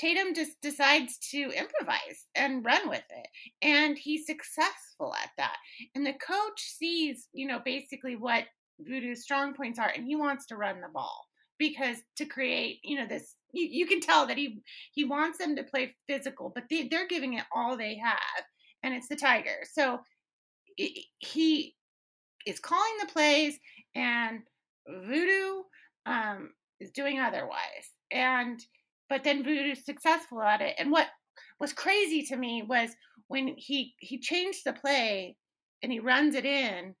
Tatum 0.00 0.34
just 0.34 0.60
decides 0.62 1.18
to 1.30 1.38
improvise 1.50 2.24
and 2.34 2.64
run 2.64 2.88
with 2.88 3.04
it. 3.10 3.26
And 3.62 3.98
he's 3.98 4.26
successful 4.26 5.14
at 5.22 5.30
that. 5.38 5.56
And 5.94 6.06
the 6.06 6.14
coach 6.14 6.60
sees, 6.60 7.28
you 7.34 7.46
know, 7.46 7.60
basically 7.64 8.16
what 8.16 8.44
Voodoo's 8.80 9.22
strong 9.22 9.54
points 9.54 9.78
are, 9.78 9.92
and 9.94 10.06
he 10.06 10.16
wants 10.16 10.46
to 10.46 10.56
run 10.56 10.80
the 10.80 10.88
ball 10.88 11.26
because 11.58 11.98
to 12.16 12.24
create, 12.24 12.80
you 12.82 12.98
know, 12.98 13.06
this. 13.06 13.36
You, 13.52 13.66
you 13.70 13.86
can 13.86 14.00
tell 14.00 14.26
that 14.26 14.38
he 14.38 14.62
he 14.92 15.04
wants 15.04 15.38
them 15.38 15.56
to 15.56 15.64
play 15.64 15.94
physical, 16.08 16.50
but 16.54 16.64
they, 16.70 16.88
they're 16.88 17.08
giving 17.08 17.34
it 17.34 17.44
all 17.54 17.76
they 17.76 17.96
have, 17.96 18.44
and 18.82 18.94
it's 18.94 19.08
the 19.08 19.16
Tigers. 19.16 19.70
So 19.74 20.00
i- 20.80 21.04
he 21.18 21.76
is 22.46 22.60
calling 22.60 22.96
the 23.00 23.12
plays 23.12 23.58
and 23.94 24.40
voodoo 24.88 25.62
um, 26.06 26.50
is 26.80 26.90
doing 26.90 27.20
otherwise 27.20 27.90
and 28.10 28.60
but 29.10 29.24
then 29.24 29.44
voodoo's 29.44 29.84
successful 29.84 30.40
at 30.40 30.62
it. 30.62 30.76
And 30.78 30.90
what 30.90 31.08
was 31.58 31.74
crazy 31.74 32.22
to 32.22 32.36
me 32.36 32.62
was 32.66 32.90
when 33.28 33.54
he 33.58 33.94
he 33.98 34.18
changed 34.18 34.62
the 34.64 34.72
play 34.72 35.36
and 35.82 35.92
he 35.92 36.00
runs 36.00 36.34
it 36.34 36.46
in 36.46 36.94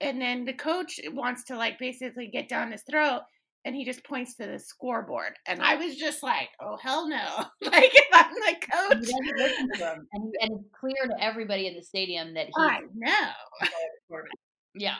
and 0.00 0.20
then 0.20 0.44
the 0.44 0.52
coach 0.52 0.98
wants 1.12 1.44
to 1.44 1.56
like 1.56 1.78
basically 1.78 2.26
get 2.26 2.48
down 2.48 2.72
his 2.72 2.82
throat 2.90 3.20
and 3.64 3.74
he 3.74 3.84
just 3.84 4.04
points 4.04 4.34
to 4.34 4.46
the 4.46 4.58
scoreboard. 4.58 5.32
And 5.46 5.62
i 5.62 5.76
was 5.76 5.96
just 5.96 6.22
like 6.22 6.48
oh 6.60 6.76
hell 6.82 7.08
no. 7.08 7.44
Like 7.62 7.92
if 7.94 8.06
i'm 8.12 8.34
the 8.34 8.56
coach 8.72 9.10
doesn't 9.38 9.74
to 9.74 9.86
him, 9.86 10.08
and, 10.12 10.34
and 10.40 10.52
it's 10.52 10.68
clear 10.78 11.08
to 11.08 11.22
everybody 11.22 11.66
in 11.66 11.74
the 11.74 11.82
stadium 11.82 12.34
that 12.34 12.46
he's 12.46 12.54
i 12.58 12.80
know. 12.94 14.18
Yeah, 14.76 14.96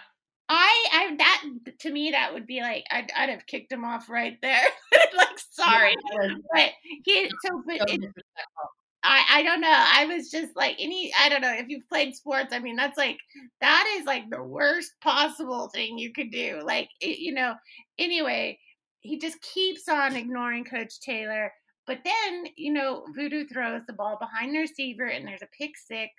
I, 0.55 0.87
I 0.93 1.17
that 1.17 1.45
to 1.81 1.91
me 1.91 2.11
that 2.13 2.33
would 2.33 2.47
be 2.47 2.61
like 2.61 2.85
I'd, 2.91 3.11
I'd 3.17 3.29
have 3.29 3.47
kicked 3.47 3.73
him 3.73 3.85
off 3.85 4.09
right 4.09 4.39
there. 4.43 4.65
like 5.17 5.39
sorry, 5.51 5.95
Yeah, 6.13 6.35
but 6.53 6.71
he 7.05 7.31
so 7.45 7.63
but 7.67 7.79
so 7.79 7.95
it. 7.95 8.01
I 9.03 9.25
I 9.31 9.43
don't 9.43 9.61
know. 9.61 9.69
I 9.71 10.07
was 10.07 10.31
just 10.31 10.57
like 10.57 10.77
any 10.79 11.13
I 11.19 11.29
don't 11.29 11.43
know 11.43 11.53
if 11.53 11.69
you've 11.69 11.89
played 11.89 12.15
sports. 12.15 12.53
I 12.53 12.59
mean 12.59 12.77
that's 12.77 12.97
like 12.99 13.19
that 13.61 13.97
is 13.99 14.07
like 14.07 14.31
the 14.31 14.43
worst 14.43 14.93
possible 15.01 15.69
thing 15.69 15.99
you 15.99 16.13
could 16.13 16.31
do. 16.31 16.61
Like 16.65 16.89
it, 17.01 17.19
you 17.19 17.35
know. 17.35 17.55
Anyway, 17.99 18.59
he 19.01 19.19
just 19.19 19.41
keeps 19.41 19.89
on 19.89 20.17
ignoring 20.17 20.65
Coach 20.65 21.01
Taylor. 21.01 21.53
But 21.87 21.99
then 22.05 22.47
you 22.57 22.73
know 22.73 23.05
Voodoo 23.15 23.47
throws 23.47 23.83
the 23.87 23.93
ball 23.93 24.19
behind 24.19 24.55
the 24.55 24.61
receiver 24.61 25.05
and 25.05 25.27
there's 25.27 25.43
a 25.43 25.49
pick 25.59 25.77
six, 25.77 26.11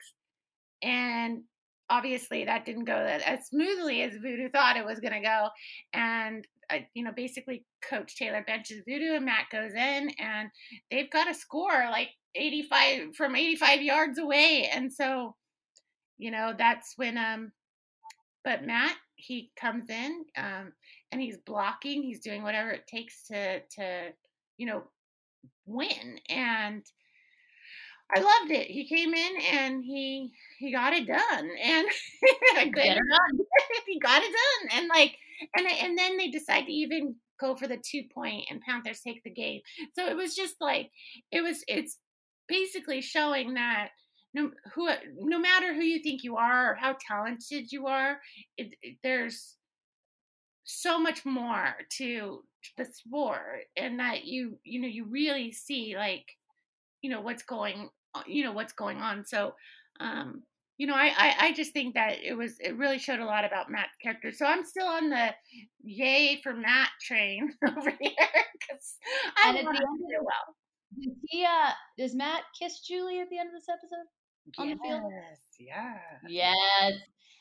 and 0.83 1.41
obviously 1.89 2.45
that 2.45 2.65
didn't 2.65 2.85
go 2.85 2.95
as 2.95 3.47
smoothly 3.47 4.01
as 4.01 4.13
Voodoo 4.15 4.49
thought 4.49 4.77
it 4.77 4.85
was 4.85 4.99
going 4.99 5.13
to 5.13 5.19
go. 5.19 5.47
And, 5.93 6.47
uh, 6.71 6.79
you 6.93 7.03
know, 7.03 7.11
basically 7.15 7.63
Coach 7.87 8.15
Taylor 8.15 8.43
benches 8.45 8.83
Voodoo 8.87 9.15
and 9.15 9.25
Matt 9.25 9.45
goes 9.51 9.73
in 9.73 10.11
and 10.19 10.49
they've 10.89 11.11
got 11.11 11.29
a 11.29 11.33
score 11.33 11.87
like 11.91 12.09
85 12.35 13.15
from 13.15 13.35
85 13.35 13.81
yards 13.81 14.19
away. 14.19 14.69
And 14.73 14.91
so, 14.91 15.35
you 16.17 16.31
know, 16.31 16.53
that's 16.57 16.93
when, 16.95 17.17
um, 17.17 17.51
but 18.43 18.65
Matt, 18.65 18.95
he 19.15 19.51
comes 19.59 19.89
in, 19.89 20.25
um, 20.37 20.73
and 21.11 21.21
he's 21.21 21.37
blocking, 21.45 22.03
he's 22.03 22.19
doing 22.19 22.43
whatever 22.43 22.69
it 22.71 22.85
takes 22.85 23.23
to, 23.27 23.61
to, 23.77 24.09
you 24.57 24.67
know, 24.67 24.83
win. 25.65 26.19
And, 26.29 26.85
I 28.13 28.19
loved 28.19 28.51
it. 28.51 28.67
He 28.67 28.87
came 28.87 29.13
in 29.13 29.37
and 29.51 29.83
he 29.83 30.31
he 30.59 30.71
got 30.71 30.93
it 30.93 31.07
done, 31.07 31.49
and 31.63 31.87
I 32.55 32.65
done. 32.65 33.39
he 33.87 33.99
got 33.99 34.21
it 34.23 34.31
done, 34.31 34.77
and 34.79 34.87
like 34.87 35.17
and 35.57 35.67
and 35.67 35.97
then 35.97 36.17
they 36.17 36.29
decide 36.29 36.65
to 36.65 36.71
even 36.71 37.15
go 37.39 37.55
for 37.55 37.67
the 37.67 37.77
two 37.77 38.03
point, 38.13 38.45
and 38.49 38.61
Panthers 38.61 39.01
take 39.01 39.23
the 39.23 39.31
game. 39.31 39.61
So 39.93 40.07
it 40.07 40.15
was 40.15 40.35
just 40.35 40.55
like 40.61 40.91
it 41.31 41.41
was. 41.41 41.63
It's 41.67 41.97
basically 42.47 43.01
showing 43.01 43.55
that 43.55 43.89
no 44.33 44.51
who 44.73 44.89
no 45.17 45.39
matter 45.39 45.73
who 45.73 45.81
you 45.81 46.01
think 46.03 46.23
you 46.23 46.37
are 46.37 46.71
or 46.71 46.75
how 46.75 46.95
talented 47.07 47.71
you 47.71 47.87
are, 47.87 48.19
it, 48.57 48.75
it- 48.81 48.97
there's 49.03 49.55
so 50.63 50.99
much 50.99 51.25
more 51.25 51.75
to 51.97 52.43
the 52.77 52.85
sport, 52.85 53.65
and 53.77 53.99
that 53.99 54.25
you 54.25 54.57
you 54.63 54.81
know 54.81 54.87
you 54.87 55.05
really 55.05 55.51
see 55.51 55.95
like 55.95 56.25
you 57.05 57.11
know 57.11 57.21
what's 57.21 57.43
going 57.43 57.89
you 58.25 58.43
know 58.43 58.51
what's 58.51 58.73
going 58.73 58.97
on 58.97 59.23
so 59.23 59.53
um 59.99 60.41
you 60.77 60.87
know, 60.87 60.93
I, 60.93 61.13
I, 61.17 61.35
I 61.39 61.53
just 61.53 61.71
think 61.71 61.93
that 61.93 62.17
it 62.21 62.33
was 62.33 62.59
it 62.59 62.75
really 62.77 62.99
showed 62.99 63.19
a 63.19 63.25
lot 63.25 63.45
about 63.45 63.71
Matt's 63.71 63.95
character. 64.01 64.31
So 64.31 64.45
I'm 64.45 64.65
still 64.65 64.87
on 64.87 65.09
the 65.09 65.29
yay 65.83 66.41
for 66.43 66.53
Matt 66.53 66.89
train 67.01 67.49
over 67.67 67.91
here 67.91 68.11
because 68.59 68.97
I 69.37 69.49
And 69.49 69.57
at 69.57 69.63
the 69.63 69.69
end 69.69 69.77
of 69.77 70.09
do 70.09 70.19
well. 70.19 70.55
Does 71.01 71.13
he, 71.29 71.45
uh, 71.45 71.71
does 71.97 72.15
Matt 72.15 72.43
kiss 72.61 72.79
Julie 72.81 73.21
at 73.21 73.29
the 73.29 73.37
end 73.37 73.49
of 73.49 73.53
this 73.53 73.69
episode? 73.69 74.05
on 74.57 74.69
the 74.69 74.75
field? 74.75 75.11
Yes, 75.11 75.39
yeah. 75.59 75.97
Yes. 76.27 76.93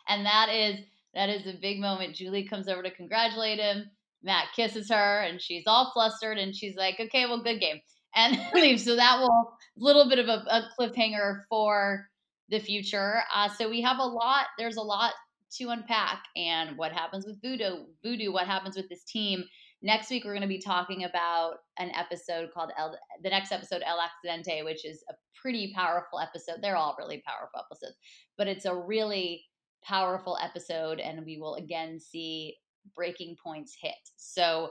And 0.09 0.25
that 0.25 0.49
is 0.51 0.85
that 1.15 1.29
is 1.29 1.47
a 1.47 1.59
big 1.61 1.81
moment. 1.81 2.15
Julie 2.15 2.47
comes 2.47 2.69
over 2.69 2.83
to 2.83 2.91
congratulate 2.91 3.59
him. 3.59 3.91
Matt 4.23 4.47
kisses 4.55 4.91
her 4.91 5.21
and 5.21 5.41
she's 5.41 5.65
all 5.67 5.91
flustered 5.93 6.39
and 6.39 6.55
she's 6.55 6.77
like, 6.77 6.99
okay, 6.99 7.27
well, 7.27 7.43
good 7.43 7.61
game. 7.61 7.81
And 8.15 8.39
leave. 8.55 8.81
So 8.81 8.97
that 8.97 9.19
will 9.19 9.29
a 9.29 9.83
little 9.83 10.09
bit 10.09 10.19
of 10.19 10.29
a, 10.29 10.45
a 10.49 10.69
cliffhanger 10.79 11.41
for 11.49 12.09
the 12.49 12.59
future. 12.59 13.23
Uh, 13.35 13.49
so 13.49 13.69
we 13.69 13.81
have 13.83 13.99
a 13.99 14.05
lot, 14.05 14.47
there's 14.59 14.77
a 14.77 14.83
lot 14.83 15.12
to 15.59 15.71
unpack 15.71 16.25
and 16.37 16.77
what 16.77 16.93
happens 16.93 17.27
with 17.27 17.41
voodoo, 17.41 17.85
voodoo, 18.03 18.33
what 18.33 18.47
happens 18.47 18.77
with 18.77 18.89
this 18.89 19.05
team. 19.05 19.45
Next 19.83 20.11
week, 20.11 20.25
we're 20.25 20.33
going 20.33 20.43
to 20.43 20.49
be 20.49 20.61
talking 20.61 21.05
about 21.05 21.57
an 21.79 21.91
episode 21.91 22.51
called 22.53 22.71
El, 22.79 22.97
the 23.23 23.29
next 23.29 23.53
episode, 23.53 23.83
El 23.85 23.99
Accidente, 23.99 24.65
which 24.65 24.85
is 24.85 25.05
a 25.11 25.15
pretty 25.41 25.73
powerful 25.75 26.19
episode. 26.19 26.57
They're 26.62 26.77
all 26.77 26.97
really 26.99 27.23
powerful 27.27 27.61
episodes, 27.61 27.97
but 28.39 28.49
it's 28.49 28.65
a 28.65 28.75
really 28.75 29.45
powerful 29.85 30.39
episode, 30.43 31.01
and 31.01 31.25
we 31.27 31.37
will 31.37 31.57
again 31.57 32.01
see 32.01 32.57
breaking 32.95 33.37
points 33.43 33.77
hit. 33.79 33.93
So 34.17 34.71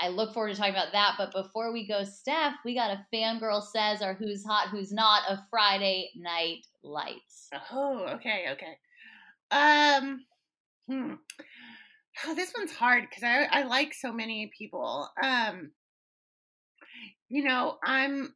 I 0.00 0.08
look 0.08 0.34
forward 0.34 0.50
to 0.52 0.56
talking 0.56 0.74
about 0.74 0.92
that. 0.92 1.14
But 1.18 1.32
before 1.32 1.72
we 1.72 1.86
go, 1.86 2.04
Steph, 2.04 2.54
we 2.64 2.74
got 2.74 2.90
a 2.90 3.06
fangirl 3.14 3.62
says 3.62 4.02
our 4.02 4.14
who's 4.14 4.44
hot, 4.44 4.68
who's 4.68 4.92
not 4.92 5.28
of 5.28 5.38
Friday 5.50 6.10
Night 6.16 6.66
Lights. 6.82 7.48
Oh, 7.70 8.06
okay, 8.14 8.46
okay. 8.52 8.78
Um, 9.50 10.24
hmm. 10.88 11.14
Oh, 12.26 12.34
this 12.34 12.52
one's 12.56 12.72
hard 12.72 13.04
because 13.08 13.22
I 13.22 13.46
I 13.50 13.62
like 13.64 13.94
so 13.94 14.12
many 14.12 14.50
people. 14.56 15.08
Um, 15.22 15.72
you 17.28 17.44
know, 17.44 17.78
I'm 17.84 18.34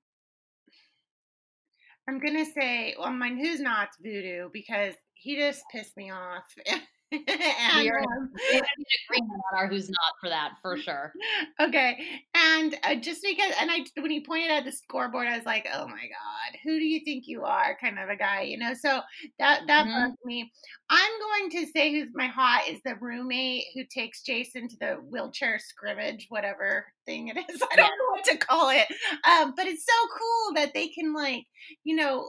I'm 2.09 2.19
gonna 2.21 2.45
say, 2.45 2.95
well, 2.99 3.11
mine 3.11 3.39
who's 3.39 3.61
not 3.61 3.89
voodoo 4.01 4.49
because 4.53 4.95
he 5.15 5.37
just 5.37 5.63
pissed 5.73 5.97
me 5.97 6.11
off. 6.11 6.45
and, 7.13 7.77
We 7.77 7.89
are 7.89 8.01
um, 8.01 8.31
in 8.53 8.63
agreement 9.09 9.41
on 9.53 9.59
our 9.59 9.69
who's 9.69 9.89
not 9.89 10.13
for 10.21 10.29
that 10.29 10.55
for 10.61 10.77
sure. 10.77 11.13
okay, 11.61 11.99
and 12.35 12.77
uh, 12.83 12.97
just 12.97 13.23
because, 13.23 13.53
and 13.61 13.71
I 13.71 13.85
when 14.01 14.11
he 14.11 14.25
pointed 14.25 14.51
at 14.51 14.65
the 14.65 14.73
scoreboard, 14.73 15.29
I 15.29 15.37
was 15.37 15.47
like, 15.47 15.69
oh 15.73 15.87
my 15.87 15.95
god, 15.95 16.59
who 16.65 16.79
do 16.79 16.85
you 16.85 17.01
think 17.05 17.25
you 17.27 17.45
are? 17.45 17.77
Kind 17.81 17.99
of 17.99 18.09
a 18.09 18.17
guy, 18.17 18.43
you 18.43 18.59
know. 18.59 18.75
So 18.75 19.01
that 19.39 19.63
that 19.69 19.87
Mhm. 19.87 19.93
bugs 20.09 20.19
me. 20.25 20.53
I'm 20.91 21.13
going 21.21 21.51
to 21.51 21.67
say 21.73 21.93
who's 21.93 22.11
my 22.15 22.27
hot 22.27 22.69
is 22.69 22.81
the 22.85 22.97
roommate 22.97 23.65
who 23.75 23.85
takes 23.85 24.23
Jason 24.23 24.69
to 24.69 24.77
the 24.81 24.95
wheelchair 24.95 25.59
scrimmage, 25.61 26.27
whatever 26.29 26.87
thing 27.07 27.29
it 27.29 27.37
is. 27.37 27.63
I 27.73 27.77
don't 27.77 27.79
Yeah. 27.79 27.85
know 27.85 28.11
what 28.11 28.25
to 28.25 28.37
call 28.39 28.71
it, 28.71 28.87
um, 29.29 29.55
but 29.57 29.67
it's 29.67 29.85
so 29.87 30.09
cool 30.19 30.55
that 30.57 30.75
they 30.75 30.89
can 30.89 31.15
like, 31.15 31.45
you 31.85 31.95
know. 31.95 32.29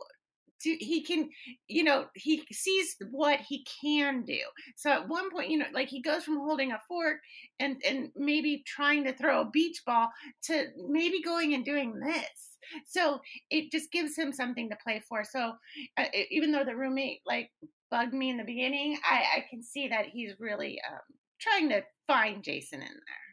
Do, 0.64 0.76
he 0.80 1.04
can, 1.04 1.30
you 1.68 1.84
know, 1.84 2.06
he 2.16 2.44
sees 2.52 2.96
what 3.12 3.40
he 3.42 3.66
can 3.82 4.24
do. 4.24 4.40
So 4.76 4.90
at 4.92 5.08
one 5.08 5.30
point, 5.30 5.50
you 5.50 5.60
know, 5.60 5.66
like 5.74 5.88
he 5.88 6.02
goes 6.02 6.24
from 6.24 6.38
holding 6.38 6.72
a 6.72 6.80
fork 6.88 7.18
and 7.60 7.82
and 7.88 8.10
maybe 8.16 8.64
trying 8.66 9.04
to 9.06 9.14
throw 9.14 9.42
a 9.42 9.50
beach 9.50 9.84
ball 9.86 10.10
to 10.46 10.66
maybe 10.88 11.22
going 11.22 11.54
and 11.54 11.64
doing 11.64 12.00
this. 12.00 12.58
So 12.86 13.22
it 13.50 13.72
just 13.72 13.92
gives 13.92 14.18
him 14.18 14.34
something 14.34 14.70
to 14.70 14.78
play 14.84 15.02
for. 15.08 15.24
So 15.24 15.54
uh, 15.98 16.06
even 16.32 16.52
though 16.52 16.66
the 16.66 16.76
roommate 16.76 17.22
like 17.26 17.52
bugged 17.90 18.14
me 18.14 18.30
in 18.30 18.36
the 18.36 18.44
beginning 18.44 18.98
i 19.10 19.24
i 19.38 19.46
can 19.50 19.64
see 19.64 19.88
that 19.88 20.08
he's 20.08 20.34
really 20.40 20.78
um 20.92 21.00
trying 21.40 21.70
to 21.70 21.82
find 22.06 22.44
jason 22.44 22.82
in 22.82 22.88
there. 22.88 23.28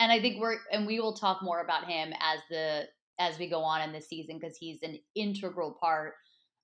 And 0.00 0.12
I 0.12 0.20
think 0.20 0.40
we're 0.40 0.58
and 0.72 0.86
we 0.86 1.00
will 1.00 1.14
talk 1.14 1.42
more 1.42 1.60
about 1.60 1.88
him 1.88 2.12
as 2.20 2.40
the 2.50 2.84
as 3.18 3.38
we 3.38 3.48
go 3.48 3.62
on 3.62 3.82
in 3.82 3.92
the 3.92 4.00
season 4.00 4.38
because 4.38 4.56
he's 4.56 4.82
an 4.82 4.98
integral 5.14 5.76
part 5.80 6.14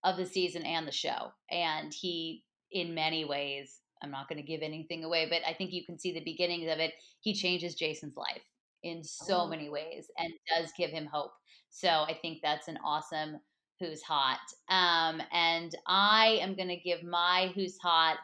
of 0.04 0.16
the 0.16 0.26
season 0.26 0.62
and 0.64 0.86
the 0.86 0.92
show, 0.92 1.32
and 1.50 1.92
he 1.92 2.44
in 2.70 2.94
many 2.94 3.24
ways. 3.24 3.80
I'm 4.02 4.10
not 4.10 4.28
going 4.28 4.36
to 4.38 4.46
give 4.46 4.60
anything 4.60 5.02
away, 5.02 5.28
but 5.30 5.40
I 5.48 5.54
think 5.54 5.72
you 5.72 5.82
can 5.86 5.98
see 5.98 6.12
the 6.12 6.20
beginnings 6.24 6.70
of 6.70 6.78
it. 6.78 6.92
He 7.20 7.32
changes 7.32 7.74
Jason's 7.74 8.16
life 8.16 8.42
in 8.82 9.02
so 9.02 9.42
Oh. 9.42 9.46
many 9.46 9.70
ways 9.70 10.10
and 10.18 10.30
does 10.54 10.72
give 10.76 10.90
him 10.90 11.06
hope. 11.06 11.32
So 11.70 11.88
I 11.88 12.18
think 12.20 12.40
that's 12.42 12.68
an 12.68 12.78
awesome 12.84 13.40
who's 13.80 14.02
hot. 14.02 14.40
Um, 14.68 15.22
and 15.32 15.74
I 15.86 16.38
am 16.42 16.54
going 16.54 16.68
to 16.68 16.76
give 16.76 17.02
my 17.02 17.50
who's 17.54 17.78
hot 17.78 18.18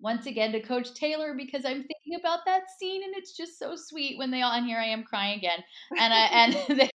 once 0.00 0.26
again 0.26 0.52
to 0.52 0.60
Coach 0.60 0.94
Taylor 0.94 1.34
because 1.36 1.64
I'm 1.64 1.84
thinking 1.84 2.18
about 2.20 2.40
that 2.46 2.64
scene 2.78 3.02
and 3.04 3.14
it's 3.16 3.36
just 3.36 3.58
so 3.58 3.74
sweet 3.76 4.18
when 4.18 4.30
they 4.30 4.42
all 4.42 4.52
and 4.52 4.66
here 4.66 4.78
I 4.78 4.86
am 4.86 5.04
crying 5.04 5.38
again 5.38 5.62
and 5.98 6.12
I 6.12 6.24
and 6.26 6.54
they 6.78 6.90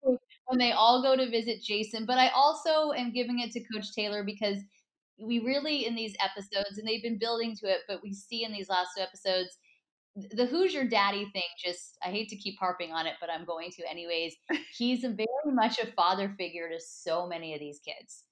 when 0.47 0.59
they 0.59 0.71
all 0.71 1.01
go 1.01 1.15
to 1.15 1.29
visit 1.29 1.61
Jason. 1.61 2.05
But 2.05 2.17
I 2.17 2.29
also 2.29 2.91
am 2.91 3.13
giving 3.13 3.39
it 3.39 3.51
to 3.51 3.63
Coach 3.73 3.93
Taylor 3.93 4.23
because 4.23 4.57
we 5.19 5.39
really 5.39 5.85
in 5.85 5.95
these 5.95 6.15
episodes 6.23 6.77
and 6.77 6.87
they've 6.87 7.01
been 7.03 7.19
building 7.19 7.55
to 7.57 7.67
it, 7.67 7.79
but 7.87 8.01
we 8.03 8.13
see 8.13 8.43
in 8.43 8.51
these 8.51 8.69
last 8.69 8.89
two 8.95 9.03
episodes 9.03 9.57
the 10.31 10.45
who's 10.45 10.73
your 10.73 10.87
daddy 10.87 11.29
thing 11.31 11.43
just 11.63 11.97
I 12.03 12.07
hate 12.07 12.29
to 12.29 12.35
keep 12.35 12.57
harping 12.59 12.91
on 12.91 13.05
it, 13.05 13.15
but 13.21 13.29
I'm 13.29 13.45
going 13.45 13.69
to 13.71 13.89
anyways. 13.89 14.35
He's 14.75 15.01
very 15.01 15.27
much 15.45 15.79
a 15.79 15.91
father 15.91 16.33
figure 16.37 16.69
to 16.69 16.79
so 16.79 17.27
many 17.27 17.53
of 17.53 17.59
these 17.59 17.79
kids. 17.79 18.23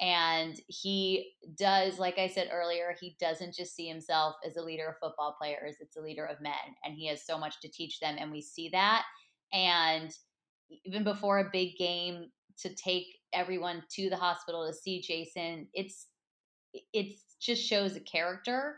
And 0.00 0.60
he 0.68 1.32
does, 1.56 1.98
like 1.98 2.18
I 2.18 2.28
said 2.28 2.50
earlier, 2.52 2.94
he 3.00 3.16
doesn't 3.20 3.54
just 3.54 3.74
see 3.74 3.88
himself 3.88 4.36
as 4.46 4.56
a 4.56 4.62
leader 4.62 4.88
of 4.88 4.94
football 5.00 5.36
players, 5.40 5.76
it's 5.80 5.96
a 5.96 6.00
leader 6.00 6.24
of 6.24 6.40
men. 6.40 6.52
And 6.84 6.94
he 6.94 7.08
has 7.08 7.26
so 7.26 7.36
much 7.36 7.60
to 7.60 7.68
teach 7.68 7.98
them. 7.98 8.16
And 8.18 8.30
we 8.30 8.40
see 8.40 8.68
that. 8.70 9.04
And 9.52 10.12
even 10.84 11.04
before 11.04 11.38
a 11.38 11.50
big 11.52 11.76
game, 11.76 12.30
to 12.62 12.74
take 12.74 13.06
everyone 13.32 13.82
to 13.90 14.10
the 14.10 14.16
hospital 14.16 14.66
to 14.66 14.74
see 14.74 15.00
Jason, 15.00 15.68
it's 15.72 16.06
it 16.92 17.18
just 17.40 17.62
shows 17.62 17.96
a 17.96 18.00
character 18.00 18.76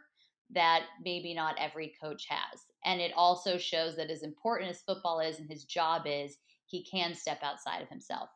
that 0.52 0.82
maybe 1.02 1.34
not 1.34 1.56
every 1.58 1.94
coach 2.02 2.26
has. 2.28 2.60
And 2.84 3.00
it 3.00 3.12
also 3.16 3.58
shows 3.58 3.96
that 3.96 4.10
as 4.10 4.22
important 4.22 4.70
as 4.70 4.82
football 4.82 5.20
is 5.20 5.38
and 5.38 5.48
his 5.48 5.64
job 5.64 6.02
is, 6.06 6.36
he 6.66 6.84
can 6.84 7.14
step 7.14 7.38
outside 7.42 7.82
of 7.82 7.88
himself 7.88 8.28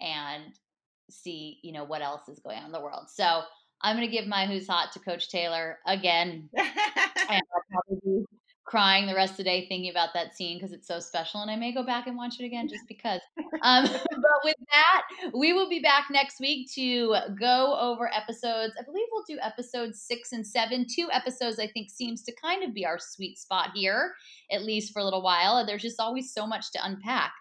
and 0.00 0.54
see, 1.10 1.58
you 1.62 1.72
know, 1.72 1.84
what 1.84 2.02
else 2.02 2.28
is 2.28 2.40
going 2.40 2.58
on 2.58 2.66
in 2.66 2.72
the 2.72 2.80
world. 2.80 3.06
So 3.08 3.42
I'm 3.82 3.96
going 3.96 4.08
to 4.08 4.12
give 4.12 4.26
my 4.26 4.46
who's 4.46 4.66
hot 4.66 4.92
to 4.92 4.98
Coach 5.00 5.30
Taylor 5.30 5.78
again. 5.86 6.48
And 7.30 7.42
I'll 7.54 7.82
probably 7.86 8.00
be 8.04 8.39
crying 8.70 9.06
the 9.06 9.14
rest 9.14 9.32
of 9.32 9.38
the 9.38 9.44
day 9.44 9.66
thinking 9.66 9.90
about 9.90 10.10
that 10.14 10.36
scene 10.36 10.56
because 10.56 10.72
it's 10.72 10.86
so 10.86 11.00
special. 11.00 11.42
And 11.42 11.50
I 11.50 11.56
may 11.56 11.72
go 11.72 11.82
back 11.82 12.06
and 12.06 12.16
watch 12.16 12.38
it 12.38 12.44
again 12.44 12.68
just 12.68 12.86
because. 12.86 13.20
Um, 13.62 13.84
but 13.90 14.40
with 14.44 14.54
that, 14.70 15.32
we 15.34 15.52
will 15.52 15.68
be 15.68 15.80
back 15.80 16.04
next 16.08 16.38
week 16.38 16.70
to 16.74 17.16
go 17.38 17.76
over 17.80 18.08
episodes. 18.14 18.74
I 18.80 18.84
believe 18.84 19.06
we'll 19.10 19.24
do 19.26 19.38
episodes 19.42 20.00
six 20.00 20.30
and 20.30 20.46
seven. 20.46 20.86
Two 20.88 21.08
episodes, 21.12 21.58
I 21.58 21.66
think, 21.66 21.90
seems 21.90 22.22
to 22.22 22.32
kind 22.32 22.62
of 22.62 22.72
be 22.72 22.86
our 22.86 23.00
sweet 23.00 23.38
spot 23.38 23.70
here, 23.74 24.12
at 24.52 24.62
least 24.62 24.92
for 24.92 25.00
a 25.00 25.04
little 25.04 25.22
while. 25.22 25.66
There's 25.66 25.82
just 25.82 25.98
always 25.98 26.32
so 26.32 26.46
much 26.46 26.70
to 26.72 26.86
unpack. 26.86 27.32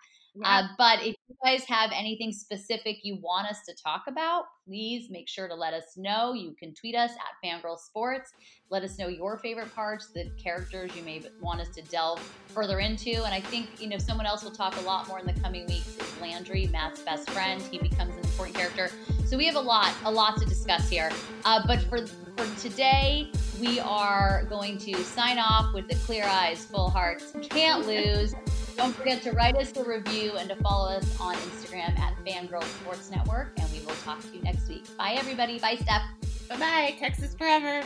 Uh, 0.44 0.68
but 0.78 1.00
if 1.00 1.16
you 1.28 1.36
guys 1.44 1.64
have 1.66 1.92
anything 1.94 2.32
specific 2.32 2.98
you 3.04 3.18
want 3.22 3.48
us 3.48 3.60
to 3.68 3.74
talk 3.84 4.04
about, 4.08 4.46
please 4.66 5.10
make 5.10 5.28
sure 5.28 5.48
to 5.48 5.56
let 5.56 5.74
us 5.74 5.96
know. 5.98 6.34
You 6.34 6.56
can 6.60 6.74
tweet 6.74 6.96
us 6.96 7.12
at 7.12 7.48
Fangirl 7.48 7.78
Sports. 7.78 8.32
Let 8.70 8.84
us 8.84 8.98
know 8.98 9.08
your 9.08 9.38
favorite 9.38 9.74
parts, 9.74 10.12
the 10.14 10.30
characters 10.42 10.96
you 10.96 11.04
may 11.04 11.22
want 11.42 11.60
us 11.60 11.70
to 11.70 11.82
delve 11.84 12.20
further 12.48 12.80
into. 12.80 13.24
And 13.24 13.34
I 13.34 13.42
think, 13.42 13.82
you 13.82 13.88
know, 13.88 13.98
someone 13.98 14.26
else 14.26 14.44
will 14.44 14.52
talk 14.52 14.78
a 14.78 14.82
lot 14.82 15.08
more 15.08 15.20
in 15.20 15.26
the 15.26 15.40
coming 15.42 15.66
weeks 15.66 15.88
is 15.88 16.22
Landry, 16.22 16.68
Matt's 16.68 17.02
best 17.02 17.30
friend. 17.32 17.62
He 17.62 17.80
becomes 17.80 18.16
an 18.16 18.24
important 18.24 18.56
character. 18.56 18.90
So 19.26 19.38
we 19.38 19.46
have 19.46 19.56
a 19.56 19.62
lot, 19.62 19.94
a 20.06 20.12
lot 20.12 20.38
to 20.38 20.46
discuss 20.46 20.90
here. 20.90 21.12
Uh, 21.46 21.66
but 21.66 21.82
for 21.84 22.06
for 22.40 22.62
today, 22.62 23.30
we 23.60 23.82
are 23.82 24.46
going 24.50 24.78
to 24.78 24.96
sign 25.04 25.40
off 25.40 25.74
with 25.74 25.90
the 25.90 25.96
clear 25.96 26.24
eyes, 26.24 26.64
full 26.64 26.90
hearts. 26.90 27.34
Can't 27.50 27.86
lose. 27.86 28.34
Don't 28.80 28.96
forget 28.96 29.22
to 29.24 29.34
write 29.34 29.58
us 29.58 29.76
a 29.76 29.84
review 29.84 30.38
and 30.38 30.48
to 30.48 30.56
follow 30.56 30.90
us 30.90 31.20
on 31.20 31.36
Instagram 31.36 32.00
at 32.00 32.16
Fangirl 32.26 32.64
Sports 32.64 33.12
Network. 33.12 33.52
And 33.58 33.70
we 33.74 33.80
will 33.82 33.94
talk 34.06 34.22
to 34.22 34.28
you 34.34 34.42
next 34.42 34.70
week. 34.70 34.86
Bye, 34.98 35.16
everybody. 35.18 35.60
Bye, 35.60 35.76
Steph. 35.76 36.04
bye 36.48 36.56
bye 36.56 36.96
texas 36.98 37.36
forever 37.36 37.84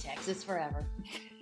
Texas 0.00 0.42
forever. 0.42 0.84